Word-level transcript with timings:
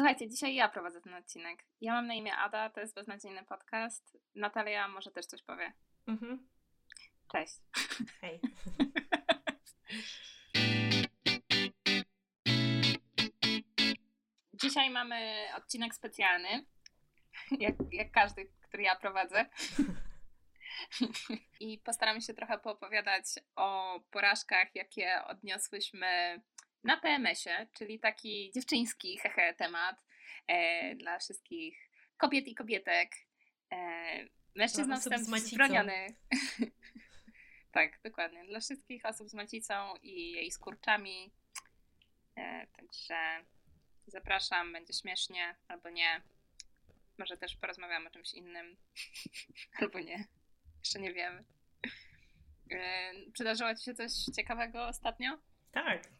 Słuchajcie, 0.00 0.28
dzisiaj 0.28 0.54
ja 0.54 0.68
prowadzę 0.68 1.00
ten 1.00 1.14
odcinek. 1.14 1.64
Ja 1.80 1.92
mam 1.92 2.06
na 2.06 2.14
imię 2.14 2.36
Ada, 2.36 2.70
to 2.70 2.80
jest 2.80 2.94
beznadziejny 2.94 3.44
podcast. 3.44 4.18
Natalia 4.34 4.88
może 4.88 5.10
też 5.10 5.26
coś 5.26 5.42
powie. 5.42 5.72
Mhm. 6.06 6.48
Cześć. 7.32 7.54
Hej. 8.20 8.40
Dzisiaj 14.62 14.90
mamy 14.90 15.46
odcinek 15.56 15.94
specjalny, 15.94 16.66
jak, 17.58 17.74
jak 17.92 18.10
każdy, 18.10 18.52
który 18.62 18.82
ja 18.82 18.96
prowadzę. 18.96 19.46
I 21.60 21.78
postaramy 21.78 22.20
się 22.20 22.34
trochę 22.34 22.58
poopowiadać 22.58 23.24
o 23.56 24.00
porażkach, 24.10 24.74
jakie 24.74 25.24
odniosłyśmy 25.26 26.42
na 26.84 26.96
PMS-ie, 26.96 27.66
czyli 27.72 28.00
taki 28.00 28.50
dziewczyński 28.54 29.18
hehe 29.18 29.54
temat 29.54 30.04
e, 30.46 30.94
dla 30.94 31.18
wszystkich 31.18 31.90
kobiet 32.16 32.48
i 32.48 32.54
kobietek. 32.54 33.10
E, 33.72 33.76
mężczyzn 34.54 34.96
wstęp 34.96 35.38
zbroniony. 35.38 36.06
tak, 37.72 38.00
dokładnie. 38.04 38.44
Dla 38.44 38.60
wszystkich 38.60 39.04
osób 39.04 39.28
z 39.28 39.34
macicą 39.34 39.94
i 40.02 40.32
jej 40.32 40.50
skurczami. 40.50 41.32
E, 42.36 42.66
także 42.66 43.44
zapraszam, 44.06 44.72
będzie 44.72 44.92
śmiesznie 44.92 45.56
albo 45.68 45.90
nie. 45.90 46.22
Może 47.18 47.36
też 47.36 47.56
porozmawiamy 47.56 48.08
o 48.08 48.10
czymś 48.10 48.34
innym 48.34 48.76
albo 49.80 50.00
nie. 50.00 50.24
Jeszcze 50.78 51.00
nie 51.00 51.12
wiemy. 51.12 51.44
E, 52.70 53.12
przydarzyło 53.32 53.74
Ci 53.74 53.84
się 53.84 53.94
coś 53.94 54.12
ciekawego 54.36 54.86
ostatnio? 54.86 55.38
Tak. 55.72 56.19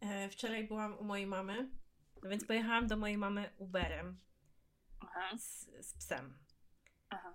E, 0.00 0.28
wczoraj 0.28 0.66
byłam 0.66 0.98
u 0.98 1.04
mojej 1.04 1.26
mamy, 1.26 1.70
no 2.22 2.30
więc 2.30 2.44
pojechałam 2.44 2.86
do 2.86 2.96
mojej 2.96 3.18
mamy 3.18 3.50
Uberem 3.58 4.18
z, 5.38 5.66
z 5.86 5.94
psem. 5.94 6.38
Aha. 7.10 7.34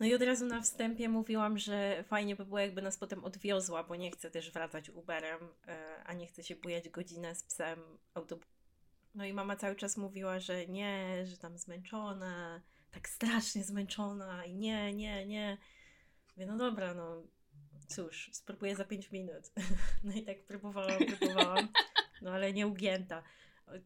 No 0.00 0.06
i 0.06 0.14
od 0.14 0.22
razu 0.22 0.46
na 0.46 0.60
wstępie 0.60 1.08
mówiłam, 1.08 1.58
że 1.58 2.04
fajnie 2.08 2.36
by 2.36 2.44
było, 2.44 2.58
jakby 2.58 2.82
nas 2.82 2.98
potem 2.98 3.24
odwiozła, 3.24 3.84
bo 3.84 3.96
nie 3.96 4.10
chcę 4.10 4.30
też 4.30 4.50
wracać 4.50 4.90
Uberem, 4.90 5.48
e, 5.66 6.02
a 6.06 6.12
nie 6.12 6.26
chcę 6.26 6.42
się 6.42 6.56
bujać 6.56 6.88
godzinę 6.88 7.34
z 7.34 7.42
psem 7.42 7.80
autobusem. 8.14 8.56
No 9.14 9.24
i 9.24 9.32
mama 9.32 9.56
cały 9.56 9.76
czas 9.76 9.96
mówiła, 9.96 10.40
że 10.40 10.66
nie, 10.66 11.26
że 11.26 11.36
tam 11.36 11.58
zmęczona, 11.58 12.62
tak 12.90 13.08
strasznie 13.08 13.64
zmęczona 13.64 14.44
i 14.44 14.54
nie, 14.54 14.94
nie, 14.94 15.26
nie. 15.26 15.58
Mówię, 16.36 16.46
no 16.46 16.56
dobra, 16.56 16.94
no 16.94 17.22
cóż, 17.86 18.30
spróbuję 18.32 18.76
za 18.76 18.84
5 18.84 19.12
minut. 19.12 19.50
No 20.04 20.12
i 20.12 20.22
tak 20.22 20.44
próbowałam, 20.44 20.98
próbowałam, 21.06 21.68
no 22.22 22.30
ale 22.30 22.52
nie 22.52 22.66
ugięta. 22.66 23.22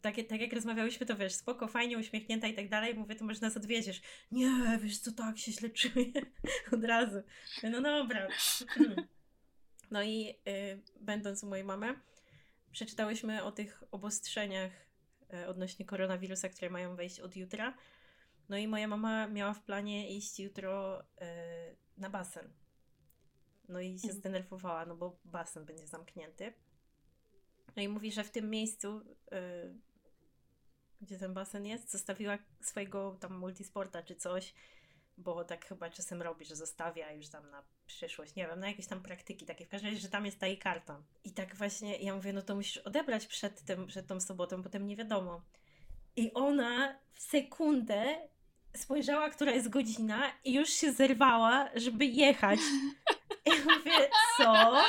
Tak, 0.01 0.15
tak 0.29 0.41
jak 0.41 0.53
rozmawiałyśmy, 0.53 1.05
to 1.05 1.15
wiesz, 1.15 1.33
spoko, 1.33 1.67
fajnie, 1.67 1.97
uśmiechnięta 1.97 2.47
i 2.47 2.53
tak 2.53 2.69
dalej. 2.69 2.95
Mówię, 2.95 3.15
to 3.15 3.25
może 3.25 3.41
nas 3.41 3.57
odwiedziesz. 3.57 4.01
Nie, 4.31 4.79
wiesz 4.81 4.97
co, 4.97 5.11
tak 5.11 5.37
się 5.37 5.51
źle 5.51 5.69
czuję. 5.69 6.11
Od 6.73 6.83
razu. 6.83 7.21
No 7.63 7.81
dobra. 7.81 8.27
No 9.91 10.03
i 10.03 10.29
y, 10.29 10.81
będąc 10.99 11.43
u 11.43 11.47
mojej 11.47 11.65
mamy, 11.65 11.99
przeczytałyśmy 12.71 13.43
o 13.43 13.51
tych 13.51 13.83
obostrzeniach 13.91 14.71
y, 15.33 15.47
odnośnie 15.47 15.85
koronawirusa, 15.85 16.49
które 16.49 16.69
mają 16.69 16.95
wejść 16.95 17.19
od 17.19 17.35
jutra. 17.35 17.77
No 18.49 18.57
i 18.57 18.67
moja 18.67 18.87
mama 18.87 19.27
miała 19.27 19.53
w 19.53 19.63
planie 19.63 20.17
iść 20.17 20.39
jutro 20.39 21.01
y, 21.01 21.05
na 21.97 22.09
basen. 22.09 22.60
No 23.71 23.79
i 23.79 23.99
się 23.99 24.07
mhm. 24.07 24.19
zdenerwowała, 24.19 24.85
no 24.85 24.95
bo 24.95 25.17
basen 25.25 25.65
będzie 25.65 25.87
zamknięty. 25.87 26.53
No 27.75 27.81
i 27.81 27.87
mówi, 27.87 28.11
że 28.11 28.23
w 28.23 28.31
tym 28.31 28.49
miejscu, 28.49 29.01
yy, 29.31 29.75
gdzie 31.01 31.17
ten 31.17 31.33
basen 31.33 31.65
jest, 31.65 31.91
zostawiła 31.91 32.37
swojego 32.61 33.17
tam 33.19 33.37
multisporta 33.37 34.03
czy 34.03 34.15
coś, 34.15 34.53
bo 35.17 35.43
tak 35.43 35.65
chyba 35.65 35.89
czasem 35.89 36.21
robi, 36.21 36.45
że 36.45 36.55
zostawia 36.55 37.11
już 37.11 37.29
tam 37.29 37.49
na 37.51 37.63
przyszłość, 37.85 38.35
nie 38.35 38.47
wiem, 38.47 38.59
na 38.59 38.67
jakieś 38.67 38.87
tam 38.87 39.01
praktyki 39.01 39.45
takie, 39.45 39.65
w 39.65 39.69
każdym 39.69 39.89
razie, 39.89 40.01
że 40.01 40.09
tam 40.09 40.25
jest 40.25 40.39
ta 40.39 40.47
jej 40.47 40.57
karta. 40.57 41.03
I 41.23 41.31
tak 41.31 41.55
właśnie 41.55 41.97
ja 41.97 42.15
mówię, 42.15 42.33
no 42.33 42.41
to 42.41 42.55
musisz 42.55 42.77
odebrać 42.77 43.27
przed 43.27 43.61
tym, 43.61 43.87
przed 43.87 44.07
tą 44.07 44.19
sobotą, 44.19 44.63
potem 44.63 44.87
nie 44.87 44.95
wiadomo. 44.95 45.41
I 46.15 46.33
ona 46.33 46.99
w 47.13 47.21
sekundę 47.21 48.29
spojrzała, 48.75 49.29
która 49.29 49.51
jest 49.51 49.69
godzina 49.69 50.31
i 50.43 50.53
już 50.53 50.69
się 50.69 50.93
zerwała, 50.93 51.69
żeby 51.75 52.05
jechać. 52.05 52.59
I 53.57 53.61
mówię, 53.69 54.09
co? 54.37 54.83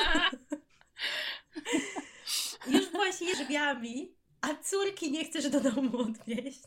Już 2.73 2.91
właśnie 2.91 3.35
drzwiami, 3.35 4.15
a 4.41 4.55
córki 4.55 5.13
nie 5.13 5.25
chcesz 5.25 5.51
do 5.51 5.61
domu 5.61 5.99
odwieźć. 5.99 6.63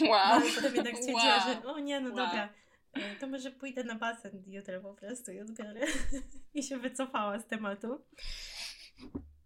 Wow. 0.00 0.40
No, 0.40 0.46
potem 0.54 0.74
jednak 0.74 0.96
stwierdziła, 0.96 1.36
wow. 1.36 1.62
że 1.62 1.68
o 1.68 1.78
nie, 1.78 2.00
no 2.00 2.08
wow. 2.08 2.16
dobra, 2.16 2.48
e, 2.92 3.16
to 3.16 3.26
może 3.26 3.50
pójdę 3.50 3.84
na 3.84 3.94
basen 3.94 4.42
jutro 4.46 4.80
po 4.80 4.94
prostu 4.94 5.32
i 5.32 5.40
odbiorę. 5.40 5.80
I 6.54 6.62
się 6.62 6.78
wycofała 6.78 7.38
z 7.38 7.46
tematu. 7.46 8.04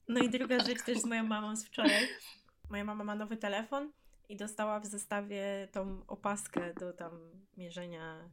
No 0.08 0.20
i 0.20 0.30
druga 0.30 0.60
rzecz 0.60 0.82
też 0.82 0.98
z 0.98 1.04
moją 1.04 1.24
mamą 1.24 1.56
z 1.56 1.66
wczoraj. 1.66 2.08
Moja 2.70 2.84
mama 2.84 3.04
ma 3.04 3.14
nowy 3.14 3.36
telefon 3.36 3.92
i 4.28 4.36
dostała 4.36 4.80
w 4.80 4.86
zestawie 4.86 5.68
tą 5.72 6.02
opaskę 6.06 6.74
do 6.74 6.92
tam 6.92 7.12
mierzenia, 7.56 8.30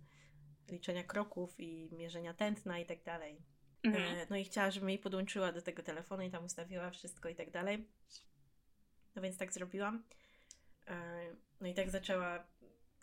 liczenia 0.69 1.03
kroków 1.03 1.59
i 1.59 1.89
mierzenia 1.91 2.33
tętna 2.33 2.79
i 2.79 2.85
tak 2.85 3.03
dalej. 3.03 3.41
Mhm. 3.83 4.17
E, 4.17 4.25
no 4.29 4.37
i 4.37 4.43
chciała, 4.43 4.71
żebym 4.71 4.89
jej 4.89 4.99
podłączyła 4.99 5.51
do 5.51 5.61
tego 5.61 5.83
telefonu 5.83 6.23
i 6.23 6.29
tam 6.29 6.45
ustawiła 6.45 6.91
wszystko 6.91 7.29
i 7.29 7.35
tak 7.35 7.51
dalej. 7.51 7.87
No 9.15 9.21
więc 9.21 9.37
tak 9.37 9.53
zrobiłam. 9.53 10.03
E, 10.87 11.25
no 11.61 11.67
i 11.67 11.73
tak 11.73 11.89
zaczęła 11.89 12.43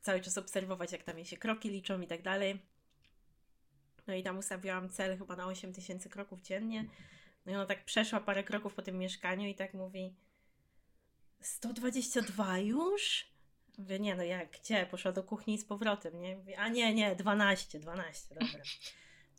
cały 0.00 0.20
czas 0.20 0.38
obserwować, 0.38 0.92
jak 0.92 1.02
tam 1.02 1.16
jej 1.16 1.26
się 1.26 1.36
kroki 1.36 1.70
liczą 1.70 2.00
i 2.00 2.06
tak 2.06 2.22
dalej. 2.22 2.62
No 4.06 4.14
i 4.14 4.22
tam 4.22 4.38
ustawiłam 4.38 4.88
cel 4.88 5.18
chyba 5.18 5.36
na 5.36 5.46
8 5.46 5.72
tysięcy 5.72 6.08
kroków 6.08 6.42
dziennie. 6.42 6.84
No 7.46 7.52
i 7.52 7.54
ona 7.54 7.66
tak 7.66 7.84
przeszła 7.84 8.20
parę 8.20 8.44
kroków 8.44 8.74
po 8.74 8.82
tym 8.82 8.98
mieszkaniu 8.98 9.48
i 9.48 9.54
tak 9.54 9.74
mówi 9.74 10.14
122 11.40 12.58
już? 12.58 13.31
Mówię, 13.78 13.99
nie 13.99 14.15
no 14.15 14.22
jak, 14.22 14.50
gdzie? 14.60 14.87
Poszła 14.87 15.12
do 15.12 15.22
kuchni 15.22 15.59
z 15.59 15.65
powrotem, 15.65 16.21
nie? 16.21 16.37
Mówię, 16.37 16.59
a 16.59 16.69
nie, 16.69 16.94
nie, 16.94 17.16
12, 17.16 17.78
12, 17.78 18.34
dobra. 18.34 18.62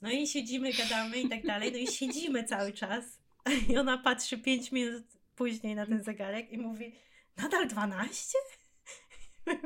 No 0.02 0.12
i 0.12 0.28
siedzimy, 0.28 0.74
gadamy 0.74 1.22
i 1.22 1.30
tak 1.30 1.46
dalej. 1.48 1.72
No 1.72 1.78
i 1.78 1.88
siedzimy 1.88 2.44
cały 2.44 2.74
czas. 2.74 3.20
I 3.70 3.78
ona 3.78 3.98
patrzy 3.98 4.38
5 4.38 4.72
minut 4.72 5.04
później 5.36 5.76
na 5.76 5.86
ten 5.86 6.04
zegarek 6.04 6.52
i 6.52 6.58
mówi: 6.58 6.96
Nadal 7.38 7.68
12? 7.68 8.38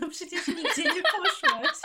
No 0.00 0.08
przecież 0.08 0.48
nigdzie 0.48 0.82
nie 0.82 1.02
poszłaś. 1.02 1.76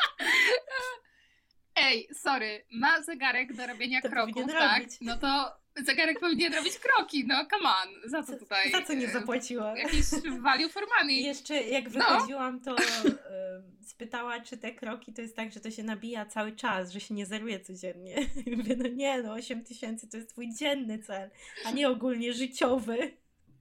Ej, 1.75 2.07
sorry, 2.13 2.65
ma 2.71 3.01
zegarek 3.01 3.53
do 3.53 3.67
robienia 3.67 4.01
to 4.01 4.09
kroków, 4.09 4.45
tak? 4.47 4.79
Robić. 4.79 4.97
No 5.01 5.17
to 5.17 5.57
zegarek 5.85 6.19
powinien 6.19 6.53
robić 6.53 6.79
kroki, 6.79 7.27
no 7.27 7.45
come 7.45 7.69
on, 7.69 8.09
za 8.09 8.23
co 8.23 8.37
tutaj? 8.37 8.71
Za 8.71 8.81
co 8.81 8.93
nie 8.93 9.07
zapłaciła? 9.07 9.77
Jakiś 9.77 10.05
value 10.39 10.69
for 10.69 10.83
money. 10.99 11.23
Jeszcze 11.23 11.61
jak 11.63 11.85
no. 11.85 11.91
wychodziłam, 11.91 12.61
no. 12.65 12.75
to 12.75 12.83
y, 12.83 13.87
spytała, 13.87 14.41
czy 14.41 14.57
te 14.57 14.71
kroki 14.71 15.13
to 15.13 15.21
jest 15.21 15.35
tak, 15.35 15.51
że 15.51 15.59
to 15.59 15.71
się 15.71 15.83
nabija 15.83 16.25
cały 16.25 16.51
czas, 16.51 16.91
że 16.91 16.99
się 16.99 17.13
nie 17.13 17.25
zeruje 17.25 17.59
codziennie. 17.59 18.15
I 18.45 18.55
mówię, 18.55 18.75
no 18.75 18.87
nie, 18.87 19.21
no 19.21 19.33
8 19.33 19.63
tysięcy 19.63 20.09
to 20.09 20.17
jest 20.17 20.29
twój 20.29 20.53
dzienny 20.53 20.99
cel, 20.99 21.29
a 21.65 21.71
nie 21.71 21.89
ogólnie 21.89 22.33
życiowy. 22.33 22.97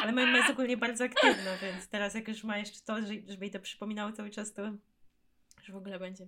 Ale 0.02 0.12
moja 0.12 0.38
jest 0.38 0.50
ogólnie 0.50 0.78
bardzo 0.78 1.04
aktywna, 1.04 1.58
więc 1.62 1.88
teraz 1.88 2.14
jak 2.14 2.28
już 2.28 2.44
ma 2.44 2.58
jeszcze 2.58 2.80
to, 2.86 2.98
żeby 3.28 3.46
jej 3.46 3.52
to 3.52 3.60
przypominało 3.60 4.12
cały 4.12 4.30
czas, 4.30 4.54
to 4.54 4.62
już 5.58 5.72
w 5.72 5.76
ogóle 5.76 6.00
będzie. 6.00 6.28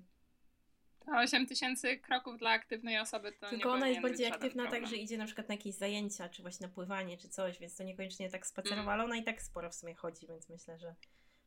8 1.07 1.47
tysięcy 1.47 1.97
kroków 1.97 2.37
dla 2.37 2.49
aktywnej 2.49 2.99
osoby 2.99 3.31
to 3.31 3.49
Tylko 3.49 3.71
ona 3.71 3.87
jest 3.87 4.01
bardziej 4.01 4.27
aktywna 4.27 4.71
tak, 4.71 4.87
że 4.87 4.95
idzie 4.95 5.17
na 5.17 5.25
przykład 5.25 5.49
na 5.49 5.55
jakieś 5.55 5.75
zajęcia, 5.75 6.29
czy 6.29 6.41
właśnie 6.41 6.67
na 6.67 6.73
pływanie, 6.73 7.17
czy 7.17 7.29
coś, 7.29 7.59
więc 7.59 7.75
to 7.75 7.83
niekoniecznie 7.83 8.29
tak 8.29 8.47
spacerowa, 8.47 8.81
mm. 8.81 8.93
ale 8.93 9.03
ona 9.03 9.15
i 9.15 9.23
tak 9.23 9.41
sporo 9.41 9.69
w 9.69 9.75
sumie 9.75 9.95
chodzi, 9.95 10.27
więc 10.27 10.49
myślę, 10.49 10.77
że 10.77 10.95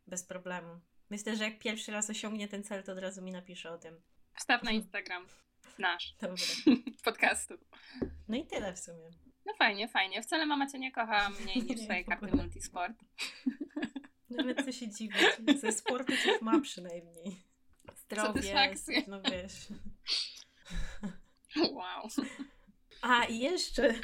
bez 0.06 0.24
problemu. 0.26 0.80
Myślę, 1.10 1.36
że 1.36 1.44
jak 1.44 1.58
pierwszy 1.58 1.92
raz 1.92 2.10
osiągnie 2.10 2.48
ten 2.48 2.64
cel, 2.64 2.82
to 2.82 2.92
od 2.92 2.98
razu 2.98 3.22
mi 3.22 3.32
napisze 3.32 3.72
o 3.72 3.78
tym. 3.78 4.00
Wstaw 4.34 4.62
na 4.62 4.70
Instagram. 4.70 5.26
Nasz. 5.78 6.14
Dobra. 6.20 6.44
Podcastu. 7.04 7.54
No 8.28 8.36
i 8.36 8.46
tyle 8.46 8.72
w 8.72 8.78
sumie. 8.78 9.10
No 9.46 9.54
fajnie, 9.54 9.88
fajnie. 9.88 10.22
Wcale 10.22 10.46
mama 10.46 10.66
cię 10.66 10.78
nie 10.78 10.92
kocha 10.92 11.30
mniej 11.30 11.62
niż 11.66 11.80
swojej 11.80 12.04
karty 12.04 12.36
multisport. 12.36 12.92
No 14.30 14.42
ale 14.42 14.54
co 14.54 14.72
się 14.72 14.88
dziwić. 14.88 15.20
Ze 15.60 15.72
sportu 15.72 16.12
coś 16.12 16.40
ma 16.40 16.60
przynajmniej 16.60 17.36
zdrowie, 18.06 18.74
no 19.06 19.20
wiesz. 19.22 19.66
Wow. 21.72 22.08
A 23.02 23.24
i 23.24 23.38
jeszcze. 23.38 23.94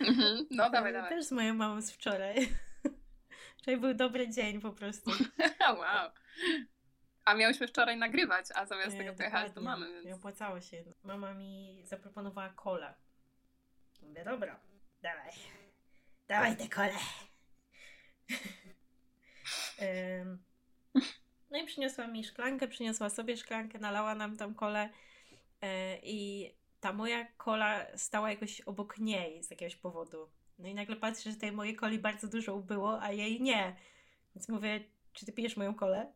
Mhm. 0.00 0.46
No 0.50 0.70
dawaj, 0.70 0.92
dawaj. 0.92 1.10
Też 1.10 1.24
z 1.24 1.32
moją 1.32 1.54
mamą 1.54 1.82
z 1.82 1.90
wczoraj. 1.90 2.48
Wczoraj 3.58 3.80
był 3.80 3.94
dobry 3.94 4.28
dzień 4.28 4.60
po 4.60 4.72
prostu. 4.72 5.10
wow. 5.80 6.10
A 7.24 7.34
miałyśmy 7.34 7.68
wczoraj 7.68 7.96
nagrywać, 7.96 8.46
a 8.54 8.66
zamiast 8.66 8.96
tego 8.96 9.14
pojechać 9.14 9.52
do 9.52 9.60
mamy. 9.60 9.92
Więc... 9.92 10.06
Nie 10.06 10.14
opłacało 10.14 10.60
się. 10.60 10.84
Mama 11.02 11.34
mi 11.34 11.82
zaproponowała 11.84 12.48
kolę. 12.48 12.94
Mówię, 14.02 14.24
dobra, 14.24 14.60
dawaj. 15.02 15.32
Dawaj 16.28 16.56
te 16.56 16.68
kole. 16.68 16.92
No 21.50 21.58
i 21.58 21.66
przyniosła 21.66 22.06
mi 22.06 22.24
szklankę, 22.24 22.68
przyniosła 22.68 23.10
sobie 23.10 23.36
szklankę, 23.36 23.78
nalała 23.78 24.14
nam 24.14 24.36
tam 24.36 24.54
kolę 24.54 24.88
e, 25.62 25.98
i 26.02 26.50
ta 26.80 26.92
moja 26.92 27.24
kola 27.24 27.86
stała 27.96 28.30
jakoś 28.30 28.60
obok 28.60 28.98
niej 28.98 29.42
z 29.42 29.50
jakiegoś 29.50 29.76
powodu. 29.76 30.28
No 30.58 30.68
i 30.68 30.74
nagle 30.74 30.96
patrzę, 30.96 31.30
że 31.30 31.36
tej 31.36 31.52
mojej 31.52 31.76
coli 31.76 31.98
bardzo 31.98 32.28
dużo 32.28 32.54
ubyło, 32.54 33.02
a 33.02 33.12
jej 33.12 33.40
nie. 33.40 33.76
Więc 34.34 34.48
mówię, 34.48 34.80
czy 35.12 35.26
ty 35.26 35.32
pijesz 35.32 35.56
moją 35.56 35.74
kolę? 35.74 36.12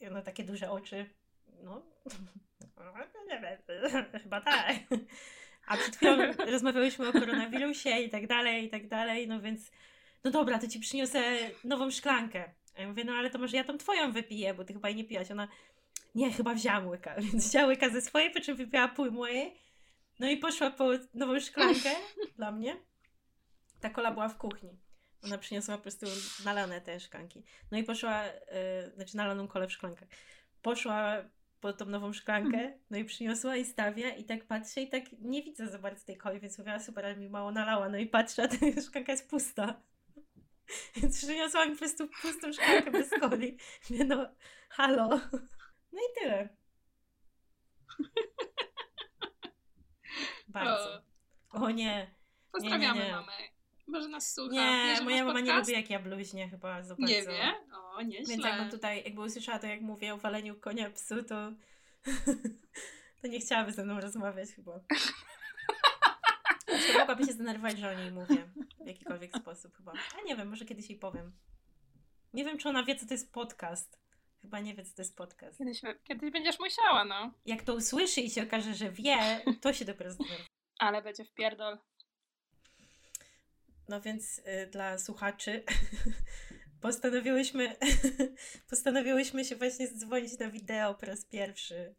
I 0.00 0.06
ona 0.06 0.22
takie 0.22 0.44
duże 0.44 0.70
oczy. 0.70 1.06
No, 1.62 1.82
nie 3.28 3.40
wiem, 3.40 3.82
chyba 4.22 4.40
tak. 4.40 4.76
A 5.66 5.76
przed 5.76 5.96
chwilą 5.96 6.16
rozmawiałyśmy 6.52 7.08
o 7.08 7.12
koronawirusie 7.12 7.90
i 7.90 8.10
tak 8.10 8.26
dalej, 8.26 8.64
i 8.64 8.70
tak 8.70 8.88
dalej, 8.88 9.28
no 9.28 9.40
więc 9.40 9.70
no 10.24 10.30
dobra, 10.30 10.58
to 10.58 10.68
ci 10.68 10.80
przyniosę 10.80 11.22
nową 11.64 11.90
szklankę. 11.90 12.54
A 12.78 12.80
ja 12.80 12.88
mówię, 12.88 13.04
no 13.04 13.12
ale 13.12 13.30
to 13.30 13.38
może 13.38 13.56
ja 13.56 13.64
tą 13.64 13.78
twoją 13.78 14.12
wypiję, 14.12 14.54
bo 14.54 14.64
ty 14.64 14.72
chyba 14.72 14.88
jej 14.88 14.96
nie 14.96 15.04
piłaś. 15.04 15.30
Ona, 15.30 15.48
nie, 16.14 16.32
chyba 16.32 16.54
wzięłam 16.54 16.88
łyka, 16.88 17.14
więc 17.32 17.48
wzięła 17.48 17.66
łyka 17.66 17.88
ze 17.88 18.00
swojej, 18.00 18.30
po 18.30 18.40
czym 18.40 18.56
wypiła 18.56 18.88
pół 18.88 19.10
mojej. 19.10 19.54
No 20.18 20.30
i 20.30 20.36
poszła 20.36 20.70
po 20.70 20.90
nową 21.14 21.40
szklankę 21.40 21.90
dla 22.36 22.52
mnie. 22.52 22.76
Ta 23.80 23.90
kola 23.90 24.12
była 24.12 24.28
w 24.28 24.38
kuchni. 24.38 24.78
Ona 25.24 25.38
przyniosła 25.38 25.76
po 25.76 25.82
prostu 25.82 26.06
nalane 26.44 26.80
te 26.80 27.00
szklanki. 27.00 27.42
No 27.70 27.78
i 27.78 27.84
poszła, 27.84 28.24
yy, 28.26 28.92
znaczy 28.94 29.16
nalaną 29.16 29.48
kolę 29.48 29.68
w 29.68 29.72
szklankach. 29.72 30.08
Poszła 30.62 31.24
po 31.60 31.72
tą 31.72 31.86
nową 31.86 32.12
szklankę, 32.12 32.72
no 32.90 32.98
i 32.98 33.04
przyniosła 33.04 33.56
i 33.56 33.64
stawia 33.64 34.10
i 34.10 34.24
tak 34.24 34.44
patrzę 34.44 34.80
i 34.80 34.88
tak 34.88 35.04
nie 35.20 35.42
widzę 35.42 35.68
za 35.68 35.78
bardzo 35.78 36.06
tej 36.06 36.18
coli, 36.18 36.40
więc 36.40 36.58
mówiła 36.58 36.78
super, 36.78 37.04
ale 37.04 37.16
mi 37.16 37.28
mało 37.28 37.52
nalała, 37.52 37.88
no 37.88 37.98
i 37.98 38.06
patrzę, 38.06 38.42
a 38.42 38.48
ta 38.48 38.56
szklanka 38.86 39.12
jest 39.12 39.30
pusta. 39.30 39.80
Więc 40.96 41.18
przyniosła 41.18 41.66
mi 41.66 41.72
po 41.72 41.78
prostu 41.78 42.08
pustą 42.22 42.52
szklankę 42.52 42.90
bez 42.90 43.10
coli. 43.10 43.56
Mówię, 43.90 44.04
no 44.04 44.26
halo. 44.68 45.08
No 45.92 45.98
i 46.00 46.20
tyle. 46.20 46.48
Bardzo. 50.48 51.02
O, 51.50 51.58
o 51.58 51.70
nie. 51.70 52.14
Pozdrawiamy 52.52 52.94
nie, 52.94 53.00
nie, 53.00 53.06
nie. 53.06 53.12
mamę. 53.12 53.32
Może 53.86 54.08
nas 54.08 54.34
słucha. 54.34 54.54
Nie, 54.54 55.00
moja 55.04 55.24
mama 55.24 55.40
nie 55.40 55.52
lubi 55.52 55.72
jak 55.72 55.90
ja 55.90 55.98
bluźnię 55.98 56.48
chyba 56.48 56.82
za 56.82 56.94
bardzo. 56.94 57.12
Nie 57.12 57.22
wie? 57.22 57.54
O, 57.72 58.02
nieźle. 58.02 58.26
Więc 58.26 58.44
jakbym 58.44 58.70
tutaj, 58.70 59.02
jakby 59.04 59.20
usłyszała 59.20 59.58
to 59.58 59.66
jak 59.66 59.80
mówię 59.80 60.14
o 60.14 60.18
waleniu 60.18 60.60
konia 60.60 60.90
psu, 60.90 61.22
to 61.22 61.52
to 63.22 63.28
nie 63.28 63.40
chciałaby 63.40 63.72
ze 63.72 63.84
mną 63.84 64.00
rozmawiać 64.00 64.50
chyba. 64.50 64.80
Znaczy, 66.68 66.98
mogłaby 66.98 67.24
się 67.24 67.32
zdenerwować, 67.32 67.78
że 67.78 67.90
o 67.90 67.94
niej 67.94 68.12
mówię 68.12 68.48
w 68.84 68.86
jakikolwiek 68.86 69.36
sposób 69.36 69.76
chyba. 69.76 69.92
A 70.18 70.22
nie 70.22 70.36
wiem, 70.36 70.48
może 70.48 70.64
kiedyś 70.64 70.90
jej 70.90 70.98
powiem. 70.98 71.32
Nie 72.32 72.44
wiem, 72.44 72.58
czy 72.58 72.68
ona 72.68 72.82
wie, 72.82 72.96
co 72.96 73.06
to 73.06 73.14
jest 73.14 73.32
podcast. 73.32 73.98
Chyba 74.42 74.60
nie 74.60 74.74
wie, 74.74 74.84
co 74.84 74.96
to 74.96 75.02
jest 75.02 75.16
podcast. 75.16 75.58
Kiedyś, 75.58 75.80
kiedyś 76.04 76.30
będziesz 76.30 76.58
musiała, 76.58 77.04
no. 77.04 77.32
Jak 77.46 77.62
to 77.62 77.74
usłyszy 77.74 78.20
i 78.20 78.30
się 78.30 78.42
okaże, 78.42 78.74
że 78.74 78.90
wie, 78.90 79.40
to 79.60 79.72
się 79.72 79.84
dopiero 79.84 80.10
zdenerwuje. 80.10 80.46
Ale 80.78 81.02
będzie 81.02 81.24
w 81.24 81.34
pierdol. 81.34 81.78
No 83.88 84.00
więc 84.00 84.38
y, 84.38 84.66
dla 84.66 84.98
słuchaczy 84.98 85.64
postanowiłyśmy, 86.80 87.76
postanowiłyśmy 88.70 89.44
się 89.44 89.56
właśnie 89.56 89.86
zdzwonić 89.86 90.38
na 90.38 90.50
wideo 90.50 90.94
po 90.94 91.06
raz 91.06 91.24
pierwszy 91.24 91.94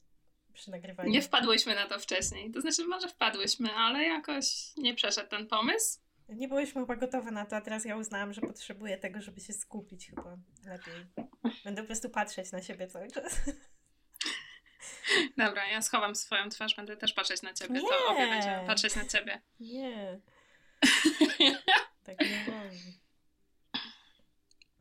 przy 0.60 0.72
nagrywaniu. 0.72 1.10
Nie 1.10 1.22
wpadłyśmy 1.22 1.76
na 1.76 1.88
to 1.88 2.00
wcześniej. 2.00 2.52
To 2.52 2.62
znaczy, 2.62 2.86
może 2.86 3.08
wpadłyśmy, 3.08 3.74
ale 3.74 4.04
jakoś 4.04 4.78
nie 4.78 4.94
przeszedł 4.94 5.30
ten 5.30 5.48
pomysł. 5.48 6.00
Nie 6.30 6.48
byłyśmy 6.48 6.82
chyba 6.82 6.96
gotowe 6.96 7.32
na 7.32 7.46
to, 7.46 7.56
a 7.56 7.62
teraz 7.62 7.86
ja 7.86 7.98
uznałam, 7.98 8.34
że 8.34 8.42
potrzebuję 8.42 8.98
tego, 8.98 9.22
żeby 9.22 9.42
się 9.42 9.54
skupić 9.54 10.10
chyba 10.10 10.38
lepiej. 10.66 11.06
Będę 11.64 11.82
po 11.82 11.88
prostu 11.88 12.10
patrzeć 12.10 12.52
na 12.52 12.62
siebie 12.62 12.88
cały 12.88 13.12
czas. 13.12 13.36
Dobra, 15.38 15.68
ja 15.68 15.82
schowam 15.82 16.16
swoją 16.16 16.50
twarz, 16.50 16.76
będę 16.76 16.98
też 16.98 17.14
patrzeć 17.14 17.42
na 17.42 17.54
ciebie. 17.54 17.74
Nie. 17.74 17.90
To 17.90 18.08
obie 18.08 18.28
będziemy 18.28 18.68
patrzeć 18.68 18.96
na 18.96 19.06
ciebie. 19.06 19.42
Nie. 19.60 20.20
tak 22.06 22.20
nie 22.20 22.46
wolno. 22.46 22.80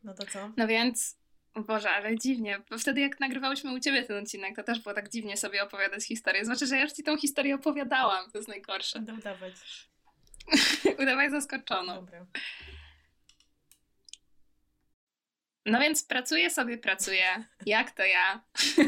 No 0.05 0.15
to 0.15 0.27
co? 0.27 0.53
No 0.57 0.67
więc, 0.67 1.19
Boże, 1.62 1.90
ale 1.90 2.19
dziwnie, 2.19 2.60
bo 2.70 2.78
wtedy 2.78 3.00
jak 3.00 3.20
nagrywałyśmy 3.20 3.75
u 3.75 3.81
Ciebie 3.81 4.02
ten 4.02 4.22
odcinek, 4.22 4.56
to 4.56 4.62
też 4.62 4.81
było 4.81 4.94
tak 4.94 5.08
dziwnie 5.08 5.37
sobie 5.37 5.62
opowiadać 5.62 6.05
historię. 6.05 6.44
Znaczy, 6.44 6.66
że 6.66 6.76
ja 6.76 6.82
już 6.82 6.93
Ci 6.93 7.02
tą 7.02 7.16
historię 7.16 7.55
opowiadałam, 7.55 8.31
to 8.31 8.38
jest 8.38 8.49
najgorsze. 8.49 8.99
Będę 8.99 9.14
udawać. 9.14 9.55
Udawaj 11.02 11.31
zaskoczoną. 11.31 11.94
Dobra. 11.94 12.26
No 15.66 15.81
więc 15.81 16.05
pracuję 16.05 16.50
sobie, 16.50 16.78
pracuję. 16.78 17.44
Jak 17.66 17.90
to 17.90 18.05
ja? 18.05 18.44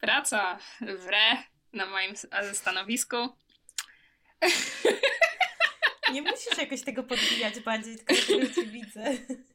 Praca 0.00 0.58
w 0.80 1.06
re 1.06 1.42
na 1.72 1.86
moim 1.86 2.12
stanowisku. 2.52 3.16
Nie 6.12 6.22
musisz 6.22 6.58
jakoś 6.58 6.82
tego 6.82 7.02
podbijać 7.02 7.60
bardziej, 7.60 7.96
tylko 7.96 8.32
ja 8.32 8.54
cię 8.54 8.66
widzę. 8.66 9.04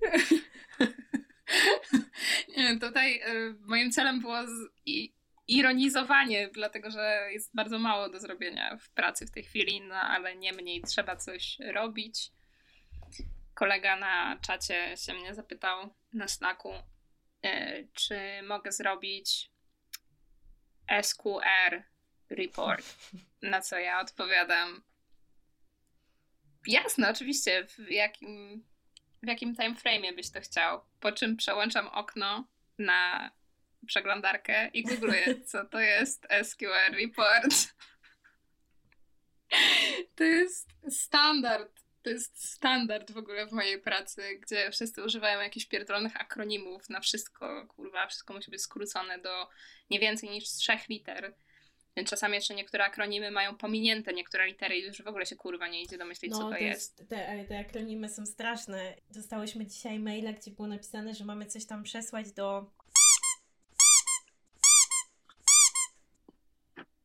Tutaj 2.80 3.22
y, 3.22 3.54
moim 3.60 3.92
celem 3.92 4.20
było 4.20 4.36
ironizowanie, 5.48 6.48
dlatego 6.48 6.90
że 6.90 7.28
jest 7.32 7.54
bardzo 7.54 7.78
mało 7.78 8.08
do 8.08 8.20
zrobienia 8.20 8.76
w 8.76 8.90
pracy 8.90 9.26
w 9.26 9.30
tej 9.30 9.42
chwili, 9.42 9.80
no 9.80 9.94
ale 9.94 10.36
niemniej 10.36 10.82
trzeba 10.82 11.16
coś 11.16 11.58
robić. 11.72 12.30
Kolega 13.54 13.96
na 13.96 14.38
czacie 14.42 14.96
się 14.96 15.14
mnie 15.14 15.34
zapytał 15.34 15.94
na 16.12 16.28
snaku, 16.28 16.72
y, 17.46 17.88
czy 17.94 18.42
mogę 18.42 18.72
zrobić 18.72 19.50
SQR 21.02 21.82
report, 22.30 22.84
na 23.42 23.60
co 23.60 23.78
ja 23.78 24.00
odpowiadam. 24.00 24.82
Jasne, 26.66 27.10
oczywiście, 27.10 27.66
w 27.66 27.90
jakim 27.90 28.64
w 29.22 29.26
jakim 29.26 29.56
time 29.56 29.74
frame 29.74 30.12
byś 30.12 30.30
to 30.30 30.40
chciał. 30.40 30.80
Po 31.00 31.12
czym 31.12 31.36
przełączam 31.36 31.88
okno 31.88 32.44
na 32.78 33.30
przeglądarkę 33.86 34.68
i 34.68 34.84
googluję, 34.84 35.40
co 35.50 35.64
to 35.64 35.80
jest 35.80 36.26
SQL 36.42 36.94
report. 37.00 37.54
To 40.16 40.24
jest 40.24 40.68
standard. 40.90 41.80
To 42.02 42.10
jest 42.10 42.44
standard 42.44 43.10
w 43.10 43.16
ogóle 43.16 43.46
w 43.46 43.52
mojej 43.52 43.80
pracy, 43.80 44.38
gdzie 44.42 44.70
wszyscy 44.70 45.04
używają 45.04 45.40
jakichś 45.40 45.66
pierdolonych 45.66 46.20
akronimów 46.20 46.88
na 46.88 47.00
wszystko, 47.00 47.66
kurwa, 47.66 48.06
wszystko 48.06 48.34
musi 48.34 48.50
być 48.50 48.62
skrócone 48.62 49.18
do 49.18 49.48
nie 49.90 50.00
więcej 50.00 50.30
niż 50.30 50.48
trzech 50.48 50.88
liter. 50.88 51.34
Czasami 52.04 52.34
jeszcze 52.34 52.54
niektóre 52.54 52.84
akronimy 52.84 53.30
mają 53.30 53.56
pominięte 53.56 54.12
niektóre 54.12 54.46
litery 54.46 54.76
i 54.78 54.86
już 54.86 55.02
w 55.02 55.06
ogóle 55.06 55.26
się 55.26 55.36
kurwa 55.36 55.68
nie 55.68 55.82
idzie 55.82 55.98
domyślić, 55.98 56.30
no, 56.30 56.38
co 56.38 56.44
to, 56.44 56.50
to 56.50 56.58
jest. 56.58 57.08
Te, 57.08 57.44
te 57.48 57.58
akronimy 57.58 58.08
są 58.08 58.26
straszne. 58.26 58.94
Dostałyśmy 59.10 59.66
dzisiaj 59.66 59.98
maila, 59.98 60.32
gdzie 60.32 60.50
było 60.50 60.68
napisane, 60.68 61.14
że 61.14 61.24
mamy 61.24 61.46
coś 61.46 61.66
tam 61.66 61.82
przesłać 61.82 62.32
do 62.32 62.70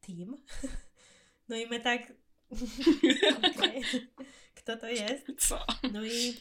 team. 0.08 0.38
No 1.50 1.56
i 1.56 1.68
my 1.68 1.80
tak. 1.80 2.02
okay. 3.56 3.82
Kto 4.56 4.78
to 4.78 4.88
jest? 4.88 5.26
Co? 5.38 5.66
No 5.92 6.06
i 6.06 6.36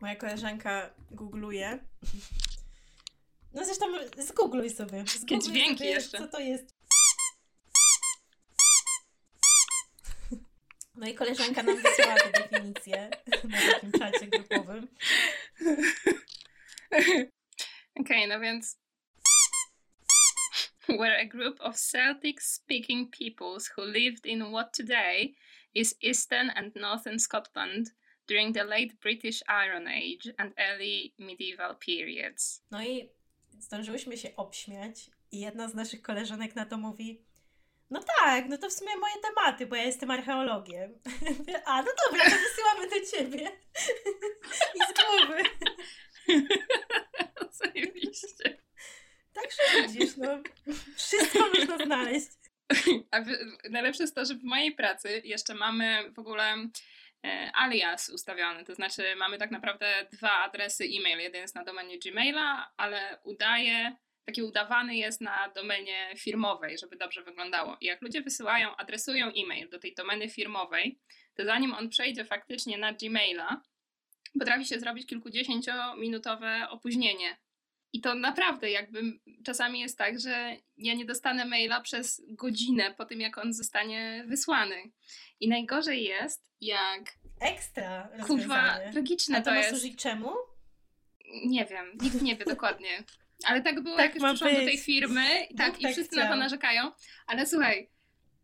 moja 0.00 0.16
koleżanka 0.16 0.90
googluje. 1.10 1.78
No 3.54 3.64
zresztą 3.64 3.86
zgoogluj 4.18 4.70
sobie. 4.70 5.04
Zgoogluj 5.06 5.40
dźwięki 5.40 5.78
sobie, 5.78 5.90
jeszcze. 5.90 6.18
Co 6.18 6.28
to 6.28 6.38
jest 6.38 6.75
No 10.96 11.08
i 11.08 11.14
koleżanka 11.14 11.62
nam 11.62 11.76
wysłała 11.76 12.14
tę 12.14 12.30
definicję 12.30 13.10
na 13.44 13.72
takim 13.72 13.92
czacie 13.92 14.26
grupowym. 14.26 14.88
Okej, 16.90 17.30
okay, 18.00 18.26
no 18.26 18.40
więc 18.40 18.78
were 20.88 21.18
a 21.18 21.24
group 21.24 21.60
of 21.60 21.76
Celtic-speaking 21.76 23.10
peoples 23.10 23.70
who 23.76 23.84
lived 23.84 24.26
in 24.26 24.52
what 24.52 24.72
today 24.76 25.34
is 25.74 25.94
eastern 26.02 26.50
and 26.50 26.74
northern 26.76 27.18
Scotland 27.18 27.92
during 28.26 28.54
the 28.54 28.64
late 28.64 28.94
British 29.00 29.42
Iron 29.48 29.88
Age 29.88 30.34
and 30.38 30.52
early 30.58 31.14
medieval 31.18 31.74
periods. 31.74 32.62
No 32.70 32.84
i 32.84 33.08
zdążyłyśmy 33.58 34.16
się 34.16 34.36
obśmiać 34.36 35.10
i 35.32 35.40
jedna 35.40 35.68
z 35.68 35.74
naszych 35.74 36.02
koleżanek 36.02 36.54
na 36.54 36.66
to 36.66 36.78
mówi 36.78 37.25
no 37.90 38.00
tak, 38.18 38.48
no 38.48 38.58
to 38.58 38.68
w 38.68 38.72
sumie 38.72 38.96
moje 38.96 39.14
tematy, 39.22 39.66
bo 39.66 39.76
ja 39.76 39.82
jestem 39.82 40.10
archeologiem. 40.10 40.98
A, 41.66 41.82
no 41.82 41.88
dobra, 42.06 42.24
to 42.24 42.36
wysyłamy 42.36 42.88
do 42.90 43.06
ciebie. 43.10 43.50
I 44.76 44.78
z 44.88 44.94
głowy. 44.94 45.42
Zajebiście. 47.50 48.62
Także 49.32 49.88
widzisz, 49.88 50.16
no. 50.16 50.42
Wszystko 50.96 51.38
można 51.58 51.84
znaleźć. 51.84 52.30
A 53.10 53.20
najlepsze 53.70 54.02
jest 54.02 54.14
to, 54.14 54.24
że 54.24 54.34
w 54.34 54.44
mojej 54.44 54.74
pracy 54.74 55.22
jeszcze 55.24 55.54
mamy 55.54 56.10
w 56.10 56.18
ogóle 56.18 56.54
e, 57.24 57.50
alias 57.54 58.08
ustawiony, 58.08 58.64
to 58.64 58.74
znaczy 58.74 59.16
mamy 59.16 59.38
tak 59.38 59.50
naprawdę 59.50 60.06
dwa 60.12 60.44
adresy 60.44 60.84
e-mail. 60.84 61.18
Jeden 61.18 61.42
jest 61.42 61.54
na 61.54 61.64
domenie 61.64 61.98
Gmaila, 61.98 62.72
ale 62.76 63.18
udaje, 63.24 63.96
taki 64.26 64.42
udawany 64.42 64.96
jest 64.96 65.20
na 65.20 65.48
domenie 65.54 66.14
firmowej, 66.18 66.78
żeby 66.78 66.96
dobrze 66.96 67.22
wyglądało. 67.22 67.76
I 67.80 67.86
jak 67.86 68.02
ludzie 68.02 68.22
wysyłają, 68.22 68.76
adresują 68.76 69.26
e-mail 69.26 69.68
do 69.68 69.78
tej 69.78 69.94
domeny 69.94 70.28
firmowej, 70.28 70.98
to 71.34 71.44
zanim 71.44 71.74
on 71.74 71.88
przejdzie 71.88 72.24
faktycznie 72.24 72.78
na 72.78 72.92
Gmaila, 72.92 73.62
potrafi 74.38 74.64
się 74.64 74.80
zrobić 74.80 75.06
kilkudziesięciominutowe 75.06 76.68
opóźnienie. 76.70 77.36
I 77.92 78.00
to 78.00 78.14
naprawdę 78.14 78.70
jakby 78.70 79.02
czasami 79.44 79.80
jest 79.80 79.98
tak, 79.98 80.20
że 80.20 80.56
ja 80.76 80.94
nie 80.94 81.04
dostanę 81.04 81.44
maila 81.44 81.80
przez 81.80 82.22
godzinę 82.28 82.94
po 82.98 83.04
tym, 83.04 83.20
jak 83.20 83.38
on 83.38 83.52
zostanie 83.52 84.24
wysłany. 84.28 84.90
I 85.40 85.48
najgorzej 85.48 86.04
jest, 86.04 86.46
jak. 86.60 87.02
Ekstra! 87.40 88.08
Kurwa, 88.26 88.78
tragiczne 88.92 89.38
A 89.38 89.40
to, 89.40 89.44
to 89.44 89.50
ma 89.50 89.56
jest. 89.56 89.70
służyć 89.70 89.96
czemu? 90.02 90.30
Nie 91.46 91.64
wiem, 91.64 91.98
nikt 92.02 92.22
nie 92.22 92.36
wie 92.36 92.44
dokładnie. 92.44 93.04
Ale 93.44 93.60
tak 93.60 93.80
było, 93.82 93.96
tak 93.96 94.04
jak 94.04 94.14
już 94.14 94.24
przyszłam 94.24 94.54
do 94.54 94.60
tej 94.60 94.78
firmy 94.78 95.26
tak, 95.56 95.80
i 95.80 95.82
tak 95.82 95.92
wszyscy 95.92 96.16
chciał. 96.16 96.24
na 96.24 96.30
to 96.30 96.36
narzekają. 96.36 96.92
Ale 97.26 97.46
słuchaj, 97.46 97.88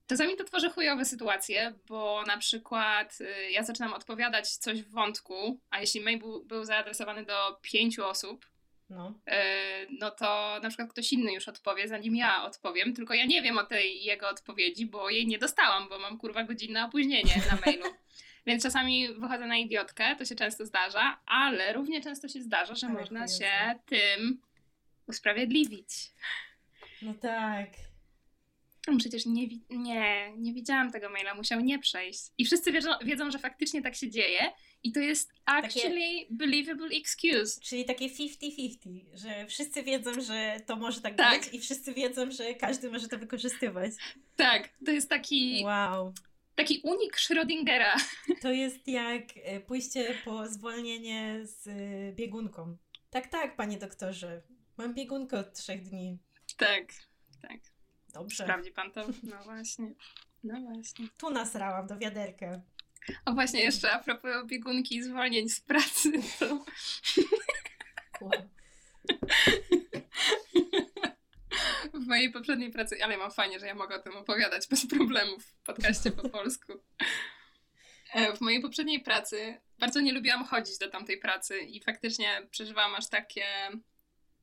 czasami 0.06 0.36
to 0.36 0.44
tworzy 0.44 0.70
chujowe 0.70 1.04
sytuacje, 1.04 1.74
bo 1.88 2.22
na 2.26 2.38
przykład 2.38 3.18
y, 3.20 3.50
ja 3.50 3.62
zaczynam 3.62 3.92
odpowiadać 3.92 4.56
coś 4.56 4.82
w 4.82 4.90
wątku, 4.90 5.60
a 5.70 5.80
jeśli 5.80 6.00
mail 6.00 6.18
był, 6.18 6.44
był 6.44 6.64
zaadresowany 6.64 7.24
do 7.24 7.58
pięciu 7.62 8.04
osób, 8.04 8.46
no. 8.92 9.14
Y, 9.28 9.32
no 10.00 10.10
to 10.10 10.60
na 10.62 10.68
przykład 10.68 10.90
ktoś 10.90 11.12
inny 11.12 11.32
już 11.32 11.48
odpowie, 11.48 11.88
zanim 11.88 12.16
ja 12.16 12.44
odpowiem, 12.44 12.94
tylko 12.94 13.14
ja 13.14 13.24
nie 13.24 13.42
wiem 13.42 13.58
o 13.58 13.64
tej 13.64 14.04
jego 14.04 14.28
odpowiedzi, 14.28 14.86
bo 14.86 15.10
jej 15.10 15.26
nie 15.26 15.38
dostałam, 15.38 15.88
bo 15.88 15.98
mam 15.98 16.18
kurwa 16.18 16.44
godzinne 16.44 16.84
opóźnienie 16.84 17.34
na 17.50 17.58
mailu. 17.66 17.86
Więc 18.46 18.62
czasami 18.62 19.14
wychodzę 19.14 19.46
na 19.46 19.56
idiotkę, 19.56 20.16
to 20.16 20.24
się 20.24 20.34
często 20.34 20.66
zdarza, 20.66 21.20
ale 21.26 21.72
równie 21.72 22.02
często 22.02 22.28
się 22.28 22.42
zdarza, 22.42 22.74
że 22.74 22.86
ale 22.86 22.98
można 22.98 23.28
się 23.28 23.50
tym 23.86 24.40
usprawiedliwić. 25.12 25.88
No 27.02 27.14
tak. 27.14 27.68
No 28.88 28.96
przecież 28.98 29.26
nie, 29.26 29.48
nie, 29.70 30.32
nie 30.36 30.52
widziałam 30.52 30.92
tego 30.92 31.10
maila, 31.10 31.34
musiał 31.34 31.60
nie 31.60 31.78
przejść. 31.78 32.20
I 32.38 32.44
wszyscy 32.44 32.72
wiedzą, 32.72 32.90
wiedzą, 33.04 33.30
że 33.30 33.38
faktycznie 33.38 33.82
tak 33.82 33.94
się 33.94 34.10
dzieje 34.10 34.52
i 34.82 34.92
to 34.92 35.00
jest 35.00 35.32
actually 35.44 36.20
takie, 36.20 36.26
believable 36.30 36.96
excuse. 36.96 37.60
Czyli 37.60 37.84
takie 37.84 38.08
50-50, 38.08 38.76
że 39.14 39.46
wszyscy 39.46 39.82
wiedzą, 39.82 40.20
że 40.20 40.60
to 40.66 40.76
może 40.76 41.00
tak, 41.00 41.14
tak, 41.14 41.40
być 41.40 41.54
i 41.54 41.60
wszyscy 41.60 41.94
wiedzą, 41.94 42.30
że 42.30 42.54
każdy 42.54 42.90
może 42.90 43.08
to 43.08 43.18
wykorzystywać. 43.18 43.92
Tak, 44.36 44.68
to 44.86 44.90
jest 44.90 45.08
taki... 45.08 45.62
Wow. 45.64 46.12
Taki 46.54 46.80
unik 46.84 47.16
Schrödingera. 47.16 48.00
To 48.40 48.52
jest 48.52 48.88
jak 48.88 49.22
e, 49.36 49.60
pójście 49.60 50.14
po 50.24 50.48
zwolnienie 50.48 51.40
z 51.42 51.68
e, 51.68 52.12
biegunką. 52.12 52.76
Tak, 53.10 53.26
tak, 53.26 53.56
panie 53.56 53.78
doktorze. 53.78 54.42
Mam 54.82 54.94
biegunkę 54.94 55.38
od 55.38 55.52
trzech 55.52 55.82
dni. 55.82 56.18
Tak, 56.56 56.84
tak. 57.42 57.60
Dobrze. 58.08 58.44
Sprawdzi 58.44 58.70
pan 58.70 58.92
to? 58.92 59.06
No 59.22 59.44
właśnie. 59.44 59.94
No 60.44 60.60
właśnie. 60.60 61.08
Tu 61.18 61.30
nasrałam 61.30 61.86
do 61.86 61.98
wiaderka. 61.98 62.60
O 63.24 63.32
właśnie, 63.32 63.60
jeszcze 63.60 63.92
a 63.92 63.98
propos 63.98 64.46
biegunki 64.46 64.96
i 64.96 65.02
zwolnień 65.02 65.48
z 65.48 65.60
pracy, 65.60 66.12
to... 66.38 66.64
W 71.94 72.06
mojej 72.06 72.32
poprzedniej 72.32 72.70
pracy, 72.70 73.04
ale 73.04 73.16
mam 73.16 73.30
fajnie, 73.30 73.60
że 73.60 73.66
ja 73.66 73.74
mogę 73.74 73.96
o 73.96 74.02
tym 74.02 74.16
opowiadać 74.16 74.68
bez 74.68 74.86
problemów 74.86 75.44
w 75.44 75.62
podcaście 75.62 76.10
po 76.10 76.28
polsku. 76.28 76.72
E, 78.12 78.36
w 78.36 78.40
mojej 78.40 78.62
poprzedniej 78.62 79.00
pracy 79.00 79.60
bardzo 79.78 80.00
nie 80.00 80.12
lubiłam 80.12 80.44
chodzić 80.44 80.78
do 80.78 80.90
tamtej 80.90 81.18
pracy 81.18 81.58
i 81.58 81.82
faktycznie 81.82 82.46
przeżywałam 82.50 82.94
aż 82.94 83.08
takie 83.08 83.44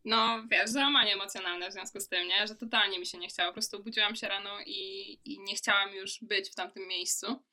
no 0.05 0.43
wiesz, 0.51 0.69
załamanie 0.69 1.13
emocjonalne 1.13 1.69
w 1.69 1.73
związku 1.73 1.99
z 1.99 2.07
tym, 2.07 2.27
nie? 2.27 2.47
Że 2.47 2.55
totalnie 2.55 2.99
mi 2.99 3.05
się 3.05 3.17
nie 3.17 3.27
chciało. 3.27 3.49
Po 3.49 3.53
prostu 3.53 3.77
obudziłam 3.77 4.15
się 4.15 4.27
rano 4.27 4.59
i, 4.65 5.11
i 5.25 5.39
nie 5.39 5.55
chciałam 5.55 5.93
już 5.93 6.19
być 6.21 6.49
w 6.49 6.55
tamtym 6.55 6.87
miejscu. 6.87 7.43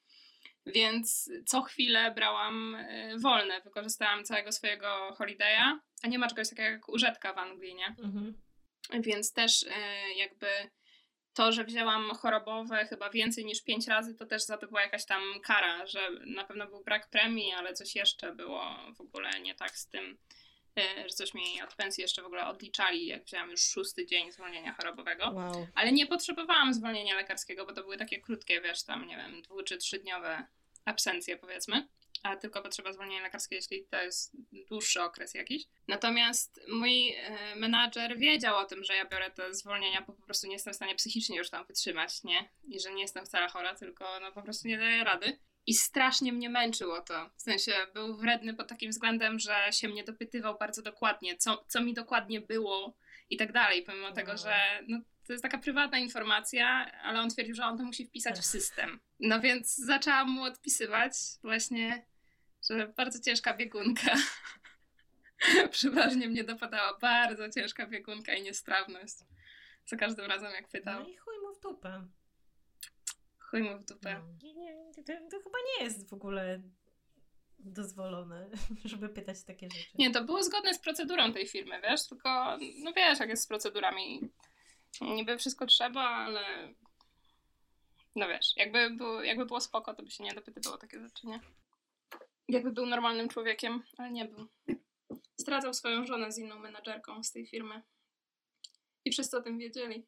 Więc 0.67 1.31
co 1.47 1.62
chwilę 1.62 2.11
brałam 2.11 2.75
y, 2.75 3.19
wolne, 3.19 3.61
wykorzystałam 3.61 4.25
całego 4.25 4.53
swojego 4.53 5.17
holiday'a, 5.19 5.79
a 6.03 6.09
nie 6.09 6.19
ma 6.19 6.29
czegoś 6.29 6.49
takiego 6.49 6.69
jak 6.69 6.88
użytka 6.88 7.33
w 7.33 7.38
Anglii, 7.38 7.75
nie? 7.75 7.87
Mhm. 7.87 8.35
Więc 8.93 9.33
też 9.33 9.62
y, 9.62 9.69
jakby 10.17 10.47
to, 11.35 11.53
że 11.53 11.65
wzięłam 11.65 12.11
chorobowe 12.11 12.87
chyba 12.87 13.11
więcej 13.11 13.45
niż 13.45 13.62
pięć 13.62 13.87
razy, 13.87 14.15
to 14.15 14.26
też 14.26 14.43
za 14.43 14.59
to 14.59 14.67
była 14.67 14.83
jakaś 14.83 15.07
tam 15.07 15.23
kara, 15.43 15.87
że 15.87 16.11
na 16.26 16.45
pewno 16.45 16.67
był 16.67 16.85
brak 16.85 17.11
premii, 17.11 17.53
ale 17.53 17.75
coś 17.75 17.95
jeszcze 17.95 18.35
było 18.35 18.76
w 18.97 19.00
ogóle 19.00 19.41
nie 19.41 19.55
tak 19.55 19.79
z 19.79 19.88
tym 19.88 20.19
że 20.83 21.14
coś 21.14 21.35
mi 21.35 21.62
od 21.62 21.75
pensji 21.75 22.02
jeszcze 22.02 22.23
w 22.23 22.26
ogóle 22.26 22.47
odliczali, 22.47 23.06
jak 23.06 23.25
wzięłam 23.25 23.50
już 23.50 23.61
szósty 23.61 24.06
dzień 24.06 24.33
zwolnienia 24.33 24.73
chorobowego. 24.73 25.30
Wow. 25.30 25.66
Ale 25.75 25.92
nie 25.92 26.06
potrzebowałam 26.06 26.75
zwolnienia 26.75 27.14
lekarskiego, 27.14 27.66
bo 27.66 27.73
to 27.73 27.83
były 27.83 27.97
takie 27.97 28.21
krótkie, 28.21 28.61
wiesz, 28.61 28.83
tam, 28.83 29.06
nie 29.06 29.16
wiem, 29.16 29.42
dwu 29.42 29.62
czy 29.62 29.76
trzydniowe 29.76 30.47
absencje, 30.85 31.37
powiedzmy. 31.37 31.88
A 32.23 32.37
tylko 32.37 32.62
potrzeba 32.62 32.92
zwolnienia 32.92 33.23
lekarskiego, 33.23 33.56
jeśli 33.56 33.87
to 33.87 34.02
jest 34.02 34.37
dłuższy 34.68 35.02
okres 35.02 35.35
jakiś. 35.35 35.64
Natomiast 35.88 36.61
mój 36.68 37.14
e, 37.14 37.56
menadżer 37.56 38.18
wiedział 38.18 38.56
o 38.56 38.64
tym, 38.64 38.85
że 38.85 38.97
ja 38.97 39.04
biorę 39.04 39.30
te 39.30 39.54
zwolnienia, 39.54 40.02
bo 40.06 40.12
po 40.12 40.23
prostu 40.23 40.47
nie 40.47 40.52
jestem 40.52 40.73
w 40.73 40.76
stanie 40.76 40.95
psychicznie 40.95 41.38
już 41.38 41.50
tam 41.50 41.66
wytrzymać, 41.66 42.25
nie? 42.25 42.49
I 42.68 42.80
że 42.80 42.92
nie 42.92 43.02
jestem 43.02 43.26
wcale 43.26 43.49
chora, 43.49 43.75
tylko 43.75 44.21
no 44.21 44.33
po 44.33 44.42
prostu 44.42 44.68
nie 44.68 44.78
daję 44.78 45.04
rady. 45.04 45.38
I 45.66 45.75
strasznie 45.75 46.32
mnie 46.32 46.50
męczyło 46.50 47.00
to. 47.00 47.30
W 47.37 47.42
sensie 47.42 47.73
był 47.94 48.16
wredny 48.16 48.54
pod 48.54 48.68
takim 48.68 48.90
względem, 48.90 49.38
że 49.38 49.54
się 49.70 49.88
mnie 49.88 50.04
dopytywał 50.04 50.58
bardzo 50.58 50.82
dokładnie, 50.82 51.37
co, 51.37 51.64
co 51.68 51.80
mi 51.80 51.94
dokładnie 51.94 52.40
było 52.40 52.96
i 53.30 53.37
tak 53.37 53.52
dalej, 53.52 53.82
pomimo 53.82 54.12
tego, 54.12 54.37
że 54.37 54.54
no, 54.88 55.00
to 55.26 55.32
jest 55.32 55.42
taka 55.42 55.58
prywatna 55.58 55.99
informacja, 55.99 56.92
ale 57.02 57.20
on 57.20 57.30
twierdził, 57.30 57.54
że 57.54 57.64
on 57.64 57.78
to 57.78 57.85
musi 57.85 58.06
wpisać 58.06 58.38
w 58.38 58.44
system. 58.44 59.00
No 59.20 59.40
więc 59.40 59.76
zaczęłam 59.76 60.30
mu 60.30 60.42
odpisywać 60.42 61.12
właśnie, 61.42 62.06
że 62.70 62.92
bardzo 62.96 63.20
ciężka 63.20 63.54
biegunka. 63.54 64.14
Przeważnie 65.70 66.28
mnie 66.28 66.44
dopadała 66.44 66.99
bardzo 66.99 67.50
ciężka 67.50 67.87
biegunka 67.87 68.35
i 68.35 68.42
niestrawność. 68.42 69.16
Za 69.87 69.96
każdym 69.96 70.26
razem 70.26 70.52
jak 70.52 70.68
pytał. 70.68 71.02
No 71.02 71.08
i 71.08 71.16
chuj 71.16 71.35
mu 71.38 71.54
w 71.54 71.61
dupę. 71.61 72.06
Chuj 73.50 73.62
mu 73.62 73.79
w 73.79 73.85
dupę. 73.85 74.23
No. 74.43 74.53
Nie, 74.55 74.76
to, 74.95 75.03
to 75.03 75.43
chyba 75.45 75.59
nie 75.67 75.85
jest 75.85 76.11
w 76.11 76.12
ogóle 76.12 76.62
dozwolone, 77.59 78.50
żeby 78.85 79.09
pytać 79.09 79.45
takie 79.45 79.69
rzeczy. 79.71 79.91
Nie, 79.99 80.11
to 80.11 80.25
było 80.25 80.43
zgodne 80.43 80.75
z 80.75 80.79
procedurą 80.79 81.33
tej 81.33 81.47
firmy, 81.47 81.81
wiesz, 81.83 82.09
tylko 82.09 82.59
no 82.85 82.93
wiesz, 82.93 83.21
jak 83.21 83.29
jest 83.29 83.43
z 83.43 83.47
procedurami. 83.47 84.31
Niby 85.00 85.38
wszystko 85.38 85.67
trzeba, 85.67 86.00
ale 86.00 86.75
no 88.17 88.29
wiesz, 88.29 88.57
jakby, 88.57 88.91
było, 88.91 89.23
jakby 89.23 89.47
było 89.47 89.61
spoko, 89.61 89.95
to 89.95 90.03
by 90.03 90.11
się 90.11 90.25
nie 90.25 90.35
dopytywało 90.35 90.79
takie 90.79 91.00
rzeczy, 91.00 91.26
nie? 91.26 91.41
Jakby 92.49 92.73
był 92.73 92.87
normalnym 92.87 93.29
człowiekiem, 93.29 93.83
ale 93.99 94.11
nie 94.11 94.25
był. 94.25 94.49
Zdradzał 95.37 95.75
swoją 95.75 96.07
żonę 96.07 96.33
z 96.33 96.38
inną 96.38 96.59
menadżerką 96.59 97.23
z 97.23 97.33
tej 97.33 97.47
firmy. 97.47 97.83
I 99.05 99.11
wszyscy 99.11 99.37
o 99.37 99.43
tym 99.43 99.59
wiedzieli. 99.59 100.07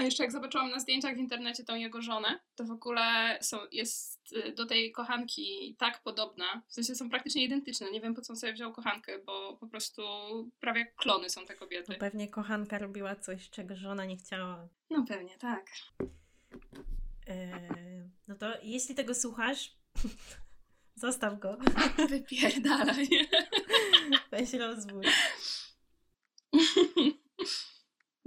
A 0.00 0.02
jeszcze 0.02 0.22
jak 0.22 0.32
zobaczyłam 0.32 0.70
na 0.70 0.80
zdjęciach 0.80 1.14
w 1.14 1.18
internecie 1.18 1.64
tą 1.64 1.74
jego 1.74 2.02
żonę, 2.02 2.40
to 2.56 2.64
w 2.64 2.70
ogóle 2.70 3.38
są, 3.40 3.58
jest 3.72 4.32
y, 4.32 4.52
do 4.52 4.66
tej 4.66 4.92
kochanki 4.92 5.76
tak 5.78 6.02
podobna. 6.02 6.62
W 6.68 6.74
sensie 6.74 6.94
są 6.94 7.10
praktycznie 7.10 7.44
identyczne. 7.44 7.90
Nie 7.90 8.00
wiem 8.00 8.14
po 8.14 8.20
co 8.20 8.32
on 8.32 8.36
sobie 8.36 8.52
wziął 8.52 8.72
kochankę, 8.72 9.18
bo 9.18 9.56
po 9.56 9.66
prostu 9.66 10.02
prawie 10.60 10.80
jak 10.80 10.94
klony 10.94 11.30
są 11.30 11.46
te 11.46 11.54
kobiety. 11.54 11.92
No 11.92 11.98
pewnie 11.98 12.28
kochanka 12.28 12.78
robiła 12.78 13.16
coś, 13.16 13.50
czego 13.50 13.76
żona 13.76 14.04
nie 14.04 14.16
chciała. 14.16 14.68
No 14.90 15.04
pewnie, 15.08 15.38
tak. 15.38 15.66
Eee, 17.26 18.10
no 18.28 18.34
to 18.34 18.52
jeśli 18.62 18.94
tego 18.94 19.14
słuchasz, 19.14 19.76
zostaw 20.94 21.38
go. 21.38 21.58
Wypierdalaj. 22.08 23.08
Weź 24.30 24.52
rozwój. 24.52 25.04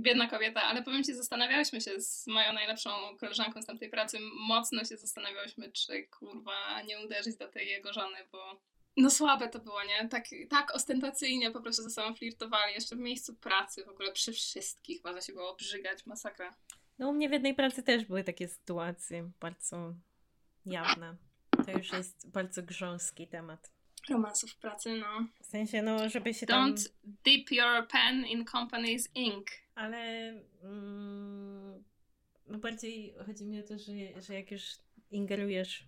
biedna 0.04 0.28
kobieta, 0.28 0.64
ale 0.64 0.84
powiem 0.84 1.04
Ci, 1.04 1.14
zastanawiałyśmy 1.14 1.82
się 1.82 2.02
z 2.02 2.28
moją 2.28 2.54
najlepszą 2.54 2.90
koleżanką 3.20 3.62
z 3.62 3.66
tamtej 3.66 3.90
pracy, 3.90 4.18
mocno 4.48 4.86
się 4.86 4.98
zastanawiałyśmy, 4.98 5.72
czy 5.72 6.04
kurwa 6.04 6.82
nie 6.82 7.00
uderzyć 7.00 7.38
do 7.38 7.48
tej 7.48 7.68
jego 7.68 7.94
żony, 7.94 8.18
bo 8.32 8.62
no 8.98 9.10
słabe 9.10 9.50
to 9.50 9.60
było, 9.60 9.84
nie? 9.84 10.08
Tak, 10.08 10.26
tak 10.50 10.76
ostentacyjnie 10.76 11.52
po 11.52 11.62
prostu 11.62 11.84
ze 11.84 11.90
sobą 11.90 12.16
flirtowali, 12.16 12.74
jeszcze 12.74 12.96
w 12.96 13.00
miejscu 13.00 13.36
pracy, 13.36 13.86
w 13.86 13.90
ogóle 13.90 14.12
przy 14.12 14.32
wszystkich, 14.32 15.04
można 15.04 15.22
się 15.22 15.34
było 15.34 15.52
obrzygać, 15.52 16.06
masakra. 16.06 16.56
No 17.00 17.10
u 17.10 17.14
mnie 17.14 17.30
w 17.30 17.32
jednej 17.32 17.56
pracy 17.56 17.84
też 17.84 18.06
były 18.06 18.24
takie 18.24 18.48
sytuacje, 18.48 19.32
bardzo 19.40 19.94
jawne. 20.66 21.16
To 21.66 21.72
już 21.72 21.92
jest 21.92 22.32
bardzo 22.32 22.64
grząski 22.64 23.28
temat. 23.28 23.72
Romansów 24.10 24.52
w 24.52 24.58
pracy, 24.58 24.96
no. 24.96 25.28
W 25.42 25.46
sensie, 25.46 25.82
no, 25.82 26.10
żeby 26.10 26.34
się 26.34 26.46
Don't 26.46 26.50
tam... 26.50 26.76
dip 27.26 27.52
your 27.52 27.88
pen 27.88 28.26
in 28.26 28.46
company's 28.46 29.10
ink 29.16 29.46
ale 29.76 30.30
mm, 30.64 31.84
no 32.48 32.58
bardziej 32.58 33.16
chodzi 33.26 33.46
mi 33.46 33.60
o 33.60 33.64
to, 33.64 33.78
że, 33.78 34.22
że 34.22 34.34
jak 34.34 34.52
już 34.52 34.64
ingerujesz 35.12 35.88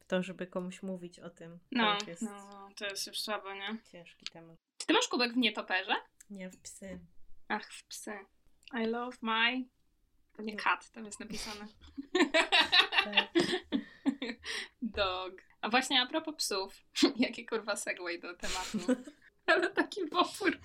w 0.00 0.04
to, 0.06 0.22
żeby 0.22 0.46
komuś 0.46 0.82
mówić 0.82 1.20
o 1.20 1.30
tym. 1.30 1.58
No, 1.70 1.96
to 1.96 2.10
jest, 2.10 2.22
no, 2.22 2.68
to 2.76 2.86
jest 2.86 3.06
już 3.06 3.20
słabo, 3.20 3.54
nie? 3.54 3.78
Ciężki 3.92 4.26
temat. 4.32 4.56
Czy 4.78 4.86
ty 4.86 4.92
masz 4.92 5.08
kubek 5.08 5.32
w 5.32 5.36
nietoperze? 5.36 5.94
Nie, 6.30 6.50
w 6.50 6.58
psy. 6.58 6.98
Ach, 7.48 7.72
w 7.72 7.84
psy. 7.84 8.12
I 8.74 8.86
love 8.86 9.16
my... 9.22 9.64
To 10.32 10.42
nie 10.42 10.56
cat, 10.56 10.90
tam 10.90 11.04
jest 11.04 11.20
napisane. 11.20 11.66
Tak. 13.04 13.30
Dog. 14.82 15.32
A 15.60 15.68
właśnie 15.68 16.02
a 16.02 16.06
propos 16.06 16.34
psów, 16.36 16.84
jakie 17.16 17.46
kurwa 17.46 17.76
segway 17.76 18.20
do 18.20 18.34
tematu. 18.34 18.78
Ale 19.46 19.70
taki 19.70 20.06
popór. 20.06 20.58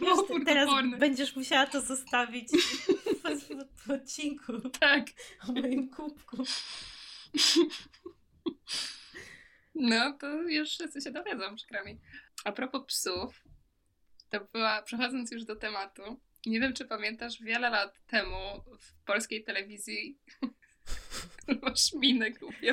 popór 0.00 0.44
teraz 0.46 0.70
będziesz 0.98 1.36
musiała 1.36 1.66
to 1.66 1.80
zostawić 1.80 2.48
w, 2.52 3.86
w 3.86 3.90
odcinku. 3.90 4.52
Tak. 4.80 5.06
O 5.48 5.52
moim 5.52 5.90
kubku. 5.90 6.44
No, 9.74 10.12
to 10.12 10.42
już 10.42 10.68
wszyscy 10.68 11.00
się 11.00 11.10
dowiedzą, 11.10 11.56
przykro 11.56 11.84
mi. 11.84 11.98
A 12.44 12.52
propos 12.52 12.86
psów, 12.86 13.42
to 14.30 14.40
była, 14.52 14.82
przechodząc 14.82 15.30
już 15.32 15.44
do 15.44 15.56
tematu, 15.56 16.20
nie 16.46 16.60
wiem, 16.60 16.72
czy 16.72 16.84
pamiętasz, 16.84 17.42
wiele 17.42 17.70
lat 17.70 18.06
temu 18.06 18.64
w 18.80 19.04
polskiej 19.04 19.44
telewizji 19.44 20.18
masz 21.62 21.92
minę 21.92 22.30
głupią. 22.30 22.72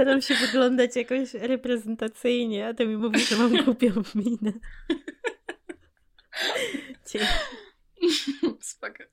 Staram 0.00 0.22
się 0.22 0.34
wyglądać 0.34 0.96
jakoś 0.96 1.34
reprezentacyjnie, 1.34 2.66
a 2.66 2.74
ty 2.74 2.86
mi 2.86 2.96
mówisz, 2.96 3.28
że 3.28 3.36
mam 3.36 3.56
głupią 3.64 4.02
minę. 4.14 4.52
Spoko. 8.60 9.04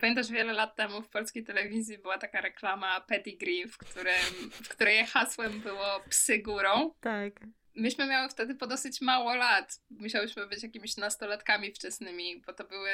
Pamiętasz, 0.00 0.30
wiele 0.30 0.52
lat 0.52 0.76
temu 0.76 1.02
w 1.02 1.08
polskiej 1.08 1.44
telewizji 1.44 1.98
była 1.98 2.18
taka 2.18 2.40
reklama 2.40 3.00
Pedigree, 3.00 3.68
w, 3.68 3.78
którym, 3.78 4.50
w 4.52 4.68
której 4.68 5.06
hasłem 5.06 5.60
było 5.60 6.00
psy 6.08 6.38
górą. 6.38 6.94
Tak. 7.00 7.32
Myśmy 7.74 8.06
miały 8.06 8.28
wtedy 8.28 8.54
po 8.54 8.66
dosyć 8.66 9.00
mało 9.00 9.34
lat. 9.34 9.80
Musiałyśmy 9.90 10.46
być 10.46 10.62
jakimiś 10.62 10.96
nastolatkami 10.96 11.72
wczesnymi, 11.72 12.42
bo 12.46 12.52
to 12.52 12.64
były 12.64 12.90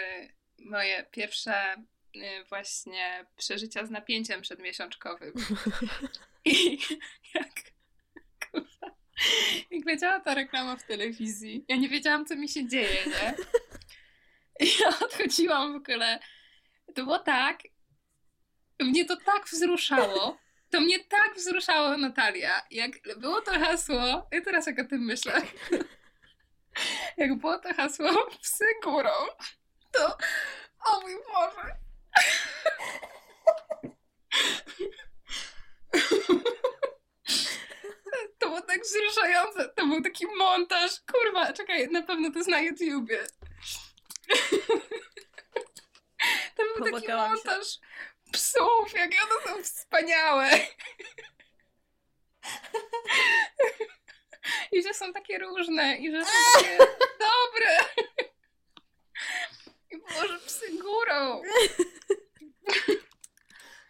moje 0.59 1.07
pierwsze 1.11 1.75
y, 2.17 2.45
właśnie 2.49 3.27
przeżycia 3.37 3.87
z 3.87 3.91
napięciem 3.91 4.43
przedmiesiączkowym. 4.43 5.33
I 6.47 6.79
jak, 7.35 7.55
kurwa, 8.51 8.97
jak 9.71 9.87
leciała 9.87 10.21
ta 10.21 10.35
reklama 10.35 10.77
w 10.77 10.83
telewizji, 10.83 11.65
ja 11.69 11.77
nie 11.77 11.89
wiedziałam, 11.89 12.27
co 12.27 12.37
mi 12.37 12.49
się 12.49 12.69
dzieje, 12.69 13.07
nie? 13.07 13.35
I 14.67 14.71
ja 14.81 14.89
odchodziłam 14.89 15.73
w 15.73 15.77
ogóle. 15.77 16.19
To 16.95 17.05
było 17.05 17.19
tak, 17.19 17.59
mnie 18.81 19.05
to 19.05 19.17
tak 19.17 19.45
wzruszało, 19.47 20.39
to 20.71 20.81
mnie 20.81 21.05
tak 21.05 21.35
wzruszało, 21.37 21.97
Natalia, 21.97 22.63
jak 22.71 22.93
było 23.17 23.41
to 23.41 23.51
hasło, 23.51 24.29
i 24.39 24.43
teraz 24.43 24.67
jak 24.67 24.79
o 24.79 24.85
tym 24.85 25.01
myślę, 25.01 25.43
jak 27.17 27.35
było 27.35 27.59
to 27.59 27.75
hasło 27.75 28.31
psy 28.43 28.65
górą, 28.83 29.11
to 29.93 30.19
o 30.87 31.01
mój 31.01 31.15
Boże. 31.33 31.77
To 38.39 38.47
było 38.49 38.63
tak 38.63 38.83
wzruszające. 38.83 39.69
To 39.69 39.87
był 39.87 40.03
taki 40.03 40.27
montaż. 40.27 40.91
Kurwa, 41.13 41.53
czekaj, 41.53 41.89
na 41.89 42.03
pewno 42.03 42.31
to 42.31 42.39
jest 42.39 42.51
na 42.51 42.61
YouTubie. 42.61 43.25
To 46.57 46.63
był 46.77 46.85
taki 46.93 47.13
montaż 47.13 47.73
się. 47.73 47.79
psów, 48.33 48.93
jakie 48.95 49.19
one 49.23 49.57
są 49.57 49.63
wspaniałe. 49.63 50.51
I 54.73 54.83
że 54.83 54.95
są 54.95 55.13
takie 55.13 55.39
różne, 55.39 55.97
i 55.97 56.13
że 56.13 56.25
są 56.25 56.31
takie 56.55 56.79
dobre. 57.19 57.79
I 59.91 59.97
może 59.97 60.39
psy 60.39 60.67
górą. 60.79 61.43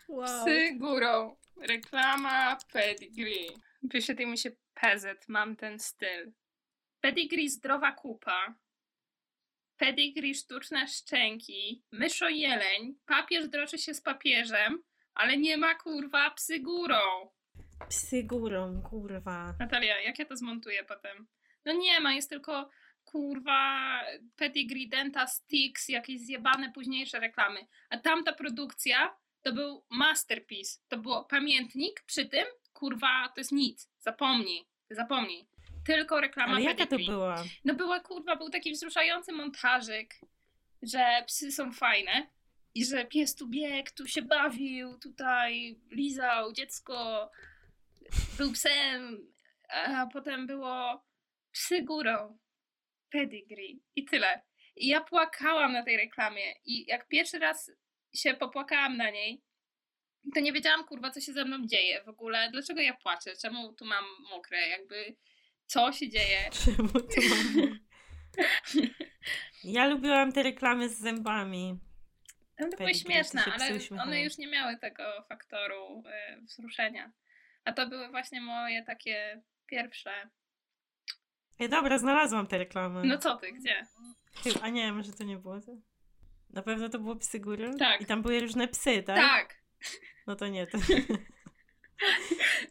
Wow. 0.08 0.44
Psy 0.44 0.70
górą. 0.74 1.36
Reklama 1.60 2.56
pedigree. 2.72 3.48
Wyświetlił 3.82 4.28
mi 4.28 4.38
się 4.38 4.50
PZ, 4.74 5.28
mam 5.28 5.56
ten 5.56 5.78
styl. 5.78 6.32
Pedigree 7.00 7.48
zdrowa 7.48 7.92
kupa. 7.92 8.54
Pedigree 9.76 10.34
sztuczne 10.34 10.88
szczęki. 10.88 11.84
Myszo 11.92 12.28
jeleń. 12.28 12.98
Papież 13.06 13.48
droczy 13.48 13.78
się 13.78 13.94
z 13.94 14.00
papieżem, 14.00 14.82
ale 15.14 15.36
nie 15.36 15.56
ma 15.56 15.74
kurwa 15.74 16.30
psy 16.30 16.60
górą. 16.60 17.30
Psy 17.88 18.22
górą, 18.24 18.82
kurwa. 18.82 19.54
Natalia, 19.60 20.00
jak 20.00 20.18
ja 20.18 20.24
to 20.24 20.36
zmontuję 20.36 20.84
potem? 20.84 21.26
No 21.64 21.72
nie 21.72 22.00
ma, 22.00 22.12
jest 22.12 22.30
tylko 22.30 22.70
kurwa 23.04 24.00
Pedigree 24.36 24.88
Denta 24.88 25.26
Sticks, 25.26 25.88
jakieś 25.88 26.20
zjebane 26.20 26.72
późniejsze 26.72 27.20
reklamy. 27.20 27.66
A 27.90 27.98
tamta 27.98 28.32
produkcja 28.32 29.16
to 29.46 29.52
był 29.52 29.84
masterpiece. 29.90 30.80
To 30.88 30.98
było 30.98 31.24
pamiętnik 31.24 32.02
przy 32.06 32.26
tym, 32.26 32.46
kurwa, 32.72 33.28
to 33.34 33.40
jest 33.40 33.52
nic. 33.52 33.90
Zapomnij, 33.98 34.66
zapomnij. 34.90 35.48
Tylko 35.84 36.20
reklama 36.20 36.54
Ale 36.54 36.64
jaka 36.64 36.86
to 36.86 36.96
była? 36.96 37.44
No 37.64 37.74
była, 37.74 38.00
kurwa, 38.00 38.36
był 38.36 38.50
taki 38.50 38.72
wzruszający 38.72 39.32
montażyk, 39.32 40.14
że 40.82 41.24
psy 41.26 41.52
są 41.52 41.72
fajne 41.72 42.30
i 42.74 42.84
że 42.84 43.04
pies 43.04 43.34
tu 43.34 43.48
biegł, 43.48 43.90
tu 43.96 44.06
się 44.06 44.22
bawił, 44.22 44.98
tutaj 44.98 45.80
lizał 45.90 46.52
dziecko, 46.52 47.30
był 48.38 48.52
psem, 48.52 49.32
a 49.68 50.06
potem 50.06 50.46
było 50.46 51.04
psy 51.52 51.82
górą, 51.82 52.38
pedigree 53.10 53.82
i 53.96 54.04
tyle. 54.04 54.42
I 54.76 54.86
ja 54.86 55.00
płakałam 55.00 55.72
na 55.72 55.82
tej 55.82 55.96
reklamie 55.96 56.52
i 56.64 56.86
jak 56.86 57.08
pierwszy 57.08 57.38
raz 57.38 57.70
się 58.16 58.34
popłakałam 58.34 58.96
na 58.96 59.10
niej, 59.10 59.42
to 60.34 60.40
nie 60.40 60.52
wiedziałam, 60.52 60.84
kurwa, 60.84 61.10
co 61.10 61.20
się 61.20 61.32
ze 61.32 61.44
mną 61.44 61.66
dzieje 61.66 62.04
w 62.04 62.08
ogóle. 62.08 62.50
Dlaczego 62.52 62.80
ja 62.80 62.94
płaczę? 62.94 63.36
Czemu 63.42 63.72
tu 63.72 63.84
mam 63.84 64.04
mokre? 64.30 64.68
Jakby, 64.68 65.16
co 65.66 65.92
się 65.92 66.08
dzieje? 66.08 66.50
Czemu 66.64 66.88
tu 66.88 67.20
mam 67.30 67.78
Ja 69.64 69.86
lubiłam 69.86 70.32
te 70.32 70.42
reklamy 70.42 70.88
z 70.88 70.98
zębami. 70.98 71.78
No 72.58 72.68
to 72.70 72.76
były 72.76 72.94
śmieszne, 72.94 73.44
ale 73.44 73.78
one 74.02 74.22
już 74.22 74.38
nie 74.38 74.46
miały 74.46 74.78
tego 74.78 75.02
faktoru 75.28 76.02
y, 76.06 76.42
wzruszenia. 76.42 77.12
A 77.64 77.72
to 77.72 77.86
były 77.86 78.08
właśnie 78.08 78.40
moje 78.40 78.84
takie 78.84 79.42
pierwsze. 79.66 80.30
Ej, 81.60 81.68
dobra, 81.68 81.98
znalazłam 81.98 82.46
te 82.46 82.58
reklamy. 82.58 83.04
No 83.04 83.18
co 83.18 83.36
ty, 83.36 83.52
gdzie? 83.52 83.86
A 84.62 84.68
nie, 84.68 84.92
może 84.92 85.12
to 85.12 85.24
nie 85.24 85.36
było 85.36 85.60
to? 85.60 85.76
Na 86.50 86.62
pewno 86.62 86.88
to 86.88 86.98
było 86.98 87.16
psy 87.16 87.40
góry? 87.40 87.70
Tak. 87.78 88.00
I 88.00 88.06
tam 88.06 88.22
były 88.22 88.40
różne 88.40 88.68
psy, 88.68 89.02
tak? 89.02 89.16
Tak. 89.16 89.62
No 90.26 90.36
to 90.36 90.48
nie, 90.48 90.66
to... 90.66 90.78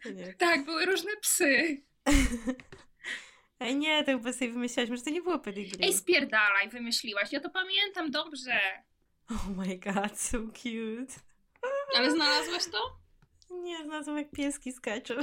to 0.03 0.09
nie. 0.09 0.33
Tak, 0.37 0.65
były 0.65 0.85
różne 0.85 1.11
psy. 1.21 1.81
Ej, 3.59 3.75
nie, 3.75 4.03
to 4.03 4.11
chyba 4.11 4.33
sobie 4.33 4.51
wymyślałaś, 4.51 4.89
może 4.89 5.03
to 5.03 5.09
nie 5.09 5.21
było 5.21 5.39
pedigree. 5.39 5.85
Ej, 5.85 5.93
spierdalaj, 5.93 6.69
wymyśliłaś. 6.69 7.31
Ja 7.31 7.39
to 7.39 7.49
pamiętam 7.49 8.11
dobrze. 8.11 8.59
Oh 9.31 9.49
my 9.57 9.77
god, 9.77 10.19
so 10.19 10.37
cute. 10.37 11.13
Ale 11.95 12.11
znalazłaś 12.11 12.63
to? 12.71 12.99
Nie, 13.49 13.83
znalazłam 13.83 14.17
jak 14.17 14.31
pieski 14.31 14.71
skaczą. 14.71 15.13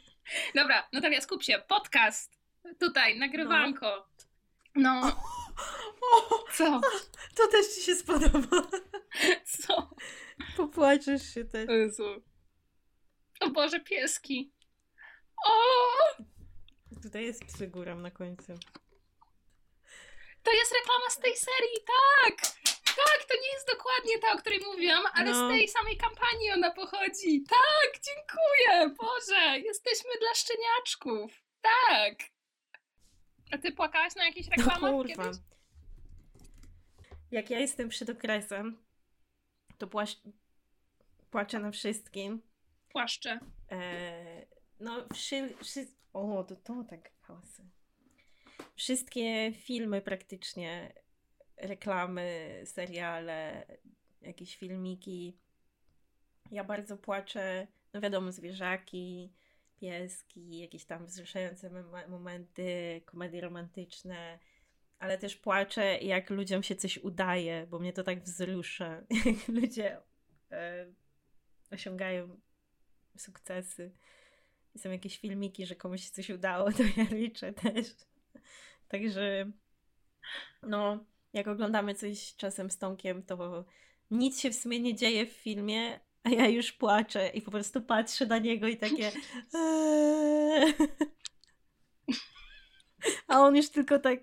Dobra, 0.54 0.88
Natalia, 0.92 1.20
skup 1.20 1.42
się. 1.42 1.62
Podcast. 1.68 2.38
Tutaj, 2.80 3.18
nagrywanko. 3.18 4.08
No. 4.74 5.00
no. 5.00 5.22
Co? 6.56 6.80
To 7.36 7.48
też 7.48 7.66
ci 7.74 7.82
się 7.82 7.94
spodoba. 7.94 8.62
Co? 9.44 9.90
Popłaczesz 10.56 11.34
się 11.34 11.44
też. 11.44 11.68
Jezu. 11.68 12.22
O 13.40 13.50
Boże, 13.50 13.80
pieski. 13.80 14.52
O! 15.46 15.52
Tutaj 17.02 17.24
jest 17.24 17.44
psyguram 17.44 18.02
na 18.02 18.10
końcu. 18.10 18.52
To 20.42 20.52
jest 20.52 20.74
reklama 20.74 21.10
z 21.10 21.18
tej 21.18 21.36
serii, 21.36 21.78
tak! 21.86 22.36
Tak, 22.96 23.24
to 23.28 23.34
nie 23.34 23.52
jest 23.52 23.66
dokładnie 23.66 24.18
ta, 24.18 24.32
o 24.32 24.38
której 24.38 24.60
mówiłam, 24.60 25.02
ale 25.14 25.30
no. 25.30 25.48
z 25.48 25.52
tej 25.52 25.68
samej 25.68 25.96
kampanii 25.96 26.52
ona 26.52 26.70
pochodzi. 26.70 27.44
Tak, 27.48 28.00
dziękuję! 28.02 28.96
Boże, 28.96 29.58
jesteśmy 29.58 30.10
dla 30.20 30.34
szczeniaczków. 30.34 31.32
Tak! 31.62 32.31
A 33.52 33.58
ty 33.58 33.72
płakałaś 33.72 34.16
na 34.16 34.26
jakiejś 34.26 34.48
reklamach 34.48 34.82
no, 34.82 34.92
kurwa. 34.92 35.24
Kiedyś? 35.24 35.38
Jak 37.30 37.50
ja 37.50 37.58
jestem 37.58 37.88
przed 37.88 38.10
okresem, 38.10 38.78
to 39.78 39.86
płaszcz... 39.86 40.20
płaczę 41.30 41.58
na 41.58 41.70
wszystkim. 41.70 42.42
Płaszczę. 42.88 43.40
E, 43.70 44.46
no, 44.80 45.06
wszy... 45.12 45.54
Wszy... 45.62 45.86
o, 46.12 46.44
to, 46.44 46.56
to 46.56 46.84
tak 46.84 47.10
hałasy. 47.20 47.62
Wszystkie 48.76 49.52
filmy 49.52 50.00
praktycznie, 50.00 50.92
reklamy, 51.56 52.60
seriale, 52.64 53.66
jakieś 54.20 54.56
filmiki, 54.56 55.38
Ja 56.50 56.64
bardzo 56.64 56.96
płaczę, 56.96 57.66
no 57.92 58.00
wiadomo, 58.00 58.32
zwierzaki, 58.32 59.32
pieski, 59.82 60.58
jakieś 60.58 60.84
tam 60.84 61.06
wzruszające 61.06 61.70
momenty, 62.08 63.02
komedie 63.04 63.40
romantyczne, 63.40 64.38
ale 64.98 65.18
też 65.18 65.36
płaczę, 65.36 65.98
jak 65.98 66.30
ludziom 66.30 66.62
się 66.62 66.76
coś 66.76 66.98
udaje, 66.98 67.66
bo 67.70 67.78
mnie 67.78 67.92
to 67.92 68.02
tak 68.02 68.22
wzrusza. 68.22 69.02
Jak 69.26 69.48
ludzie 69.48 69.98
e, 70.50 70.86
osiągają 71.70 72.40
sukcesy. 73.16 73.92
I 74.74 74.78
są 74.78 74.90
jakieś 74.90 75.18
filmiki, 75.18 75.66
że 75.66 75.76
komuś 75.76 76.04
się 76.04 76.10
coś 76.10 76.30
udało, 76.30 76.72
to 76.72 76.82
ja 76.96 77.04
liczę 77.10 77.52
też. 77.52 77.86
Także 78.88 79.50
no, 80.62 81.04
jak 81.32 81.48
oglądamy 81.48 81.94
coś 81.94 82.34
czasem 82.36 82.70
z 82.70 82.78
Tomkiem, 82.78 83.22
to 83.22 83.64
nic 84.10 84.40
się 84.40 84.50
w 84.50 84.54
sumie 84.54 84.80
nie 84.80 84.94
dzieje 84.94 85.26
w 85.26 85.32
filmie, 85.32 86.00
a 86.24 86.30
ja 86.30 86.48
już 86.48 86.72
płaczę 86.72 87.28
i 87.28 87.42
po 87.42 87.50
prostu 87.50 87.82
patrzę 87.82 88.26
na 88.26 88.38
niego 88.38 88.68
i 88.68 88.76
takie. 88.76 89.12
Eee. 89.54 90.74
A 93.28 93.40
on 93.40 93.56
już 93.56 93.70
tylko 93.70 93.98
tak 93.98 94.20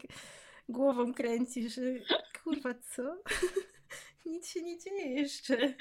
głową 0.70 1.14
kręci, 1.14 1.70
że 1.70 1.82
kurwa, 2.44 2.74
co? 2.74 3.24
Nic 4.26 4.50
się 4.50 4.62
nie 4.62 4.80
dzieje 4.80 5.22
jeszcze. 5.22 5.74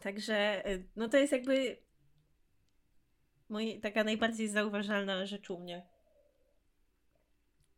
Także, 0.00 0.66
e, 0.66 0.78
no 0.96 1.08
to 1.08 1.16
jest 1.16 1.32
jakby 1.32 1.76
mój, 3.48 3.80
taka 3.80 4.04
najbardziej 4.04 4.48
zauważalna 4.48 5.26
rzecz 5.26 5.50
u 5.50 5.58
mnie. 5.58 5.86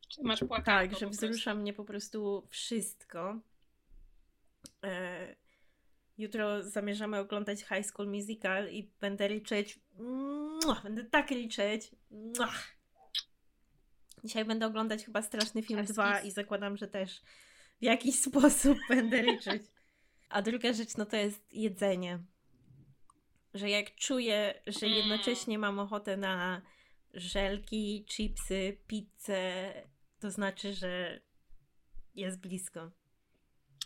Czy 0.09 0.23
masz 0.23 0.41
płakać? 0.41 0.91
Tak, 0.91 0.99
że 0.99 1.07
wzrusza 1.07 1.55
mnie 1.55 1.73
po 1.73 1.85
prostu 1.85 2.47
wszystko. 2.49 3.41
E, 4.85 5.37
jutro 6.19 6.63
zamierzamy 6.63 7.19
oglądać 7.19 7.61
High 7.61 7.87
School 7.87 8.09
Musical 8.09 8.69
i 8.71 8.91
będę 9.01 9.29
liczyć. 9.29 9.79
Będę 10.83 11.05
tak 11.05 11.31
liczyć. 11.31 11.91
Dzisiaj 14.25 14.45
będę 14.45 14.67
oglądać 14.67 15.05
chyba 15.05 15.23
Straszny 15.23 15.63
Film 15.63 15.85
2 15.85 16.21
i 16.21 16.31
zakładam, 16.31 16.77
że 16.77 16.89
też 16.89 17.23
w 17.81 17.85
jakiś 17.85 18.21
sposób 18.29 18.79
będę 18.89 19.23
liczyć. 19.23 19.63
A 20.29 20.43
druga 20.43 20.73
rzecz, 20.73 20.97
no 20.97 21.07
to 21.07 21.17
jest 21.17 21.55
jedzenie. 21.55 22.19
Że 23.55 23.71
jak 23.71 23.95
czuję, 23.95 24.63
że 24.67 24.87
mm. 24.87 24.99
jednocześnie 24.99 25.59
mam 25.59 25.79
ochotę 25.79 26.17
na 26.17 26.63
żelki, 27.15 28.05
chipsy, 28.09 28.77
pizzę, 28.87 29.73
to 30.21 30.31
znaczy, 30.31 30.73
że 30.73 31.21
jest 32.15 32.41
blisko. 32.41 32.91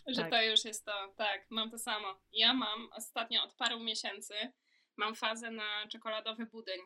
Że 0.07 0.21
tak. 0.21 0.31
to 0.31 0.41
już 0.41 0.65
jest 0.65 0.85
to, 0.85 1.13
tak, 1.17 1.45
mam 1.49 1.71
to 1.71 1.77
samo. 1.77 2.21
Ja 2.31 2.53
mam 2.53 2.89
ostatnio 2.91 3.43
od 3.43 3.53
paru 3.53 3.79
miesięcy, 3.79 4.33
mam 4.97 5.15
fazę 5.15 5.51
na 5.51 5.87
czekoladowy 5.87 6.45
budyń. 6.45 6.79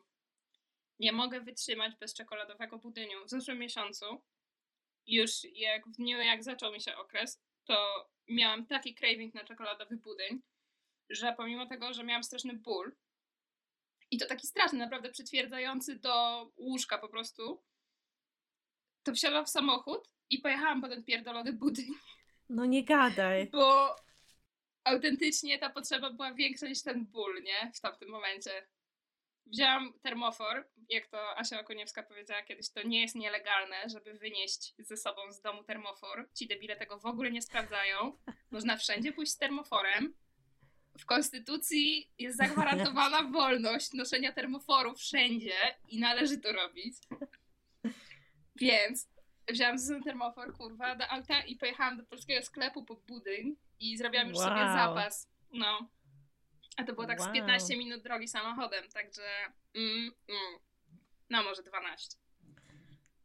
Nie 1.00 1.12
mogę 1.12 1.42
wytrzymać 1.42 1.96
bez 1.96 2.14
czekoladowego 2.14 2.78
budyniu. 2.78 3.26
W 3.26 3.30
zeszłym 3.30 3.60
miesiącu, 3.60 4.06
już 5.08 5.32
jak 5.44 5.88
w 5.88 5.92
dniu, 5.92 6.18
jak 6.18 6.44
zaczął 6.44 6.72
mi 6.72 6.82
się 6.82 6.96
okres, 6.96 7.42
to 7.66 8.10
miałam 8.28 8.66
taki 8.66 8.96
craving 8.96 9.34
na 9.34 9.44
czekoladowy 9.44 9.98
budyń, 9.98 10.42
że 11.10 11.34
pomimo 11.38 11.66
tego, 11.66 11.94
że 11.94 12.04
miałam 12.04 12.24
straszny 12.24 12.54
ból, 12.54 12.96
i 14.12 14.18
to 14.18 14.26
taki 14.26 14.48
straszny, 14.48 14.80
naprawdę 14.80 15.10
przytwierdzający 15.10 16.00
do 16.00 16.46
łóżka 16.58 16.98
po 16.98 17.10
prostu, 17.10 17.64
to 19.04 19.14
wsiadłam 19.14 19.46
w 19.46 19.50
samochód 19.50 20.10
i 20.30 20.40
pojechałam 20.40 20.82
po 20.82 20.90
ten 20.90 21.04
pierdolony 21.04 21.54
budyń. 21.54 21.94
No 22.50 22.66
nie 22.66 22.84
gadaj. 22.84 23.50
Bo 23.52 23.96
autentycznie 24.84 25.60
ta 25.60 25.70
potrzeba 25.70 26.14
była 26.14 26.34
większa 26.34 26.68
niż 26.68 26.84
ten 26.84 27.06
ból, 27.06 27.44
nie? 27.44 27.72
W 27.74 27.80
tamtym 27.80 28.10
momencie. 28.10 28.68
Wzięłam 29.46 29.94
termofor, 30.02 30.68
jak 30.90 31.08
to 31.08 31.38
Asia 31.38 31.60
Okoniewska 31.60 32.04
powiedziała 32.04 32.42
kiedyś, 32.42 32.70
to 32.70 32.84
nie 32.84 33.02
jest 33.02 33.16
nielegalne, 33.16 33.76
żeby 33.90 34.14
wynieść 34.14 34.76
ze 34.80 34.98
sobą 34.98 35.32
z 35.32 35.42
domu 35.42 35.64
termofor. 35.64 36.30
Ci 36.34 36.48
debile 36.48 36.76
tego 36.76 37.00
w 37.00 37.06
ogóle 37.06 37.32
nie 37.32 37.42
sprawdzają. 37.42 38.18
Można 38.52 38.78
wszędzie 38.78 39.14
pójść 39.14 39.32
z 39.32 39.38
termoforem. 39.38 40.14
W 41.00 41.06
konstytucji 41.06 42.12
jest 42.18 42.38
zagwarantowana 42.38 43.24
wolność 43.40 43.94
noszenia 43.94 44.32
termoforu 44.32 44.96
wszędzie 44.96 45.58
i 45.88 46.00
należy 46.00 46.38
to 46.38 46.52
robić. 46.52 46.98
Więc 48.56 49.08
wziąłam 49.52 49.78
z 49.80 50.04
termofor, 50.04 50.54
kurwa, 50.54 50.96
do 50.96 51.08
auta 51.08 51.42
i 51.42 51.56
pojechałam 51.56 51.98
do 51.98 52.04
polskiego 52.04 52.46
sklepu 52.46 52.86
po 52.86 52.96
budyń 52.96 53.56
i 53.80 53.98
zrobiłam 53.98 54.28
już 54.28 54.38
wow. 54.38 54.48
sobie 54.48 54.60
zapas. 54.60 55.30
No. 55.54 55.90
A 56.78 56.84
to 56.84 56.94
było 56.94 57.08
tak 57.08 57.20
wow. 57.20 57.30
z 57.30 57.34
15 57.34 57.78
minut 57.78 58.02
drogi 58.02 58.28
samochodem, 58.28 58.90
także 58.90 59.22
mm, 59.74 60.12
mm. 60.28 60.60
no 61.30 61.44
może 61.44 61.64
12. 61.64 62.18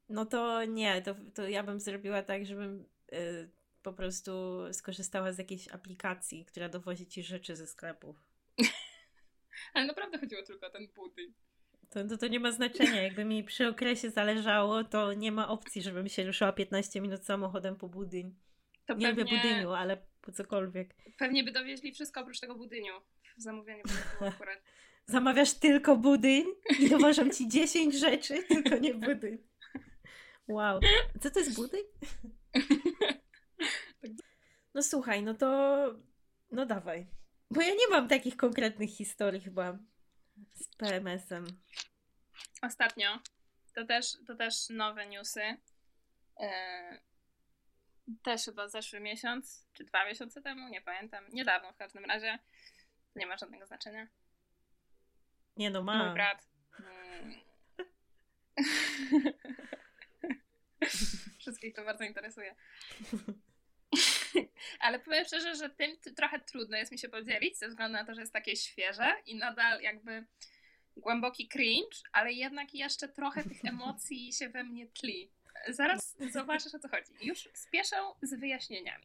No 0.09 0.27
to 0.27 0.65
nie, 0.65 1.03
to, 1.03 1.15
to 1.35 1.49
ja 1.49 1.63
bym 1.63 1.81
zrobiła 1.81 2.23
tak, 2.23 2.47
żebym 2.47 2.87
y, 3.13 3.51
po 3.83 3.93
prostu 3.93 4.33
skorzystała 4.73 5.33
z 5.33 5.39
jakiejś 5.39 5.69
aplikacji, 5.69 6.45
która 6.45 6.69
dowozi 6.69 7.07
ci 7.07 7.23
rzeczy 7.23 7.57
ze 7.57 7.67
sklepów. 7.67 8.17
Ale 9.75 9.87
naprawdę 9.87 10.19
chodziło 10.19 10.43
tylko 10.43 10.67
o 10.67 10.71
ten 10.71 10.89
budyń. 10.89 11.35
To, 11.95 12.05
to, 12.09 12.19
to 12.19 12.29
nie 12.29 12.41
ma 12.41 12.53
znaczenia. 12.53 13.03
Jakby 13.03 13.25
mi 13.25 13.45
przy 13.45 13.69
okresie 13.69 14.11
zależało, 14.11 14.85
to 14.85 15.13
nie 15.13 15.33
ma 15.33 15.49
opcji, 15.49 15.83
żebym 15.83 16.09
się 16.09 16.25
ruszyła 16.25 16.53
15 16.53 17.01
minut 17.01 17.25
samochodem 17.25 17.77
po 17.77 17.89
budyń. 17.89 18.35
To 18.87 18.95
nie 18.95 19.07
pewnie... 19.07 19.25
lubię 19.25 19.37
budyniu, 19.37 19.73
ale 19.73 19.97
po 20.21 20.33
cokolwiek. 20.33 20.95
Pewnie 21.19 21.45
by 21.45 21.53
dowieźli 21.53 21.93
wszystko 21.93 22.21
oprócz 22.21 22.41
tego 22.41 22.55
budyniu. 22.55 22.93
Zamówienie 23.37 23.83
akurat. 24.21 24.63
Zamawiasz 25.07 25.53
tylko 25.55 25.97
budyń 25.97 26.45
i 26.79 26.89
dowożą 26.89 27.31
ci 27.31 27.49
10 27.49 27.95
rzeczy, 27.95 28.43
tylko 28.43 28.77
nie 28.77 28.95
budyń. 28.95 29.39
Wow. 30.49 30.81
Co 31.21 31.31
to 31.31 31.39
jest 31.39 31.57
budyń? 31.57 31.83
No 34.75 34.83
słuchaj, 34.83 35.23
no 35.23 35.35
to 35.35 35.49
no 36.51 36.67
dawaj. 36.67 37.07
Bo 37.51 37.61
ja 37.61 37.71
nie 37.71 37.89
mam 37.91 38.09
takich 38.09 38.37
konkretnych 38.37 38.91
historii 38.91 39.41
chyba 39.41 39.79
z 40.55 40.69
PMS-em. 40.77 41.45
Ostatnio. 42.67 43.19
To 43.75 43.85
też, 43.85 44.07
to 44.27 44.35
też 44.35 44.69
nowe 44.69 45.07
newsy. 45.07 45.57
Yy, 46.41 46.49
też 48.23 48.45
chyba 48.45 48.69
zeszły 48.69 49.01
miesiąc, 49.01 49.67
czy 49.73 49.85
dwa 49.85 50.05
miesiące 50.05 50.43
temu, 50.43 50.69
nie 50.69 50.81
pamiętam. 50.81 51.25
Niedawno 51.33 51.73
w 51.73 51.77
każdym 51.77 52.05
razie. 52.05 52.39
Nie 53.17 53.27
ma 53.27 53.37
żadnego 53.37 53.67
znaczenia. 53.67 54.09
Nie 55.57 55.71
no, 55.71 55.83
ma. 55.83 56.05
Mój 56.05 56.15
brat. 56.15 56.49
Mm. 56.81 57.35
Wszystkich 61.39 61.75
to 61.75 61.85
bardzo 61.85 62.05
interesuje. 62.05 62.55
Ale 64.81 64.99
powiem 64.99 65.25
szczerze, 65.25 65.55
że 65.55 65.71
tym 65.71 65.97
trochę 66.17 66.41
trudno 66.41 66.77
jest 66.77 66.93
mi 66.93 66.99
się 66.99 67.09
podzielić, 67.09 67.59
ze 67.59 67.69
względu 67.69 67.93
na 67.93 68.05
to, 68.05 68.15
że 68.15 68.21
jest 68.21 68.33
takie 68.33 68.57
świeże 68.57 69.15
i 69.27 69.35
nadal 69.35 69.81
jakby 69.81 70.27
głęboki 70.97 71.49
cringe, 71.49 71.97
ale 72.13 72.33
jednak 72.33 72.75
jeszcze 72.75 73.09
trochę 73.09 73.45
tych 73.45 73.65
emocji 73.75 74.33
się 74.33 74.49
we 74.49 74.65
mnie 74.65 74.87
tli. 74.87 75.31
Zaraz 75.69 76.17
zobaczysz 76.33 76.75
o 76.75 76.79
co 76.79 76.89
chodzi. 76.89 77.13
Już 77.21 77.49
spieszę 77.55 77.97
z 78.23 78.35
wyjaśnieniami. 78.41 79.05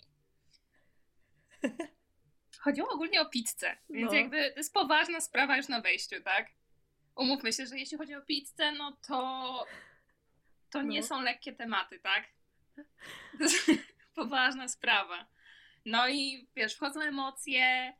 Chodziło 2.60 2.90
ogólnie 2.90 3.22
o 3.22 3.30
pizzę, 3.30 3.78
więc 3.90 4.12
no. 4.12 4.18
jakby 4.18 4.52
to 4.52 4.58
jest 4.58 4.74
poważna 4.74 5.22
sprawa 5.22 5.58
już 5.58 5.68
na 5.68 5.82
wejściu, 5.82 6.22
tak? 6.24 6.48
Umówmy 7.16 7.54
się, 7.54 7.66
że 7.66 7.78
jeśli 7.78 7.98
chodzi 7.98 8.16
o 8.16 8.22
pizzę, 8.22 8.72
no 8.72 8.98
to 9.08 9.66
to 10.70 10.82
nie 10.82 11.00
no. 11.00 11.08
są 11.08 11.22
lekkie 11.22 11.54
tematy, 11.54 12.00
tak? 12.00 12.24
To 13.38 13.44
jest 13.44 13.72
poważna 14.16 14.68
sprawa. 14.68 15.28
No 15.86 16.10
i 16.10 16.48
wiesz, 16.56 16.76
wchodzą 16.76 17.02
emocje, 17.02 17.94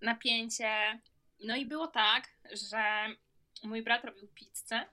napięcie. 0.00 1.00
No 1.40 1.56
i 1.56 1.66
było 1.66 1.86
tak, 1.86 2.28
że 2.52 3.06
mój 3.62 3.82
brat 3.82 4.04
robił 4.04 4.28
pizzę, 4.28 4.86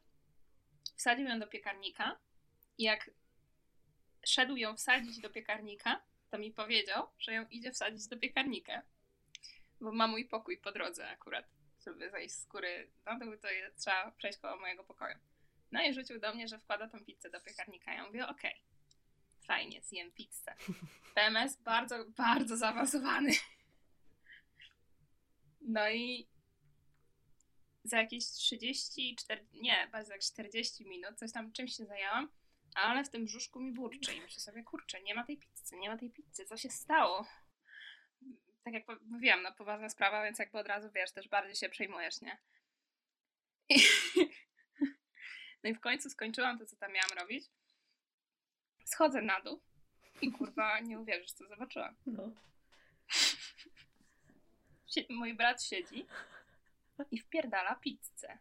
wsadził 0.96 1.28
ją 1.28 1.40
do 1.40 1.48
piekarnika 1.48 2.18
i 2.78 2.84
jak 2.84 3.10
szedł 4.26 4.56
ją 4.56 4.76
wsadzić 4.76 5.20
do 5.20 5.30
piekarnika, 5.30 6.02
to 6.30 6.38
mi 6.38 6.52
powiedział, 6.52 7.08
że 7.20 7.34
ją 7.34 7.46
idzie 7.48 7.72
wsadzić 7.72 8.08
do 8.08 8.18
piekarnika. 8.18 8.82
Bo 9.82 9.92
ma 9.92 10.08
mój 10.08 10.26
pokój 10.26 10.58
po 10.58 10.72
drodze 10.72 11.10
akurat, 11.10 11.46
żeby 11.86 12.10
zejść 12.10 12.36
z 12.36 12.46
góry 12.46 12.92
na 13.06 13.20
dół, 13.20 13.38
to 13.38 13.50
jest, 13.50 13.80
trzeba 13.80 14.12
przejść 14.12 14.40
koło 14.40 14.58
mojego 14.58 14.84
pokoju. 14.84 15.16
No 15.72 15.84
i 15.84 15.94
rzucił 15.94 16.20
do 16.20 16.34
mnie, 16.34 16.48
że 16.48 16.60
wkłada 16.60 16.88
tą 16.88 17.06
pizzę 17.06 17.30
do 17.30 17.42
piekarnika. 17.42 17.94
Ja 17.94 18.06
mówię, 18.06 18.28
okej, 18.28 18.52
okay, 18.52 19.46
fajnie, 19.48 19.82
zjem 19.82 20.12
pizzę. 20.12 20.56
PMS 21.16 21.58
bardzo, 21.58 22.06
bardzo 22.06 22.58
zaawansowany. 22.58 23.32
No 25.62 25.90
i 25.90 26.28
za 27.84 27.98
jakieś 27.98 28.26
30, 28.26 29.16
40, 29.16 29.62
nie, 29.62 29.90
bardzo 29.92 30.12
jak 30.12 30.22
40 30.22 30.86
minut, 30.86 31.20
coś 31.20 31.32
tam 31.32 31.52
czymś 31.52 31.76
się 31.76 31.86
zajęłam, 31.86 32.30
ale 32.76 33.04
w 33.04 33.10
tym 33.10 33.26
brzuszku 33.26 33.60
mi 33.60 33.72
burczy 33.72 34.14
i 34.14 34.22
myślę 34.22 34.40
sobie, 34.40 34.64
kurczę, 34.64 35.02
nie 35.02 35.16
ma 35.16 35.24
tej 35.24 35.38
pizzy, 35.38 35.76
nie 35.78 35.90
ma 35.90 35.98
tej 35.98 36.10
pizzy, 36.10 36.46
co 36.46 36.58
się 36.58 36.70
stało? 36.70 37.26
tak 38.64 38.74
jak 38.74 39.02
mówiłam, 39.06 39.42
no 39.42 39.52
poważna 39.52 39.90
sprawa, 39.90 40.24
więc 40.24 40.40
jakby 40.40 40.58
od 40.58 40.68
razu 40.68 40.90
wiesz, 40.92 41.12
też 41.12 41.28
bardziej 41.28 41.56
się 41.56 41.70
przejmujesz, 41.70 42.22
nie? 42.22 42.38
I, 43.70 43.76
no 45.64 45.70
i 45.70 45.74
w 45.74 45.80
końcu 45.80 46.10
skończyłam 46.10 46.60
to, 46.60 46.66
co 46.66 46.76
tam 46.76 46.92
miałam 46.94 47.18
robić. 47.18 47.46
Schodzę 48.86 49.22
na 49.22 49.42
dół 49.42 49.62
i 50.22 50.32
kurwa, 50.32 50.80
nie 50.80 51.00
uwierzysz, 51.00 51.32
co 51.32 51.48
zobaczyłam. 51.48 51.96
No. 52.06 52.32
Mój 55.10 55.34
brat 55.34 55.64
siedzi 55.64 56.06
i 57.12 57.20
wpierdala 57.20 57.76
pizzę. 57.76 58.38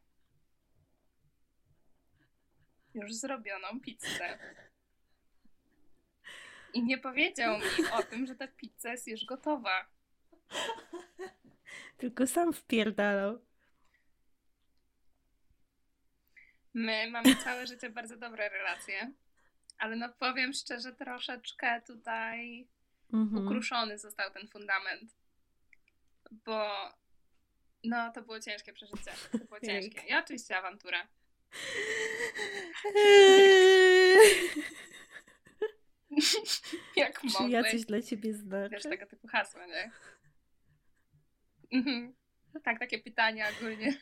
Już 2.94 3.14
zrobioną 3.14 3.80
pizzę. 3.80 4.38
I 6.74 6.82
nie 6.82 6.98
powiedział 6.98 7.58
mi 7.58 7.90
o 7.92 8.02
tym, 8.02 8.26
że 8.26 8.34
ta 8.34 8.48
pizza 8.48 8.90
jest 8.90 9.06
już 9.06 9.24
gotowa. 9.24 9.86
Tylko 11.98 12.26
sam 12.26 12.52
wpierdalał. 12.52 13.40
My 16.74 17.10
mamy 17.10 17.36
całe 17.36 17.66
życie 17.66 17.90
bardzo 17.90 18.16
dobre 18.16 18.48
relacje, 18.48 19.12
ale 19.78 19.96
no 19.96 20.08
powiem 20.08 20.52
szczerze, 20.52 20.92
troszeczkę 20.92 21.82
tutaj 21.86 22.68
mhm. 23.12 23.46
ukruszony 23.46 23.98
został 23.98 24.30
ten 24.30 24.48
fundament. 24.48 25.19
Bo 26.30 26.90
no, 27.84 28.12
to 28.12 28.22
było 28.22 28.40
ciężkie 28.40 28.72
przeżycie. 28.72 29.12
To 29.32 29.38
było 29.38 29.60
ciężkie. 29.66 30.00
I 30.08 30.14
oczywiście 30.14 30.58
awantura. 30.58 31.08
Jak 36.96 37.24
mogłeś? 37.24 37.36
Czy 37.46 37.50
ja 37.50 37.62
coś 37.62 37.84
dla 37.84 38.02
ciebie 38.02 38.34
znaczę? 38.34 38.68
Wiesz, 38.70 38.82
tego 38.82 39.06
typu 39.06 39.28
hasła, 39.28 39.66
nie? 39.66 39.90
Mhm. 41.72 42.14
Tak, 42.64 42.78
takie 42.78 42.98
pytania 42.98 43.46
ogólnie. 43.58 43.96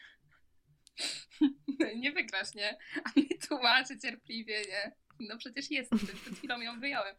nie 2.02 2.12
wygrasz, 2.12 2.54
nie? 2.54 2.78
A 3.04 3.20
mi 3.20 3.28
tłumaczy 3.48 3.98
cierpliwie, 3.98 4.60
nie? 4.60 4.92
No 5.20 5.38
przecież 5.38 5.70
jest, 5.70 5.90
przed 6.22 6.38
chwilą 6.38 6.60
ją 6.60 6.80
wyjąłem. 6.80 7.16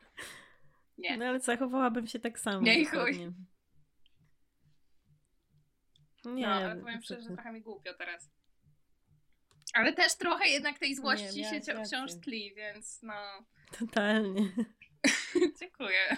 Nie. 0.97 1.17
No 1.17 1.25
ale 1.25 1.39
zachowałabym 1.39 2.07
się 2.07 2.19
tak 2.19 2.39
samo. 2.39 2.61
Nie, 2.61 2.85
chuj. 2.85 3.31
Nie, 6.25 6.47
no, 6.47 6.53
ale 6.53 6.75
powiem 6.75 7.01
szczerze, 7.01 7.21
że 7.21 7.29
trochę 7.29 7.51
mi 7.51 7.61
głupio 7.61 7.93
teraz. 7.93 8.29
Ale 9.73 9.93
też 9.93 10.15
trochę 10.15 10.47
jednak 10.47 10.79
tej 10.79 10.95
złości 10.95 11.41
nie, 11.41 11.61
się 11.61 11.83
wciąż 11.85 12.11
tli, 12.23 12.53
więc 12.55 13.03
no. 13.03 13.13
Totalnie. 13.79 14.51
Dziękuję. 15.59 16.17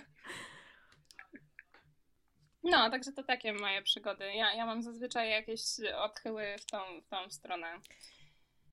No, 2.63 2.89
także 2.89 3.11
to 3.11 3.23
takie 3.23 3.53
moje 3.53 3.81
przygody. 3.81 4.33
Ja, 4.33 4.53
ja 4.53 4.65
mam 4.65 4.83
zazwyczaj 4.83 5.29
jakieś 5.29 5.61
odchyły 5.95 6.55
w 6.59 6.65
tą, 6.65 7.01
w 7.01 7.07
tą 7.07 7.29
stronę 7.29 7.79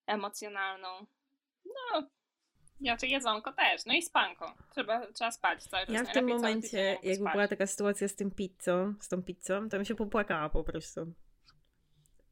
emocjonalną. 0.06 1.06
No, 1.64 2.08
znaczy 2.80 3.06
jedzonko 3.06 3.52
też, 3.52 3.86
no 3.86 3.94
i 3.94 4.02
spanko. 4.02 4.54
Trzeba, 4.70 5.12
trzeba 5.12 5.30
spać 5.30 5.64
cały 5.64 5.86
czas. 5.86 5.94
Ja 5.94 6.04
w 6.04 6.12
tym 6.12 6.28
momencie, 6.28 6.98
jakby 7.02 7.14
spać. 7.14 7.32
była 7.32 7.48
taka 7.48 7.66
sytuacja 7.66 8.08
z 8.08 8.14
tym 8.14 8.30
pizzą, 8.30 8.94
z 9.00 9.08
tą 9.08 9.22
pizzą, 9.22 9.68
to 9.68 9.78
mi 9.78 9.86
się 9.86 9.94
popłakała 9.94 10.48
po 10.48 10.64
prostu. 10.64 11.12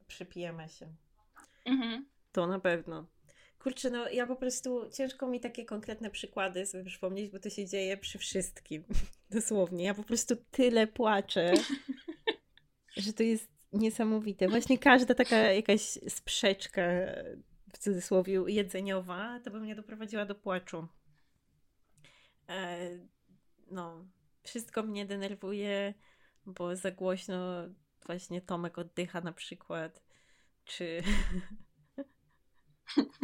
Przypijemy 0.07 0.69
się. 0.69 0.87
Mhm. 1.65 2.05
To 2.31 2.47
na 2.47 2.59
pewno. 2.59 3.07
Kurczę, 3.59 3.89
no 3.89 4.09
ja 4.09 4.27
po 4.27 4.35
prostu 4.35 4.89
ciężko 4.93 5.27
mi 5.27 5.39
takie 5.39 5.65
konkretne 5.65 6.09
przykłady 6.09 6.65
sobie 6.65 6.83
przypomnieć, 6.83 7.31
bo 7.31 7.39
to 7.39 7.49
się 7.49 7.65
dzieje 7.65 7.97
przy 7.97 8.17
wszystkim. 8.17 8.83
Dosłownie. 9.31 9.85
Ja 9.85 9.93
po 9.93 10.03
prostu 10.03 10.35
tyle 10.51 10.87
płaczę, 10.87 11.53
że 12.97 13.13
to 13.13 13.23
jest 13.23 13.49
niesamowite. 13.73 14.47
Właśnie 14.47 14.77
każda 14.77 15.15
taka 15.15 15.37
jakaś 15.37 15.81
sprzeczka, 16.07 16.81
w 17.77 17.79
cudzysłowie, 17.79 18.43
jedzeniowa, 18.47 19.39
to 19.43 19.51
by 19.51 19.59
mnie 19.59 19.75
doprowadziła 19.75 20.25
do 20.25 20.35
płaczu. 20.35 20.87
E, 22.49 22.89
no, 23.71 24.05
wszystko 24.43 24.83
mnie 24.83 25.05
denerwuje, 25.05 25.93
bo 26.45 26.75
za 26.75 26.91
głośno 26.91 27.63
właśnie 28.05 28.41
Tomek 28.41 28.77
oddycha 28.77 29.21
na 29.21 29.33
przykład, 29.33 30.03
czy 30.65 31.03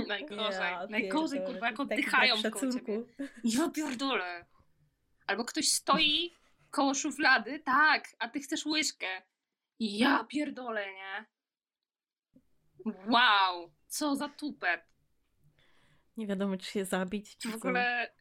Najgorzej. 0.07 0.61
Ja, 0.61 0.87
Najgorzej, 0.89 1.45
kurwa, 1.45 1.67
jak 1.67 1.79
oddychają 1.79 2.41
tak 2.41 2.59
ciebie. 2.59 3.03
Ja 3.43 3.69
pierdolę. 3.69 4.45
Albo 5.27 5.45
ktoś 5.45 5.67
stoi 5.67 6.33
koło 6.71 6.93
szuflady, 6.93 7.59
tak, 7.59 8.07
a 8.19 8.29
ty 8.29 8.39
chcesz 8.39 8.65
łyżkę. 8.65 9.21
Ja 9.79 10.23
pierdolę, 10.23 10.85
nie? 10.93 11.25
Wow, 12.85 13.73
co 13.93 14.15
za 14.15 14.29
tupet. 14.29 14.81
Nie 16.17 16.27
wiadomo, 16.27 16.57
czy 16.57 16.71
się 16.71 16.85
zabić, 16.85 17.37
czy 17.37 17.49
W 17.49 17.55
ogóle, 17.55 18.13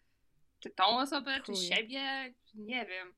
czy 0.61 0.71
tą 0.71 0.99
osobę, 0.99 1.41
Chuj. 1.41 1.55
czy 1.55 1.63
siebie, 1.63 2.35
nie 2.55 2.87
wiem. 2.87 3.15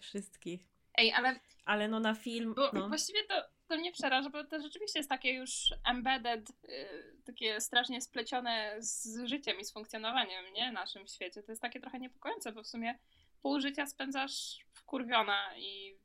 Wszystkich. 0.00 0.66
Ej, 0.98 1.12
ale... 1.12 1.40
Ale 1.64 1.88
no 1.88 2.00
na 2.00 2.14
film... 2.14 2.54
Bo 2.54 2.70
no. 2.72 2.88
Właściwie 2.88 3.24
to 3.24 3.56
to 3.68 3.76
mnie 3.76 3.92
przeraża, 3.92 4.30
bo 4.30 4.44
to 4.44 4.60
rzeczywiście 4.60 4.98
jest 4.98 5.08
takie 5.08 5.32
już 5.32 5.74
embedded, 5.84 6.52
yy, 6.62 7.22
takie 7.24 7.60
strasznie 7.60 8.00
splecione 8.00 8.76
z 8.78 9.24
życiem 9.24 9.58
i 9.60 9.64
z 9.64 9.72
funkcjonowaniem, 9.72 10.52
nie? 10.52 10.72
Naszym 10.72 11.06
świecie. 11.06 11.42
To 11.42 11.52
jest 11.52 11.62
takie 11.62 11.80
trochę 11.80 11.98
niepokojące, 11.98 12.52
bo 12.52 12.62
w 12.62 12.66
sumie 12.66 12.98
pół 13.42 13.60
życia 13.60 13.86
spędzasz 13.86 14.58
wkurwiona 14.72 15.56
i 15.58 15.98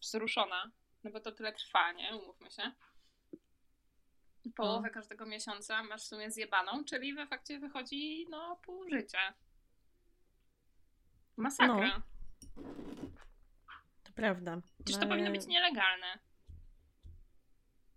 wzruszona, 0.00 0.70
no 1.04 1.10
bo 1.10 1.20
to 1.20 1.32
tyle 1.32 1.52
trwa, 1.52 1.92
nie? 1.92 2.16
Umówmy 2.16 2.50
się. 2.50 2.72
Połowę 4.54 4.88
no. 4.88 4.94
każdego 4.94 5.26
miesiąca 5.26 5.82
masz 5.82 6.02
w 6.02 6.06
sumie 6.06 6.30
zjebaną, 6.30 6.84
czyli 6.84 7.14
w 7.14 7.18
efekcie 7.18 7.58
wychodzi, 7.58 8.26
no, 8.30 8.60
pół 8.62 8.88
życia. 8.88 9.34
Masakra. 11.36 12.02
No. 12.56 12.62
To 14.04 14.12
prawda. 14.14 14.60
Przecież 14.84 15.02
to 15.02 15.08
powinno 15.08 15.30
być 15.30 15.46
nielegalne. 15.46 16.18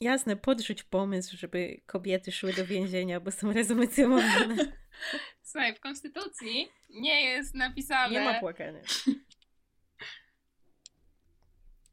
Jasne, 0.00 0.36
podrzuć 0.36 0.82
pomysł, 0.82 1.36
żeby 1.36 1.80
kobiety 1.86 2.32
szły 2.32 2.52
do 2.52 2.66
więzienia, 2.66 3.20
bo 3.20 3.30
są 3.30 3.52
rezumacjonowane. 3.52 4.56
Słuchaj, 5.42 5.74
w 5.74 5.80
Konstytucji 5.80 6.68
nie 6.90 7.24
jest 7.24 7.54
napisane... 7.54 8.12
Nie 8.12 8.24
ma 8.24 8.40
płakania. 8.40 8.80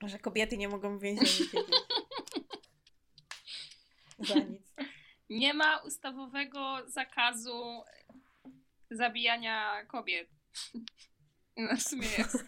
Że 0.05 0.19
kobiety 0.19 0.57
nie 0.57 0.69
mogą 0.69 0.97
w 0.97 1.01
więzieniu 1.01 1.27
siedzieć. 1.27 1.75
Za 4.19 4.35
nic. 4.35 4.73
Nie 5.29 5.53
ma 5.53 5.77
ustawowego 5.77 6.77
zakazu 6.87 7.83
zabijania 8.91 9.85
kobiet. 9.85 10.29
No 11.59 11.75
w 11.75 11.81
sumie 11.81 12.07
jest. 12.17 12.45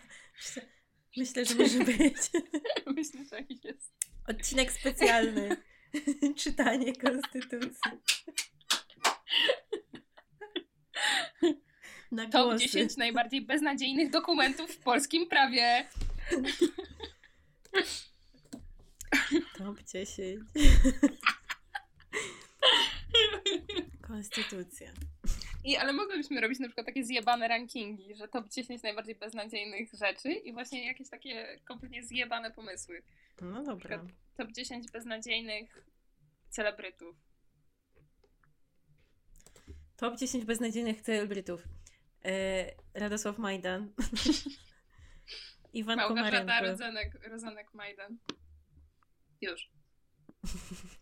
Myślę, 1.17 1.45
że 1.45 1.55
może 1.55 1.79
być. 1.79 2.15
Myślę, 2.95 3.25
że 3.25 3.45
jest. 3.63 3.93
Odcinek 4.27 4.71
specjalny. 4.71 5.58
Czytanie 6.36 6.95
konstytucji. 6.95 7.91
Na 12.12 12.29
Top 12.29 12.58
10 12.60 12.97
najbardziej 12.97 13.41
beznadziejnych 13.41 14.10
dokumentów 14.10 14.71
w 14.71 14.77
polskim 14.77 15.27
prawie. 15.27 15.89
Top 19.58 19.84
10. 19.93 20.39
Konstytucja. 24.10 24.91
I, 25.63 25.78
ale 25.78 25.93
mogłybyśmy 25.93 26.41
robić 26.41 26.60
na 26.60 26.67
przykład 26.67 26.86
takie 26.86 27.04
zjebane 27.04 27.48
rankingi, 27.48 28.15
że 28.15 28.28
top 28.28 28.50
10 28.50 28.84
najbardziej 28.84 29.15
beznadziejnych 29.15 29.93
rzeczy 29.93 30.32
i 30.32 30.54
właśnie 30.54 30.88
jakieś 30.88 31.10
takie 31.10 31.60
kompletnie 31.65 32.04
zjebane 32.04 32.52
pomysły. 32.52 33.04
No 33.41 33.63
dobra. 33.63 34.06
Top 34.38 34.52
10 34.52 34.91
beznadziejnych 34.91 35.86
celebrytów. 36.50 37.15
Top 39.98 40.17
10 40.17 40.45
beznadziejnych 40.45 41.02
celebrytów. 41.02 41.63
E, 42.26 42.65
Radosław 42.93 43.38
Majdan. 43.38 43.93
Iwan 45.74 45.98
Małgorzata 45.98 46.39
Komarenko. 46.39 46.67
Rodzanek, 46.67 47.28
Rozanek 47.28 47.74
Majdan. 47.74 48.17
Już. 49.41 49.69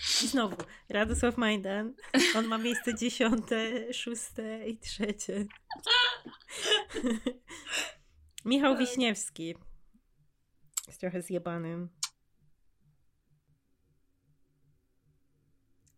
Znowu, 0.00 0.56
Radosław 0.88 1.36
Majdan. 1.36 1.94
On 2.36 2.46
ma 2.46 2.58
miejsce 2.58 2.94
dziesiąte, 2.94 3.92
szóste 3.92 4.68
i 4.68 4.78
trzecie. 4.78 5.46
Michał 8.44 8.72
tak. 8.72 8.80
Wiśniewski. 8.80 9.54
Jest 10.86 11.00
trochę 11.00 11.22
zjebanym. 11.22 11.88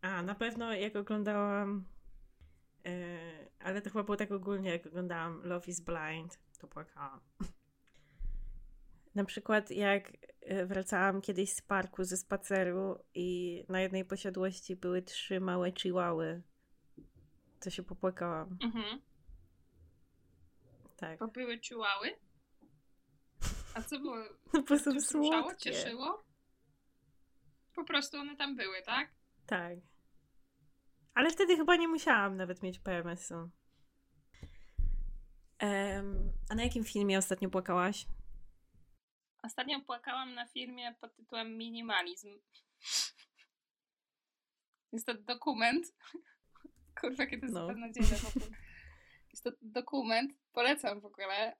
A, 0.02 0.22
na 0.22 0.34
pewno 0.34 0.72
jak 0.72 0.96
oglądałam 0.96 1.84
Yy, 2.86 3.50
ale 3.58 3.82
to 3.82 3.90
chyba 3.90 4.04
było 4.04 4.16
tak 4.16 4.32
ogólnie, 4.32 4.70
jak 4.70 4.86
oglądałam 4.86 5.40
Love 5.44 5.66
is 5.66 5.80
Blind, 5.80 6.38
to 6.58 6.66
płakałam. 6.66 7.20
Na 9.16 9.24
przykład 9.24 9.70
jak 9.70 10.12
e, 10.40 10.66
wracałam 10.66 11.20
kiedyś 11.20 11.52
z 11.52 11.62
parku 11.62 12.04
ze 12.04 12.16
spaceru 12.16 13.04
i 13.14 13.64
na 13.68 13.80
jednej 13.80 14.04
posiadłości 14.04 14.76
były 14.76 15.02
trzy 15.02 15.40
małe 15.40 15.72
chihuały, 15.72 16.42
to 17.60 17.70
się 17.70 17.82
popłakałam. 17.82 18.58
Mhm. 18.62 19.00
Tak. 20.96 21.18
Bo 21.18 21.28
były 21.28 21.58
chihuały? 21.58 22.08
A 23.74 23.82
co 23.82 23.98
było? 23.98 24.16
No 24.54 24.62
bo 24.68 24.78
są 24.78 25.00
słodkie. 25.00 25.56
cieszyło? 25.72 26.24
Po 27.74 27.84
prostu 27.84 28.18
one 28.18 28.36
tam 28.36 28.56
były, 28.56 28.82
tak? 28.82 29.08
Tak. 29.46 29.78
Ale 31.14 31.30
wtedy 31.30 31.56
chyba 31.56 31.76
nie 31.76 31.88
musiałam 31.88 32.36
nawet 32.36 32.62
mieć 32.62 32.78
PMS-u. 32.78 33.34
Um, 35.62 36.32
a 36.50 36.54
na 36.54 36.62
jakim 36.62 36.84
filmie 36.84 37.18
ostatnio 37.18 37.50
płakałaś? 37.50 38.06
Ostatnio 39.46 39.80
płakałam 39.80 40.34
na 40.34 40.46
filmie 40.46 40.94
pod 41.00 41.16
tytułem 41.16 41.58
Minimalizm. 41.58 42.38
Jest 44.92 45.06
to 45.06 45.14
dokument. 45.14 45.86
Kurwa, 47.00 47.26
kiedy 47.26 47.40
to 47.40 47.46
jest 47.46 47.54
no. 47.54 47.66
w 48.30 48.36
ogóle. 48.36 48.56
Jest 49.30 49.44
to 49.44 49.50
dokument, 49.62 50.32
polecam 50.52 51.00
w 51.00 51.04
ogóle, 51.04 51.56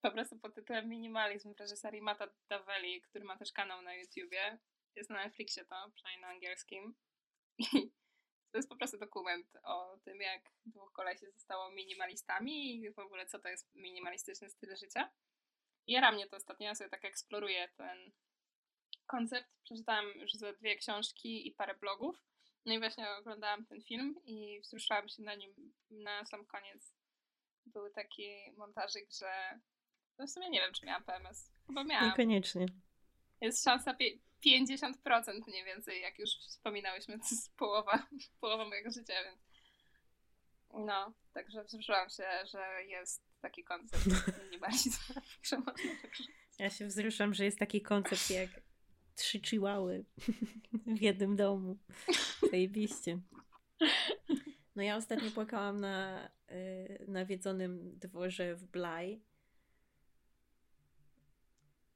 po 0.00 0.10
prostu 0.10 0.38
pod 0.38 0.54
tytułem 0.54 0.88
Minimalizm 0.88 1.54
w 1.54 1.60
reżyserii 1.60 2.02
Mata 2.02 2.28
Daveli, 2.48 3.02
który 3.02 3.24
ma 3.24 3.36
też 3.36 3.52
kanał 3.52 3.82
na 3.82 3.94
YouTubie. 3.94 4.58
Jest 4.96 5.10
na 5.10 5.24
Netflixie 5.24 5.64
to, 5.64 5.90
przynajmniej 5.94 6.22
na 6.22 6.28
angielskim. 6.28 6.94
I 7.58 7.92
to 8.50 8.58
jest 8.58 8.68
po 8.68 8.76
prostu 8.76 8.98
dokument 8.98 9.46
o 9.62 9.98
tym, 10.04 10.20
jak 10.20 10.42
dwóch 10.66 10.92
kolesi 10.92 11.26
zostało 11.26 11.70
minimalistami 11.70 12.76
i 12.76 12.90
w 12.90 12.98
ogóle 12.98 13.26
co 13.26 13.38
to 13.38 13.48
jest 13.48 13.74
minimalistyczny 13.74 14.50
styl 14.50 14.76
życia. 14.76 15.10
Jara 15.88 16.12
mnie 16.12 16.26
to 16.26 16.36
ostatnio, 16.36 16.66
ja 16.66 16.74
sobie 16.74 16.90
tak 16.90 17.04
eksploruję 17.04 17.68
ten 17.76 18.12
koncept. 19.06 19.48
Przeczytałam 19.64 20.06
już 20.14 20.32
ze 20.32 20.52
dwie 20.52 20.76
książki 20.76 21.48
i 21.48 21.52
parę 21.52 21.74
blogów. 21.74 22.24
No 22.66 22.74
i 22.74 22.78
właśnie 22.78 23.10
oglądałam 23.10 23.66
ten 23.66 23.82
film 23.82 24.14
i 24.24 24.60
wzruszyłam 24.60 25.08
się 25.08 25.22
na 25.22 25.34
nim 25.34 25.72
na 25.90 26.24
sam 26.24 26.46
koniec. 26.46 26.94
Był 27.66 27.90
taki 27.90 28.52
montażyk, 28.56 29.12
że 29.20 29.60
no 30.18 30.26
w 30.26 30.30
sumie 30.30 30.50
nie 30.50 30.60
wiem, 30.60 30.72
czy 30.72 30.86
miałam 30.86 31.04
PMS. 31.04 31.52
Chyba 31.66 31.84
miałam. 31.84 32.08
Niekoniecznie. 32.08 32.66
Jest 33.40 33.64
szansa 33.64 33.96
50% 34.46 35.46
mniej 35.46 35.64
więcej, 35.64 36.02
jak 36.02 36.18
już 36.18 36.30
wspominałyśmy, 36.30 37.18
to 37.18 37.24
jest 37.30 37.56
połowa, 37.56 38.06
połowa 38.40 38.64
mojego 38.64 38.90
życia, 38.90 39.14
więc 39.24 39.48
no, 40.74 41.12
także 41.32 41.64
wzruszyłam 41.64 42.10
się, 42.10 42.28
że 42.44 42.84
jest 42.84 43.27
taki 43.40 43.64
koncept 43.64 44.04
że 45.42 45.58
można 45.58 45.72
tak 46.02 46.12
Ja 46.58 46.70
się 46.70 46.86
wzruszam, 46.86 47.34
że 47.34 47.44
jest 47.44 47.58
taki 47.58 47.82
koncept 47.82 48.30
jak 48.30 48.50
trzy 49.14 49.40
chihuały 49.40 50.04
w 50.86 51.00
jednym 51.00 51.36
domu. 51.36 51.78
Zajebiście. 52.50 53.20
No 54.76 54.82
ja 54.82 54.96
ostatnio 54.96 55.30
płakałam 55.30 55.80
na 55.80 56.28
y, 56.50 57.04
nawiedzonym 57.08 57.98
dworze 57.98 58.54
w 58.54 58.64
Blaj. 58.64 59.22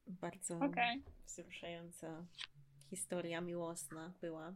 Bardzo 0.07 0.57
okay. 0.57 1.03
wzruszająca 1.27 2.27
historia 2.91 3.41
miłosna 3.41 4.13
była. 4.21 4.55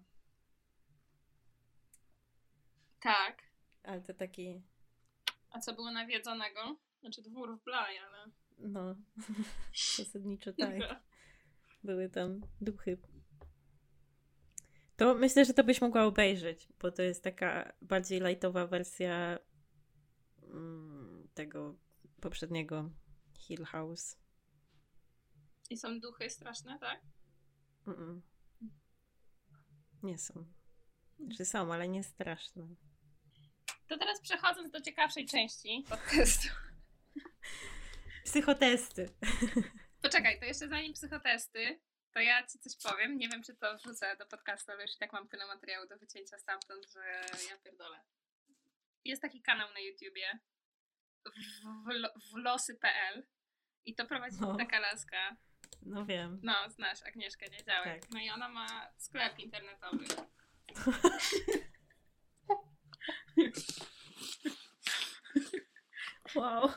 Tak. 3.00 3.42
Ale 3.82 4.00
to 4.00 4.14
taki... 4.14 4.62
A 5.50 5.60
co 5.60 5.74
było 5.74 5.90
nawiedzonego? 5.90 6.76
Znaczy 7.00 7.22
dwór 7.22 7.58
w 7.58 7.64
Blaj, 7.64 7.98
ale... 7.98 8.30
No, 8.58 8.96
zasadniczo 9.96 10.52
tak. 10.58 11.02
Były 11.84 12.08
tam 12.08 12.40
duchy. 12.60 12.98
To 14.96 15.14
myślę, 15.14 15.44
że 15.44 15.54
to 15.54 15.64
byś 15.64 15.80
mogła 15.80 16.04
obejrzeć, 16.04 16.68
bo 16.80 16.90
to 16.90 17.02
jest 17.02 17.24
taka 17.24 17.72
bardziej 17.82 18.20
lightowa 18.20 18.66
wersja 18.66 19.38
mm, 20.42 21.28
tego 21.34 21.76
poprzedniego 22.20 22.90
Hill 23.38 23.64
House. 23.64 24.18
I 25.70 25.76
są 25.76 26.00
duchy 26.00 26.30
straszne, 26.30 26.78
tak? 26.78 27.00
Mm-mm. 27.86 28.20
Nie 30.02 30.18
są. 30.18 30.46
Znaczy 31.18 31.44
są, 31.44 31.72
ale 31.72 31.88
nie 31.88 32.04
straszne. 32.04 32.68
To 33.88 33.98
teraz 33.98 34.20
przechodząc 34.20 34.70
do 34.70 34.80
ciekawszej 34.80 35.26
części 35.26 35.84
podcastu. 35.88 36.48
Psychotesty. 38.24 39.08
Poczekaj, 40.02 40.40
to 40.40 40.44
jeszcze 40.44 40.68
zanim 40.68 40.92
psychotesty, 40.92 41.80
to 42.12 42.20
ja 42.20 42.46
ci 42.46 42.58
coś 42.58 42.76
powiem. 42.76 43.18
Nie 43.18 43.28
wiem, 43.28 43.42
czy 43.42 43.54
to 43.54 43.78
wrzucę 43.78 44.16
do 44.16 44.26
podcastu, 44.26 44.72
ale 44.72 44.82
już 44.82 44.94
i 44.94 44.98
tak 44.98 45.12
mam 45.12 45.28
tyle 45.28 45.46
materiału 45.46 45.88
do 45.88 45.98
wycięcia 45.98 46.38
stamtąd, 46.38 46.86
że 46.92 47.00
ja 47.50 47.58
pierdolę. 47.64 48.00
Jest 49.04 49.22
taki 49.22 49.42
kanał 49.42 49.72
na 49.72 49.80
YouTubie 49.80 50.38
w, 51.24 51.30
w, 51.30 52.32
w 52.32 52.36
losy.pl 52.36 53.26
i 53.84 53.94
to 53.94 54.06
prowadzi 54.06 54.36
no. 54.40 54.56
taka 54.56 54.78
laska. 54.78 55.36
No 55.82 56.06
wiem. 56.06 56.40
No, 56.42 56.70
znasz 56.70 57.02
Agnieszkę 57.02 57.48
Niedziałek. 57.48 58.00
Tak. 58.02 58.10
No 58.10 58.20
i 58.20 58.30
ona 58.30 58.48
ma 58.48 58.90
sklep 58.96 59.38
internetowy. 59.38 60.04
wow. 66.34 66.70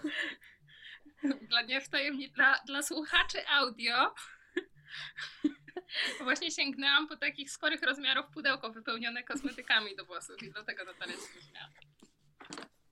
Dla 1.41 1.61
niewtajemnic... 1.61 2.33
Dla, 2.33 2.59
dla 2.65 2.81
słuchaczy 2.81 3.47
audio 3.47 4.13
właśnie 6.23 6.51
sięgnęłam 6.51 7.07
po 7.07 7.17
takich 7.17 7.51
sporych 7.51 7.81
rozmiarów 7.81 8.25
pudełko 8.33 8.71
wypełnione 8.71 9.23
kosmetykami 9.23 9.95
do 9.95 10.05
włosów 10.05 10.43
i 10.43 10.51
dlatego 10.51 10.85
Natalia 10.85 11.13
się 11.13 11.41
śmiała. 11.49 11.69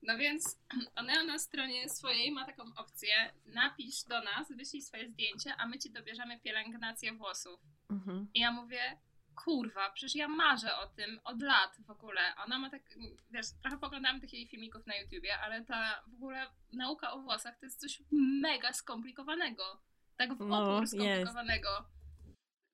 No 0.02 0.18
więc 0.18 0.58
ona 0.96 1.24
na 1.24 1.38
stronie 1.38 1.88
swojej 1.88 2.32
ma 2.32 2.46
taką 2.46 2.62
opcję, 2.76 3.32
napisz 3.46 4.02
do 4.04 4.22
nas, 4.22 4.52
wyślij 4.52 4.82
swoje 4.82 5.08
zdjęcie, 5.08 5.54
a 5.58 5.66
my 5.66 5.78
ci 5.78 5.90
dobierzemy 5.90 6.40
pielęgnację 6.40 7.12
włosów. 7.12 7.60
Mhm. 7.90 8.28
I 8.34 8.40
ja 8.40 8.52
mówię, 8.52 8.98
kurwa, 9.44 9.90
przecież 9.90 10.14
ja 10.14 10.28
marzę 10.28 10.76
o 10.76 10.86
tym 10.86 11.20
od 11.24 11.42
lat 11.42 11.76
w 11.86 11.90
ogóle. 11.90 12.20
Ona 12.44 12.58
ma 12.58 12.70
tak, 12.70 12.82
wiesz, 13.30 13.46
trochę 13.62 13.78
poglądałam 13.78 14.20
tych 14.20 14.32
jej 14.32 14.48
filmików 14.48 14.86
na 14.86 14.96
YouTubie, 14.96 15.38
ale 15.38 15.64
ta 15.64 16.02
w 16.06 16.14
ogóle 16.14 16.46
nauka 16.72 17.12
o 17.12 17.18
włosach 17.18 17.58
to 17.58 17.66
jest 17.66 17.80
coś 17.80 18.02
mega 18.42 18.72
skomplikowanego. 18.72 19.82
Tak 20.16 20.34
w 20.34 20.40
no, 20.40 20.74
opór 20.74 20.88
skomplikowanego. 20.88 21.68
Jest. 21.68 21.98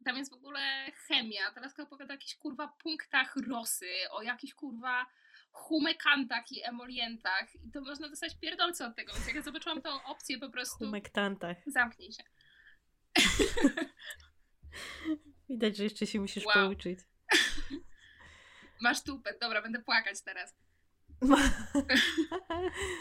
Tam 0.05 0.17
jest 0.17 0.31
w 0.31 0.35
ogóle 0.35 0.93
chemia. 1.09 1.51
Teraz 1.55 1.81
opowiada 1.81 2.13
o 2.13 2.15
jakichś 2.15 2.37
kurwa 2.37 2.69
punktach 2.69 3.37
rosy, 3.37 3.91
o 4.11 4.23
jakichś 4.23 4.55
kurwa 4.55 5.07
humekantach 5.55 6.53
i 6.53 6.63
emolientach 6.65 7.55
i 7.65 7.71
to 7.71 7.81
można 7.81 8.09
dostać 8.09 8.37
pierdolce 8.41 8.87
od 8.87 8.97
tego, 8.97 9.13
więc 9.13 9.27
jak 9.27 9.37
ja 9.37 9.43
zobaczyłam 9.43 9.83
tą 9.83 10.03
opcję 10.03 10.39
po 10.39 10.51
prostu... 10.51 10.79
Humektantach. 10.79 11.57
Zamknij 11.67 12.13
się. 12.13 12.23
Widać, 15.55 15.77
że 15.77 15.85
jeszcze 15.85 16.07
się 16.07 16.21
musisz 16.21 16.45
wow. 16.45 16.55
pouczyć. 16.55 16.99
Masz 18.81 19.03
tupet, 19.03 19.39
dobra, 19.41 19.63
będę 19.63 19.83
płakać 19.83 20.23
teraz. 20.23 20.55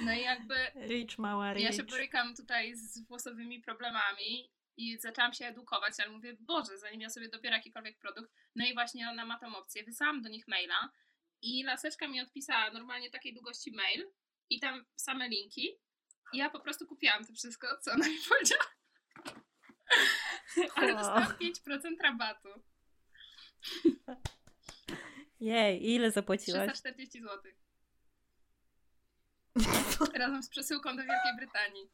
No 0.05 0.13
i 0.13 0.21
jakby. 0.21 0.55
Rich, 0.75 1.19
mała 1.19 1.53
rich. 1.53 1.63
Ja 1.63 1.71
się 1.71 1.83
borykam 1.83 2.35
tutaj 2.35 2.75
z 2.75 3.07
włosowymi 3.07 3.61
problemami 3.61 4.51
i 4.77 4.97
zaczęłam 4.97 5.33
się 5.33 5.45
edukować, 5.45 5.93
ale 5.99 6.11
mówię, 6.11 6.37
Boże, 6.39 6.77
zanim 6.77 7.01
ja 7.01 7.09
sobie 7.09 7.29
dobiorę 7.29 7.55
jakikolwiek 7.55 7.99
produkt. 7.99 8.31
No 8.55 8.65
i 8.65 8.73
właśnie 8.73 9.09
ona 9.09 9.25
ma 9.25 9.39
tą 9.39 9.55
opcję. 9.55 9.83
Wysłałam 9.83 10.21
do 10.21 10.29
nich 10.29 10.47
maila 10.47 10.89
i 11.41 11.63
laseczka 11.63 12.07
mi 12.07 12.21
odpisała 12.21 12.71
normalnie 12.71 13.09
takiej 13.11 13.33
długości 13.33 13.71
mail 13.71 14.11
i 14.49 14.59
tam 14.59 14.85
same 14.95 15.29
linki. 15.29 15.79
I 16.33 16.37
ja 16.37 16.49
po 16.49 16.59
prostu 16.59 16.87
kupiłam 16.87 17.25
to 17.25 17.33
wszystko, 17.33 17.67
co 17.81 17.91
ona 17.91 18.07
mi 18.07 18.17
powiedziała. 18.29 18.63
Ale 20.75 20.93
dostałam 20.93 21.23
5% 21.23 22.01
rabatu. 22.01 22.49
Jej, 25.39 25.91
ile 25.91 26.11
zapłaciłaś? 26.11 26.73
340 26.73 27.21
zł. 27.21 27.51
Razem 30.19 30.43
z 30.43 30.49
przesyłką 30.49 30.89
do 30.95 31.03
Wielkiej 31.03 31.35
Brytanii. 31.37 31.89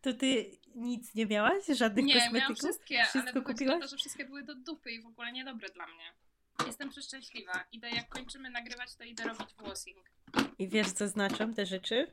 To 0.00 0.12
ty 0.12 0.50
nic 0.74 1.14
nie 1.14 1.26
miałaś? 1.26 1.66
Żadnych 1.66 2.04
nie, 2.04 2.14
kosmetyków? 2.14 2.34
Nie, 2.34 2.40
miałam 2.40 2.56
wszystkie, 2.56 3.04
Wszystko 3.04 3.30
ale 3.30 3.42
kupiłaś? 3.42 3.80
to, 3.80 3.88
że 3.88 3.96
wszystkie 3.96 4.24
były 4.24 4.42
do 4.42 4.54
dupy 4.54 4.90
i 4.90 5.02
w 5.02 5.06
ogóle 5.06 5.32
niedobre 5.32 5.68
dla 5.68 5.86
mnie. 5.86 6.12
Jestem 6.66 6.90
przeszczęśliwa. 6.90 7.64
Idę, 7.72 7.90
jak 7.90 8.08
kończymy 8.08 8.50
nagrywać, 8.50 8.96
to 8.96 9.04
idę 9.04 9.24
robić 9.24 9.54
włosing. 9.58 10.10
I 10.58 10.68
wiesz, 10.68 10.92
co 10.92 11.08
znaczą 11.08 11.54
te 11.54 11.66
rzeczy? 11.66 12.10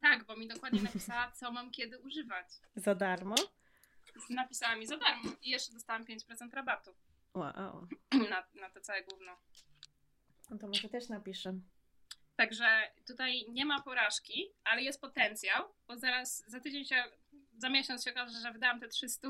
Tak, 0.00 0.24
bo 0.24 0.36
mi 0.36 0.48
dokładnie 0.48 0.82
napisała, 0.82 1.30
co 1.30 1.52
mam 1.52 1.70
kiedy 1.70 1.98
używać. 1.98 2.46
Za 2.76 2.94
darmo? 2.94 3.34
Napisała 4.30 4.76
mi 4.76 4.86
za 4.86 4.96
darmo 4.96 5.30
i 5.42 5.50
jeszcze 5.50 5.72
dostałam 5.72 6.04
5% 6.04 6.52
rabatu. 6.52 6.90
Wow. 7.34 7.88
Na, 8.30 8.44
na 8.60 8.70
to 8.70 8.80
całe 8.80 9.02
gówno. 9.02 9.36
No 10.50 10.58
to 10.58 10.68
może 10.68 10.88
też 10.88 11.08
napiszę. 11.08 11.54
Także 12.36 12.92
tutaj 13.06 13.44
nie 13.48 13.66
ma 13.66 13.82
porażki, 13.82 14.50
ale 14.64 14.82
jest 14.82 15.00
potencjał, 15.00 15.64
bo 15.86 15.96
zaraz 15.96 16.44
za 16.46 16.60
tydzień 16.60 16.84
się, 16.84 17.04
za 17.58 17.68
miesiąc 17.68 18.04
się 18.04 18.10
okaże, 18.10 18.40
że 18.40 18.52
wydałam 18.52 18.80
te 18.80 18.88
300, 18.88 19.28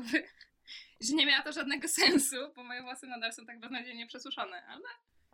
że 1.07 1.13
nie 1.13 1.25
miała 1.25 1.43
to 1.43 1.51
żadnego 1.51 1.87
sensu, 1.87 2.35
bo 2.55 2.63
moje 2.63 2.81
włosy 2.81 3.07
nadal 3.07 3.33
są 3.33 3.45
tak 3.45 3.59
beznadziejnie 3.59 4.07
przesuszone, 4.07 4.65
ale... 4.65 4.83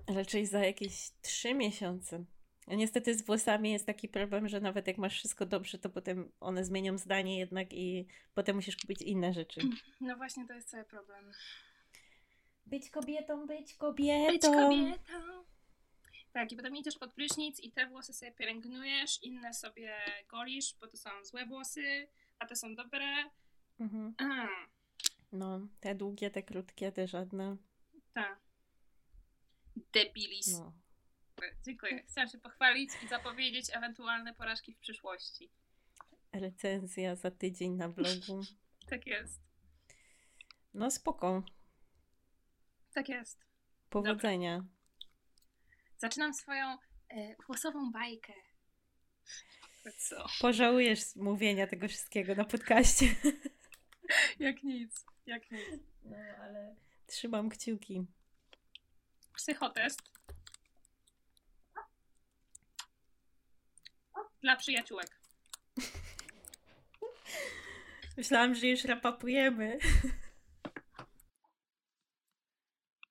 Raczej 0.08 0.46
za 0.46 0.60
jakieś 0.60 1.12
3 1.22 1.54
miesiące. 1.54 2.26
A 2.68 2.76
niestety 2.76 3.16
z 3.16 3.26
włosami 3.26 3.72
jest 3.72 3.86
taki 3.86 4.08
problem, 4.08 4.48
że 4.48 4.62
nawet 4.62 4.88
jak 4.88 4.98
masz 4.98 5.14
wszystko 5.14 5.46
dobrze, 5.46 5.78
to 5.78 5.90
potem 5.90 6.32
one 6.40 6.66
zmienią 6.66 6.98
zdanie 6.98 7.40
jednak 7.40 7.74
i 7.74 8.08
potem 8.34 8.56
musisz 8.56 8.78
kupić 8.78 9.02
inne 9.02 9.34
rzeczy. 9.34 9.62
No 10.02 10.16
właśnie, 10.18 10.48
to 10.48 10.54
jest 10.54 10.70
cały 10.70 10.84
problem. 10.84 11.32
Być 12.66 12.90
kobietą, 12.90 13.48
być 13.48 13.74
kobietą. 13.74 14.32
Być 14.32 14.42
kobietą. 14.42 15.46
Tak, 16.34 16.52
i 16.52 16.56
potem 16.56 16.76
idziesz 16.76 16.98
pod 16.98 17.14
prysznic 17.14 17.60
i 17.60 17.72
te 17.72 17.88
włosy 17.88 18.14
sobie 18.14 18.32
pielęgnujesz, 18.32 19.24
inne 19.24 19.54
sobie 19.54 19.96
golisz, 20.30 20.76
bo 20.82 20.88
to 20.88 20.98
są 20.98 21.10
złe 21.24 21.46
włosy, 21.46 22.08
a 22.40 22.46
te 22.46 22.56
są 22.56 22.76
dobre. 22.76 23.06
Mhm. 23.80 24.16
No, 25.32 25.68
te 25.80 25.96
długie, 25.96 26.32
te 26.32 26.44
krótkie, 26.44 26.92
te 26.92 27.08
żadne. 27.08 27.58
Tak. 28.14 28.40
Debilis. 29.94 30.54
No. 30.60 30.74
Dziękuję. 31.66 32.04
Chciałam 32.10 32.30
się 32.30 32.38
pochwalić 32.38 32.92
i 33.04 33.08
zapowiedzieć 33.08 33.66
ewentualne 33.74 34.34
porażki 34.34 34.74
w 34.74 34.80
przyszłości. 34.80 35.50
Recenzja 36.34 37.16
za 37.16 37.32
tydzień 37.32 37.72
na 37.72 37.90
blogu. 37.90 38.42
tak 38.90 39.08
jest. 39.08 39.42
No 40.74 40.92
spoko. 40.92 41.44
Tak 42.94 43.10
jest. 43.10 43.46
Powodzenia. 43.90 44.58
Dobra. 44.58 44.72
Zaczynam 45.98 46.34
swoją 46.34 46.78
e, 47.10 47.36
włosową 47.48 47.92
bajkę. 47.92 48.34
Co? 49.98 50.26
Pożałujesz 50.42 51.16
mówienia 51.16 51.68
tego 51.68 51.88
wszystkiego 51.88 52.36
na 52.36 52.46
podcaście. 52.46 53.06
jak 54.40 54.64
nic, 54.64 55.06
jak 55.26 55.52
nic. 55.52 55.62
No, 56.04 56.18
ale 56.42 56.76
trzymam 57.08 57.50
kciuki. 57.50 58.06
Psychotest. 59.36 60.17
Dla 64.42 64.56
przyjaciółek. 64.56 65.20
Myślałam, 68.18 68.56
że 68.56 68.68
już 68.68 68.84
rapapujemy. 68.84 69.78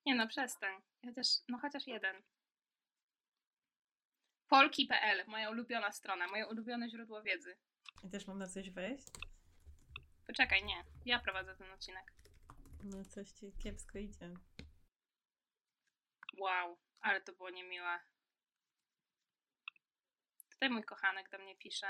Nie 0.05 0.15
no, 0.15 0.27
przestań. 0.27 0.81
Chociaż, 1.05 1.27
no 1.49 1.57
chociaż 1.57 1.87
jeden. 1.87 2.23
Polki.pl, 4.47 5.25
moja 5.27 5.49
ulubiona 5.49 5.91
strona, 5.91 6.27
moje 6.27 6.47
ulubione 6.47 6.89
źródło 6.89 7.23
wiedzy. 7.23 7.57
I 8.03 8.09
też 8.09 8.27
mam 8.27 8.39
na 8.39 8.47
coś 8.47 8.69
wejść? 8.69 9.07
Poczekaj, 10.27 10.63
nie. 10.63 10.83
Ja 11.05 11.19
prowadzę 11.19 11.55
ten 11.55 11.71
odcinek. 11.71 12.13
No 12.83 13.05
coś 13.05 13.31
ci 13.31 13.53
kiepsko 13.63 13.99
idzie. 13.99 14.33
Wow, 16.37 16.77
ale 16.99 17.21
to 17.21 17.33
było 17.33 17.49
niemiłe. 17.49 17.99
Tutaj 20.57 20.69
mój 20.69 20.83
kochanek 20.83 21.29
do 21.29 21.37
mnie 21.37 21.55
pisze. 21.55 21.87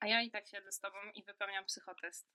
A 0.00 0.06
ja 0.06 0.22
i 0.22 0.30
tak 0.30 0.48
siedzę 0.48 0.72
z 0.72 0.80
tobą 0.80 0.96
i 1.14 1.24
wypełniam 1.24 1.64
psychotest. 1.64 2.26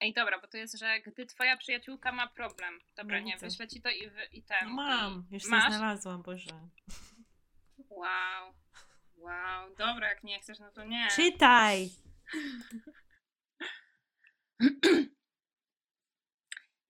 Ej, 0.00 0.12
dobra, 0.12 0.38
bo 0.40 0.48
to 0.48 0.56
jest, 0.56 0.78
że 0.78 1.00
gdy 1.00 1.26
twoja 1.26 1.56
przyjaciółka 1.56 2.12
ma 2.12 2.26
problem. 2.26 2.80
Dobra, 2.96 3.20
no 3.20 3.26
nie, 3.26 3.36
wyślę 3.38 3.68
ci 3.68 3.82
to 3.82 3.90
i, 3.90 4.10
i 4.32 4.42
ten. 4.42 4.68
No 4.68 4.74
mam, 4.74 5.26
już 5.30 5.42
się 5.42 5.48
znalazłam, 5.48 6.22
Boże. 6.22 6.68
Wow. 7.88 8.54
Wow, 9.16 9.74
dobra, 9.76 10.08
jak 10.08 10.24
nie 10.24 10.40
chcesz, 10.40 10.58
no 10.58 10.72
to 10.72 10.84
nie. 10.84 11.08
Czytaj! 11.10 11.90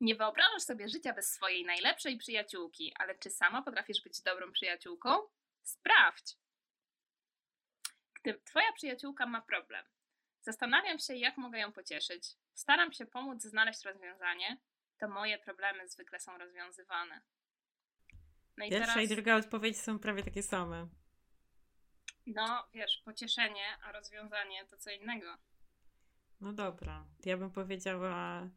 Nie 0.00 0.14
wyobrażasz 0.14 0.62
sobie 0.62 0.88
życia 0.88 1.12
bez 1.12 1.32
swojej 1.32 1.64
najlepszej 1.64 2.18
przyjaciółki, 2.18 2.94
ale 2.98 3.18
czy 3.18 3.30
sama 3.30 3.62
potrafisz 3.62 4.02
być 4.02 4.22
dobrą 4.22 4.52
przyjaciółką? 4.52 5.10
Sprawdź! 5.62 6.36
Gdy 8.14 8.40
twoja 8.44 8.72
przyjaciółka 8.72 9.26
ma 9.26 9.42
problem, 9.42 9.84
zastanawiam 10.40 10.98
się, 10.98 11.14
jak 11.14 11.36
mogę 11.36 11.58
ją 11.58 11.72
pocieszyć. 11.72 12.24
Staram 12.54 12.92
się 12.92 13.06
pomóc 13.06 13.42
znaleźć 13.42 13.84
rozwiązanie, 13.84 14.58
to 14.98 15.08
moje 15.08 15.38
problemy 15.38 15.88
zwykle 15.88 16.20
są 16.20 16.38
rozwiązywane. 16.38 17.20
No 18.56 18.64
i 18.64 18.70
Pierwsza 18.70 18.94
teraz... 18.94 19.10
i 19.10 19.14
druga 19.14 19.36
odpowiedź 19.36 19.78
są 19.78 19.98
prawie 19.98 20.22
takie 20.22 20.42
same. 20.42 20.88
No, 22.26 22.68
wiesz, 22.74 23.02
pocieszenie, 23.04 23.78
a 23.82 23.92
rozwiązanie 23.92 24.66
to 24.66 24.76
co 24.76 24.90
innego. 24.90 25.38
No 26.40 26.52
dobra, 26.52 27.04
ja 27.24 27.36
bym 27.36 27.50
powiedziała. 27.50 28.48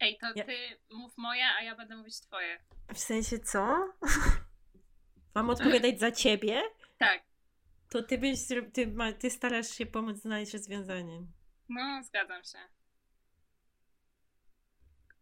Ej, 0.00 0.18
to 0.20 0.26
ja... 0.34 0.44
ty 0.44 0.56
mów 0.90 1.16
moje, 1.16 1.44
a 1.46 1.62
ja 1.62 1.74
będę 1.76 1.96
mówić 1.96 2.20
twoje. 2.20 2.58
W 2.94 2.98
sensie 2.98 3.38
co? 3.38 3.88
Mam 5.34 5.50
odpowiadać 5.50 6.00
za 6.00 6.12
ciebie? 6.12 6.62
Tak. 6.98 7.22
To 7.90 8.02
ty 8.02 8.18
byś 8.18 8.38
ty, 8.72 8.94
ty 9.18 9.30
starasz 9.30 9.68
się 9.68 9.86
pomóc 9.86 10.16
znaleźć 10.16 10.52
rozwiązanie. 10.52 11.22
No, 11.68 12.02
zgadzam 12.02 12.44
się 12.44 12.58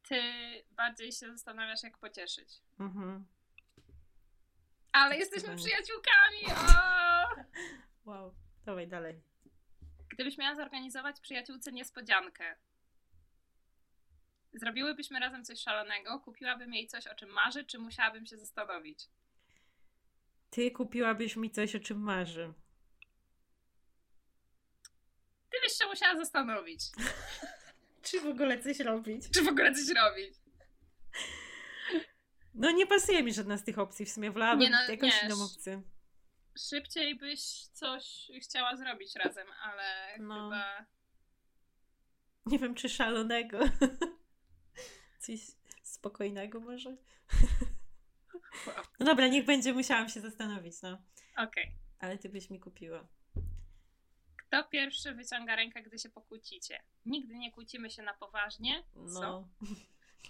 ty 0.08 0.22
bardziej 0.70 1.12
się 1.12 1.26
zastanawiasz, 1.26 1.82
jak 1.82 1.98
pocieszyć. 1.98 2.48
Mhm. 2.80 3.26
Ale 4.92 5.16
jesteśmy 5.16 5.56
przyjaciółkami! 5.56 6.44
O! 6.46 6.88
Wow, 8.04 8.34
dawaj 8.64 8.88
dalej. 8.88 9.22
Gdybyś 10.08 10.38
miała 10.38 10.56
zorganizować 10.56 11.20
przyjaciółce 11.20 11.72
niespodziankę, 11.72 12.56
zrobiłybyśmy 14.54 15.20
razem 15.20 15.44
coś 15.44 15.60
szalonego, 15.60 16.20
kupiłabym 16.20 16.74
jej 16.74 16.86
coś, 16.86 17.06
o 17.06 17.14
czym 17.14 17.28
marzy, 17.28 17.64
czy 17.64 17.78
musiałabym 17.78 18.26
się 18.26 18.36
zastanowić? 18.36 19.08
Ty 20.50 20.70
kupiłabyś 20.70 21.36
mi 21.36 21.50
coś, 21.50 21.74
o 21.74 21.80
czym 21.80 21.98
marzy. 21.98 22.52
Ty 25.50 25.56
byś 25.62 25.72
się 25.72 25.86
musiała 25.86 26.16
zastanowić. 26.16 26.80
Czy 28.02 28.20
w 28.20 28.26
ogóle 28.26 28.62
coś 28.62 28.80
robić? 28.80 29.24
Czy 29.34 29.42
w 29.42 29.48
ogóle 29.48 29.74
coś 29.74 29.96
robić? 29.96 30.34
No 32.54 32.70
nie 32.70 32.86
pasuje 32.86 33.22
mi 33.22 33.32
żadna 33.32 33.56
z 33.56 33.64
tych 33.64 33.78
opcji, 33.78 34.06
w 34.06 34.10
sumie 34.10 34.30
wolałabym 34.30 34.60
nie, 34.60 34.70
no, 34.70 34.92
jakąś 34.92 35.22
inną 35.22 35.44
opcję. 35.44 35.82
Szybciej 36.58 37.14
byś 37.14 37.40
coś 37.72 38.30
chciała 38.42 38.76
zrobić 38.76 39.16
razem, 39.16 39.46
ale 39.62 40.18
no. 40.18 40.34
chyba... 40.34 40.86
Nie 42.46 42.58
wiem, 42.58 42.74
czy 42.74 42.88
szalonego. 42.88 43.58
Coś 45.18 45.40
spokojnego 45.82 46.60
może? 46.60 46.96
No 49.00 49.06
dobra, 49.06 49.28
niech 49.28 49.44
będzie, 49.44 49.72
musiałam 49.72 50.08
się 50.08 50.20
zastanowić, 50.20 50.82
no. 50.82 51.02
Okej. 51.36 51.64
Okay. 51.64 51.72
Ale 51.98 52.18
ty 52.18 52.28
byś 52.28 52.50
mi 52.50 52.60
kupiła. 52.60 53.08
Kto 54.36 54.64
pierwszy 54.64 55.14
wyciąga 55.14 55.56
rękę, 55.56 55.82
gdy 55.82 55.98
się 55.98 56.08
pokłócicie? 56.08 56.82
Nigdy 57.06 57.34
nie 57.34 57.52
kłócimy 57.52 57.90
się 57.90 58.02
na 58.02 58.14
poważnie. 58.14 58.84
Co? 58.94 59.20
No. 59.20 59.48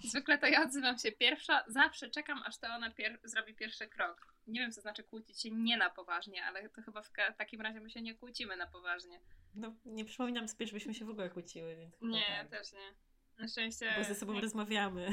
Zwykle 0.10 0.38
to 0.38 0.46
ja 0.46 0.62
odzywam 0.62 0.98
się 0.98 1.12
pierwsza, 1.12 1.64
zawsze 1.66 2.10
czekam, 2.10 2.42
aż 2.42 2.58
to 2.58 2.66
ona 2.66 2.90
pier 2.90 3.20
zrobi 3.24 3.54
pierwszy 3.54 3.88
krok. 3.88 4.34
Nie 4.46 4.60
wiem, 4.60 4.72
co 4.72 4.80
znaczy 4.80 5.04
kłócić 5.04 5.42
się 5.42 5.50
nie 5.50 5.76
na 5.76 5.90
poważnie, 5.90 6.44
ale 6.44 6.68
to 6.68 6.82
chyba 6.82 7.02
w 7.02 7.10
takim 7.38 7.60
razie 7.60 7.80
my 7.80 7.90
się 7.90 8.02
nie 8.02 8.14
kłócimy 8.14 8.56
na 8.56 8.66
poważnie. 8.66 9.20
No, 9.54 9.74
nie 9.84 10.04
przypominam 10.04 10.48
sobie, 10.48 10.66
żebyśmy 10.66 10.94
się 10.94 11.04
w 11.04 11.10
ogóle 11.10 11.30
kłóciły, 11.30 11.76
więc. 11.76 11.94
Nie, 12.00 12.38
tak. 12.40 12.48
też 12.48 12.72
nie. 12.72 12.94
Na 13.38 13.48
szczęście. 13.48 13.94
Bo 13.98 14.04
ze 14.04 14.14
sobą 14.14 14.32
nie. 14.32 14.40
rozmawiamy. 14.40 15.08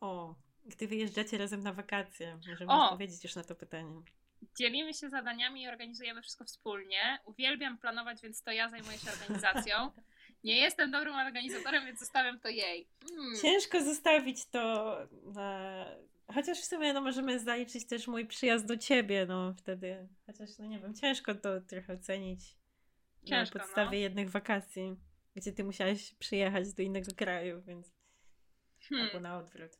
o, 0.00 0.34
gdy 0.64 0.88
wyjeżdżacie 0.88 1.38
razem 1.38 1.62
na 1.62 1.72
wakacje, 1.72 2.38
możemy 2.48 2.72
o! 2.72 2.84
odpowiedzieć 2.84 3.24
już 3.24 3.34
na 3.34 3.44
to 3.44 3.54
pytanie. 3.54 4.02
Dzielimy 4.58 4.94
się 4.94 5.10
zadaniami 5.10 5.62
i 5.62 5.68
organizujemy 5.68 6.22
wszystko 6.22 6.44
wspólnie. 6.44 7.18
Uwielbiam 7.24 7.78
planować, 7.78 8.22
więc 8.22 8.42
to 8.42 8.52
ja 8.52 8.68
zajmuję 8.68 8.98
się 8.98 9.10
organizacją. 9.10 9.90
Nie 10.44 10.56
jestem 10.56 10.90
dobrym 10.90 11.14
organizatorem, 11.14 11.86
więc 11.86 12.00
zostawiam 12.00 12.40
to 12.40 12.48
jej. 12.48 12.88
Hmm. 13.08 13.36
Ciężko 13.42 13.84
zostawić 13.84 14.46
to 14.46 14.96
na... 15.34 15.84
Chociaż 16.34 16.58
w 16.58 16.64
sumie 16.64 16.92
no, 16.92 17.00
możemy 17.00 17.38
zaliczyć 17.38 17.86
też 17.86 18.06
mój 18.06 18.26
przyjazd 18.26 18.66
do 18.66 18.76
ciebie, 18.76 19.26
no 19.28 19.54
wtedy. 19.54 20.08
Chociaż, 20.26 20.50
no 20.58 20.66
nie 20.66 20.78
wiem, 20.78 20.94
ciężko 20.94 21.34
to 21.34 21.60
trochę 21.60 21.92
ocenić 21.92 22.56
ciężko, 23.28 23.58
na 23.58 23.64
podstawie 23.64 23.98
no. 23.98 24.02
jednych 24.02 24.30
wakacji, 24.30 24.96
gdzie 25.34 25.52
ty 25.52 25.64
musiałaś 25.64 26.14
przyjechać 26.14 26.72
do 26.72 26.82
innego 26.82 27.14
kraju, 27.16 27.62
więc... 27.62 27.92
Hmm. 28.88 29.06
Albo 29.06 29.20
na 29.20 29.38
odwrót. 29.38 29.72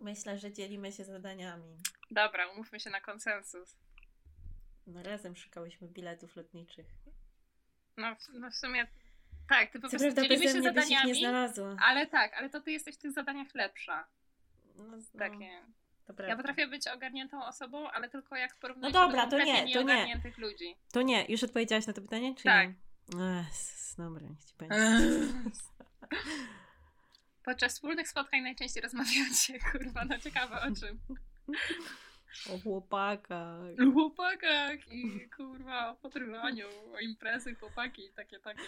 Myślę, 0.00 0.38
że 0.38 0.52
dzielimy 0.52 0.92
się 0.92 1.04
zadaniami. 1.04 1.76
Dobra, 2.10 2.48
umówmy 2.48 2.80
się 2.80 2.90
na 2.90 3.00
konsensus. 3.00 3.76
No 4.86 5.02
razem 5.02 5.36
szukałyśmy 5.36 5.88
biletów 5.88 6.36
lotniczych. 6.36 6.86
No, 7.96 8.16
no 8.32 8.50
w 8.50 8.54
sumie 8.54 8.86
Tak, 9.48 9.70
ty 9.70 9.80
po 9.80 9.88
prostu 9.88 10.22
dzielimy 10.22 10.42
się 10.42 10.62
zadaniami. 10.62 11.06
nie 11.06 11.14
znalazła. 11.14 11.76
Ale 11.80 12.06
tak, 12.06 12.34
ale 12.34 12.50
to 12.50 12.60
ty 12.60 12.72
jesteś 12.72 12.94
w 12.94 12.98
tych 12.98 13.12
zadaniach 13.12 13.54
lepsza. 13.54 14.08
No, 14.76 14.84
no, 14.84 14.96
Takie. 15.18 15.62
Ja 16.28 16.36
potrafię 16.36 16.66
być 16.66 16.88
ogarniętą 16.88 17.44
osobą, 17.44 17.90
ale 17.90 18.08
tylko 18.08 18.36
jak 18.36 18.56
porównać 18.56 18.92
no 18.92 19.00
dobra, 19.00 19.26
do 19.26 19.30
to 19.38 19.44
nie, 19.44 19.74
to 19.74 19.82
nie. 19.82 20.20
ludzi. 20.38 20.76
To 20.92 21.02
nie. 21.02 21.26
Już 21.28 21.44
odpowiedziałaś 21.44 21.86
na 21.86 21.92
to 21.92 22.02
pytanie, 22.02 22.34
czy 22.34 22.44
tak. 22.44 22.68
nie? 22.68 22.74
Ech, 23.40 23.46
dobra, 23.98 24.22
niech 24.28 24.44
ci. 24.44 24.54
Podczas 27.44 27.72
wspólnych 27.72 28.08
spotkań 28.08 28.40
najczęściej 28.40 28.82
rozmawiacie, 28.82 29.58
kurwa, 29.72 30.04
no 30.04 30.18
ciekawe 30.18 30.60
o 30.60 30.74
czym. 30.80 31.00
O 32.54 32.58
chłopakach. 32.58 33.60
O 33.88 33.92
chłopakach 33.92 34.92
i 34.92 35.30
kurwa 35.36 35.90
o 35.90 35.96
potrywaniu, 35.96 36.66
o 36.94 36.98
imprezy, 36.98 37.54
chłopaki, 37.54 38.10
takie, 38.16 38.40
takie. 38.40 38.62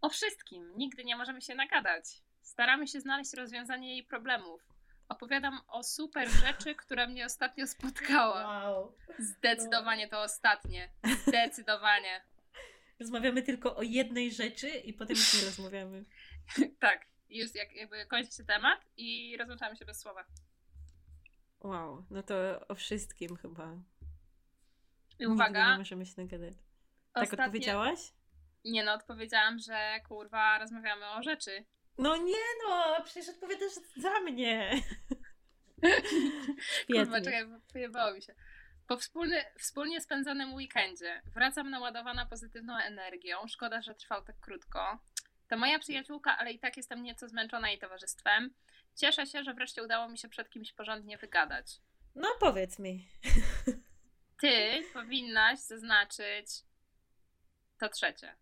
O 0.00 0.08
wszystkim. 0.08 0.72
Nigdy 0.76 1.04
nie 1.04 1.16
możemy 1.16 1.42
się 1.42 1.54
nagadać. 1.54 2.04
Staramy 2.42 2.86
się 2.86 3.00
znaleźć 3.00 3.34
rozwiązanie 3.34 3.92
jej 3.92 4.04
problemów. 4.04 4.75
Opowiadam 5.08 5.60
o 5.68 5.82
super 5.82 6.28
rzeczy, 6.28 6.74
która 6.74 7.06
mnie 7.06 7.24
ostatnio 7.24 7.66
spotkała. 7.66 8.46
Wow. 8.46 8.96
Zdecydowanie 9.18 10.08
to 10.08 10.22
ostatnie. 10.22 10.90
Zdecydowanie. 11.26 12.20
Rozmawiamy 13.00 13.42
tylko 13.42 13.76
o 13.76 13.82
jednej 13.82 14.32
rzeczy 14.32 14.68
i 14.68 14.92
potem 14.92 15.16
już 15.16 15.34
nie 15.34 15.44
rozmawiamy. 15.44 16.04
tak. 16.80 17.06
Już 17.28 17.54
jak, 17.54 17.72
jakby 17.72 18.06
kończy 18.06 18.36
się 18.36 18.44
temat 18.44 18.80
i 18.96 19.36
rozłączamy 19.36 19.76
się 19.76 19.84
bez 19.84 20.00
słowa. 20.00 20.24
Wow, 21.60 22.04
no 22.10 22.22
to 22.22 22.34
o 22.68 22.74
wszystkim 22.74 23.36
chyba. 23.36 23.76
I 25.18 25.26
uwaga. 25.26 25.72
nie 25.72 25.78
możemy 25.78 26.06
się 26.06 26.14
nagadać. 26.16 26.54
Tak 26.54 27.22
Ostatnie... 27.22 27.36
Tak 27.36 27.46
odpowiedziałaś? 27.46 28.12
Nie 28.64 28.84
no, 28.84 28.92
odpowiedziałam, 28.92 29.58
że 29.58 30.00
kurwa 30.08 30.58
rozmawiamy 30.58 31.06
o 31.10 31.22
rzeczy. 31.22 31.64
No 31.98 32.16
nie 32.16 32.44
no, 32.66 33.02
przecież 33.04 33.28
odpowiadasz 33.28 33.72
za 33.96 34.20
mnie. 34.20 34.70
kurwa, 36.92 37.20
czekaj, 37.20 37.44
pojebało 37.72 38.14
mi 38.14 38.22
się. 38.22 38.34
Po 38.86 38.96
wspólny, 38.96 39.44
wspólnie 39.58 40.00
spędzonym 40.00 40.54
weekendzie 40.54 41.22
wracam 41.34 41.70
naładowana 41.70 42.26
pozytywną 42.26 42.76
energią. 42.76 43.36
Szkoda, 43.48 43.82
że 43.82 43.94
trwał 43.94 44.22
tak 44.22 44.40
krótko. 44.40 44.98
To 45.48 45.56
moja 45.56 45.78
przyjaciółka, 45.78 46.38
ale 46.38 46.52
i 46.52 46.58
tak 46.58 46.76
jestem 46.76 47.02
nieco 47.02 47.28
zmęczona 47.28 47.68
jej 47.70 47.78
towarzystwem. 47.78 48.54
Cieszę 48.94 49.26
się, 49.26 49.44
że 49.44 49.54
wreszcie 49.54 49.82
udało 49.82 50.08
mi 50.08 50.18
się 50.18 50.28
przed 50.28 50.50
kimś 50.50 50.72
porządnie 50.72 51.18
wygadać. 51.18 51.80
No 52.14 52.28
powiedz 52.40 52.78
mi. 52.78 53.08
Ty 54.40 54.84
powinnaś 54.92 55.58
zaznaczyć 55.58 56.46
to 57.78 57.88
trzecie. 57.88 58.36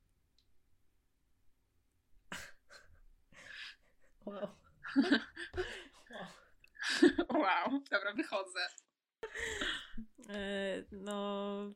Wow. 4.26 4.48
wow. 6.10 6.28
wow. 7.42 7.80
Dobra, 7.90 8.12
wychodzę. 8.12 8.68
E, 10.28 10.84
no. 10.92 11.74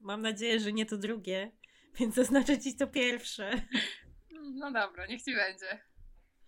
mam 0.00 0.22
nadzieję, 0.22 0.60
że 0.60 0.72
nie 0.72 0.86
to 0.86 0.96
drugie, 0.96 1.52
więc 1.94 2.14
zaznaczę 2.14 2.58
ci 2.58 2.76
to 2.76 2.86
pierwsze. 2.86 3.62
No 4.54 4.72
dobra, 4.72 5.06
niech 5.06 5.22
ci 5.22 5.34
będzie. 5.34 5.82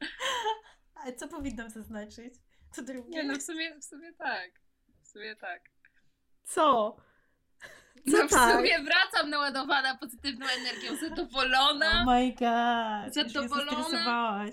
Ale 0.95 1.13
co 1.13 1.29
powinnam 1.29 1.71
zaznaczyć? 1.71 2.35
Co 2.73 2.83
drugie? 2.83 3.11
Nie, 3.11 3.25
no 3.25 3.35
w 3.35 3.43
sumie, 3.43 3.81
w 3.81 3.85
sumie 3.85 4.13
tak. 4.13 4.51
W 5.03 5.09
sumie 5.09 5.37
tak. 5.37 5.71
Co? 6.45 6.97
No, 8.07 8.19
no 8.19 8.29
w 8.29 8.31
tak. 8.31 8.57
sumie 8.57 8.83
wracam 8.83 9.31
naładowana 9.31 9.99
pozytywną 9.99 10.47
energią, 10.47 10.97
zadowolona. 10.97 11.87
Oh 11.87 12.05
my 12.05 12.33
god. 12.33 13.15
Zadowolona. 13.15 14.45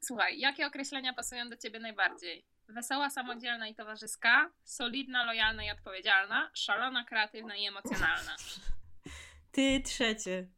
Słuchaj, 0.00 0.40
jakie 0.40 0.66
określenia 0.66 1.12
pasują 1.12 1.48
do 1.48 1.56
ciebie 1.56 1.80
najbardziej? 1.80 2.44
Wesoła, 2.68 3.10
samodzielna 3.10 3.68
i 3.68 3.74
towarzyska, 3.74 4.50
solidna, 4.64 5.24
lojalna 5.24 5.64
i 5.64 5.70
odpowiedzialna, 5.70 6.50
szalona, 6.54 7.04
kreatywna 7.04 7.56
i 7.56 7.66
emocjonalna. 7.66 8.36
Ty 9.52 9.80
trzecie. 9.84 10.48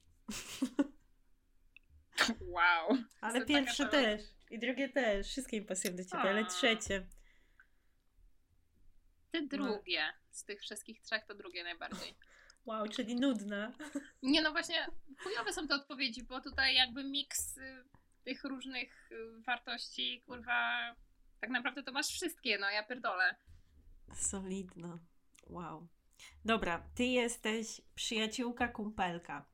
Wow. 2.40 2.96
Ale 3.20 3.46
pierwsze 3.46 3.86
też. 3.86 4.22
I 4.50 4.58
drugie 4.58 4.88
też. 4.88 5.26
Wszystkie 5.26 5.56
im 5.56 5.66
pasują 5.66 5.96
do 5.96 6.04
ciebie, 6.04 6.30
ale 6.30 6.44
trzecie. 6.44 7.06
Ty 9.30 9.42
no. 9.42 9.48
drugie. 9.48 10.12
Z 10.30 10.44
tych 10.44 10.60
wszystkich 10.60 11.00
trzech 11.00 11.24
to 11.24 11.34
drugie 11.34 11.64
najbardziej. 11.64 12.14
Wow, 12.64 12.88
czyli 12.88 13.16
nudna. 13.16 13.72
Nie 14.22 14.42
no 14.42 14.52
właśnie, 14.52 14.86
chujowe 15.22 15.52
są 15.52 15.68
te 15.68 15.74
odpowiedzi, 15.74 16.22
bo 16.22 16.40
tutaj 16.40 16.74
jakby 16.74 17.04
miks 17.04 17.56
y, 17.56 17.84
tych 18.24 18.44
różnych 18.44 19.12
y, 19.12 19.42
wartości, 19.46 20.22
kurwa, 20.26 20.94
tak 21.40 21.50
naprawdę 21.50 21.82
to 21.82 21.92
masz 21.92 22.06
wszystkie, 22.06 22.58
no 22.58 22.70
ja 22.70 22.82
pierdolę. 22.82 23.36
Solidno. 24.14 24.98
Wow. 25.46 25.88
Dobra, 26.44 26.90
ty 26.94 27.04
jesteś 27.04 27.80
przyjaciółka 27.94 28.68
kumpelka. 28.68 29.46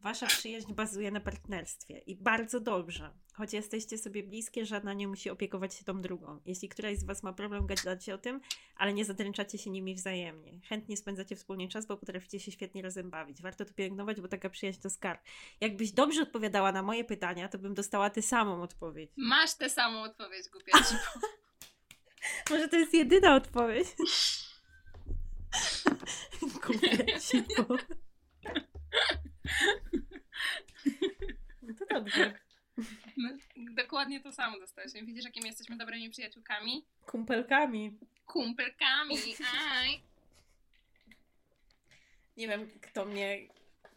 Wasza 0.00 0.26
przyjaźń 0.26 0.74
bazuje 0.74 1.10
na 1.10 1.20
partnerstwie 1.20 1.98
i 1.98 2.16
bardzo 2.16 2.60
dobrze. 2.60 3.12
Choć 3.40 3.52
jesteście 3.52 3.98
sobie 3.98 4.22
bliskie, 4.22 4.66
żadna 4.66 4.92
nie 4.92 5.08
musi 5.08 5.30
opiekować 5.30 5.74
się 5.74 5.84
tą 5.84 6.00
drugą. 6.00 6.40
Jeśli 6.46 6.68
któraś 6.68 6.98
z 6.98 7.04
Was 7.04 7.22
ma 7.22 7.32
problem, 7.32 7.66
gadacie 7.66 8.14
o 8.14 8.18
tym, 8.18 8.40
ale 8.76 8.92
nie 8.92 9.04
zadręczacie 9.04 9.58
się 9.58 9.70
nimi 9.70 9.94
wzajemnie. 9.94 10.60
Chętnie 10.68 10.96
spędzacie 10.96 11.36
wspólnie 11.36 11.68
czas, 11.68 11.86
bo 11.86 11.96
potraficie 11.96 12.40
się 12.40 12.52
świetnie 12.52 12.82
razem 12.82 13.10
bawić. 13.10 13.42
Warto 13.42 13.64
to 13.64 13.74
pielęgnować, 13.74 14.20
bo 14.20 14.28
taka 14.28 14.50
przyjaźń 14.50 14.80
to 14.80 14.90
skarb. 14.90 15.20
Jakbyś 15.60 15.92
dobrze 15.92 16.22
odpowiadała 16.22 16.72
na 16.72 16.82
moje 16.82 17.04
pytania, 17.04 17.48
to 17.48 17.58
bym 17.58 17.74
dostała 17.74 18.10
tę 18.10 18.22
samą 18.22 18.62
odpowiedź. 18.62 19.10
Masz 19.16 19.54
tę 19.54 19.70
samą 19.70 20.02
odpowiedź, 20.02 20.48
głupia 20.48 20.78
Może 22.50 22.68
to 22.68 22.76
jest 22.76 22.94
jedyna 22.94 23.34
odpowiedź. 23.34 23.86
głupia 26.66 26.88
No 31.62 31.74
to 31.78 31.86
dobrze. 31.90 32.49
My 33.20 33.38
dokładnie 33.82 34.20
to 34.20 34.32
samo 34.32 34.58
dostałeś. 34.58 34.92
Widzisz, 34.92 35.24
jakimi 35.24 35.46
jesteśmy 35.46 35.76
dobrymi 35.76 36.10
przyjaciółkami? 36.10 36.84
Kumpelkami. 37.06 37.98
Kumpelkami, 38.26 39.16
aj. 39.70 40.02
Nie 42.36 42.48
wiem, 42.48 42.70
kto 42.80 43.04
mnie, 43.04 43.38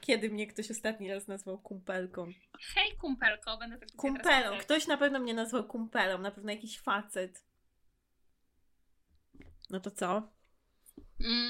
kiedy 0.01 0.29
mnie 0.29 0.47
ktoś 0.47 0.71
ostatni 0.71 1.09
raz 1.09 1.27
nazwał 1.27 1.57
kumpelką. 1.57 2.31
Hej, 2.75 2.97
kumpelko, 2.97 3.57
będę 3.57 3.77
tak 3.77 3.89
Kumpelą. 3.91 4.57
Ktoś 4.57 4.87
na 4.87 4.97
pewno 4.97 5.19
mnie 5.19 5.33
nazwał 5.33 5.63
kumpelą, 5.63 6.17
na 6.17 6.31
pewno 6.31 6.51
jakiś 6.51 6.79
facet. 6.79 7.43
No 9.69 9.79
to 9.79 9.91
co? 9.91 10.31
Mm, 11.19 11.47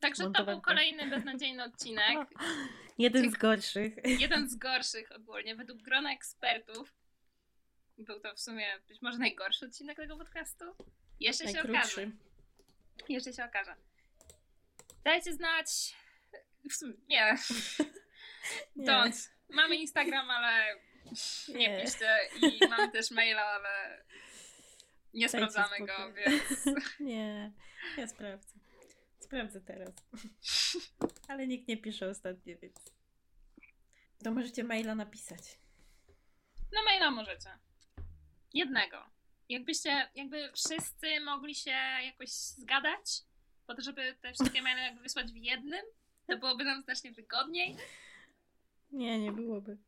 Także 0.00 0.30
to 0.30 0.44
był 0.44 0.60
kolejny 0.60 1.10
beznadziejny 1.10 1.64
odcinek. 1.64 2.28
Jeden 2.98 3.30
z 3.30 3.34
gorszych. 3.34 3.94
Jeden 4.04 4.48
z 4.48 4.56
gorszych 4.56 5.12
ogólnie, 5.16 5.56
według 5.56 5.82
grona 5.82 6.12
ekspertów. 6.12 6.94
Był 8.00 8.20
to 8.20 8.34
w 8.34 8.40
sumie 8.40 8.66
być 8.88 9.02
może 9.02 9.18
najgorszy 9.18 9.66
odcinek 9.66 9.96
tego 9.96 10.16
podcastu. 10.16 10.64
Jeszcze 11.20 11.48
się 11.48 11.62
okaże. 11.62 12.10
Jeszcze 13.08 13.32
się 13.32 13.44
okaże. 13.44 13.76
Dajcie 15.04 15.32
znać. 15.32 15.96
W 16.70 16.74
sumie, 16.74 16.94
nie. 17.08 17.36
nie. 18.76 18.86
Don't. 18.86 19.28
Mamy 19.48 19.76
Instagram, 19.76 20.30
ale 20.30 20.76
nie, 21.48 21.54
nie 21.54 21.82
piszcie. 21.82 22.18
I 22.42 22.68
mamy 22.68 22.92
też 22.92 23.10
maila, 23.10 23.42
ale 23.42 24.04
nie 25.14 25.28
Dajcie 25.28 25.50
sprawdzamy 25.50 25.86
go, 25.86 26.12
więc. 26.12 26.64
Nie, 27.00 27.52
ja 27.96 28.08
sprawdzę. 28.08 28.58
Sprawdzę 29.20 29.60
teraz. 29.60 29.90
Ale 31.28 31.46
nikt 31.46 31.68
nie 31.68 31.76
pisze 31.76 32.08
ostatnio, 32.08 32.56
więc. 32.62 32.92
To 34.24 34.30
możecie 34.30 34.64
maila 34.64 34.94
napisać. 34.94 35.58
No 36.72 36.84
maila 36.84 37.10
możecie. 37.10 37.50
Jednego. 38.54 39.10
Jakbyście, 39.48 40.08
jakby 40.14 40.52
wszyscy 40.52 41.20
mogli 41.24 41.54
się 41.54 41.76
jakoś 42.04 42.28
zgadać, 42.30 43.22
po 43.66 43.74
to, 43.74 43.82
żeby 43.82 44.16
te 44.22 44.32
wszystkie 44.32 44.62
maile 44.62 44.78
jakby 44.78 45.02
wysłać 45.02 45.32
w 45.32 45.36
jednym, 45.36 45.80
to 46.26 46.38
byłoby 46.38 46.64
nam 46.64 46.82
znacznie 46.82 47.12
wygodniej. 47.12 47.76
Nie, 48.92 49.18
nie 49.18 49.32
byłoby. 49.32 49.78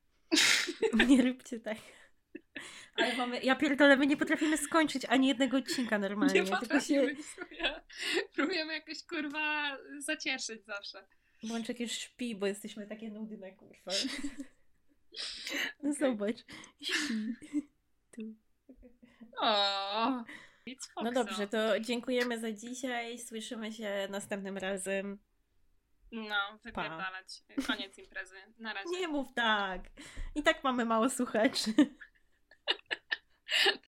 nie 1.09 1.23
róbcie 1.23 1.61
tak. 1.61 1.79
Ale 2.95 3.17
mamy, 3.17 3.41
ja 3.41 3.57
pierdolę, 3.57 3.97
my 3.97 4.07
nie 4.07 4.17
potrafimy 4.17 4.59
skończyć 4.59 5.05
ani 5.05 5.29
jednego 5.29 5.57
odcinka 5.57 5.99
normalnie. 5.99 6.43
Nie 6.43 6.51
potrafimy, 6.51 7.17
się... 7.17 7.23
Próbujemy 8.35 8.73
jakoś, 8.73 9.03
kurwa, 9.03 9.79
zacieszyć 9.99 10.65
zawsze. 10.65 11.07
Bączek 11.43 11.81
już 11.81 11.93
śpi, 11.93 12.35
bo 12.35 12.47
jesteśmy 12.47 12.87
takie 12.87 13.11
nudne, 13.11 13.53
kurwa. 13.53 13.93
No 15.83 15.91
okay. 15.91 16.01
zobacz, 16.01 16.37
śpi. 16.83 17.35
Tu. 18.13 18.35
No 21.03 21.13
dobrze, 21.13 21.47
to 21.47 21.81
dziękujemy 21.81 22.41
za 22.41 22.53
dzisiaj. 22.53 23.19
Słyszymy 23.19 23.73
się 23.73 24.09
następnym 24.11 24.59
razem. 24.59 25.19
No, 26.13 26.59
wypierdalać. 26.65 27.43
Pa. 27.57 27.63
Koniec 27.67 27.99
imprezy. 27.99 28.37
Na 28.59 28.73
razie. 28.73 28.91
Nie 28.91 29.09
mów 29.09 29.35
tak. 29.35 29.81
I 30.35 30.43
tak 30.43 30.65
mamy 30.65 30.85
mało 30.85 31.11
słuchaczy. 31.11 31.73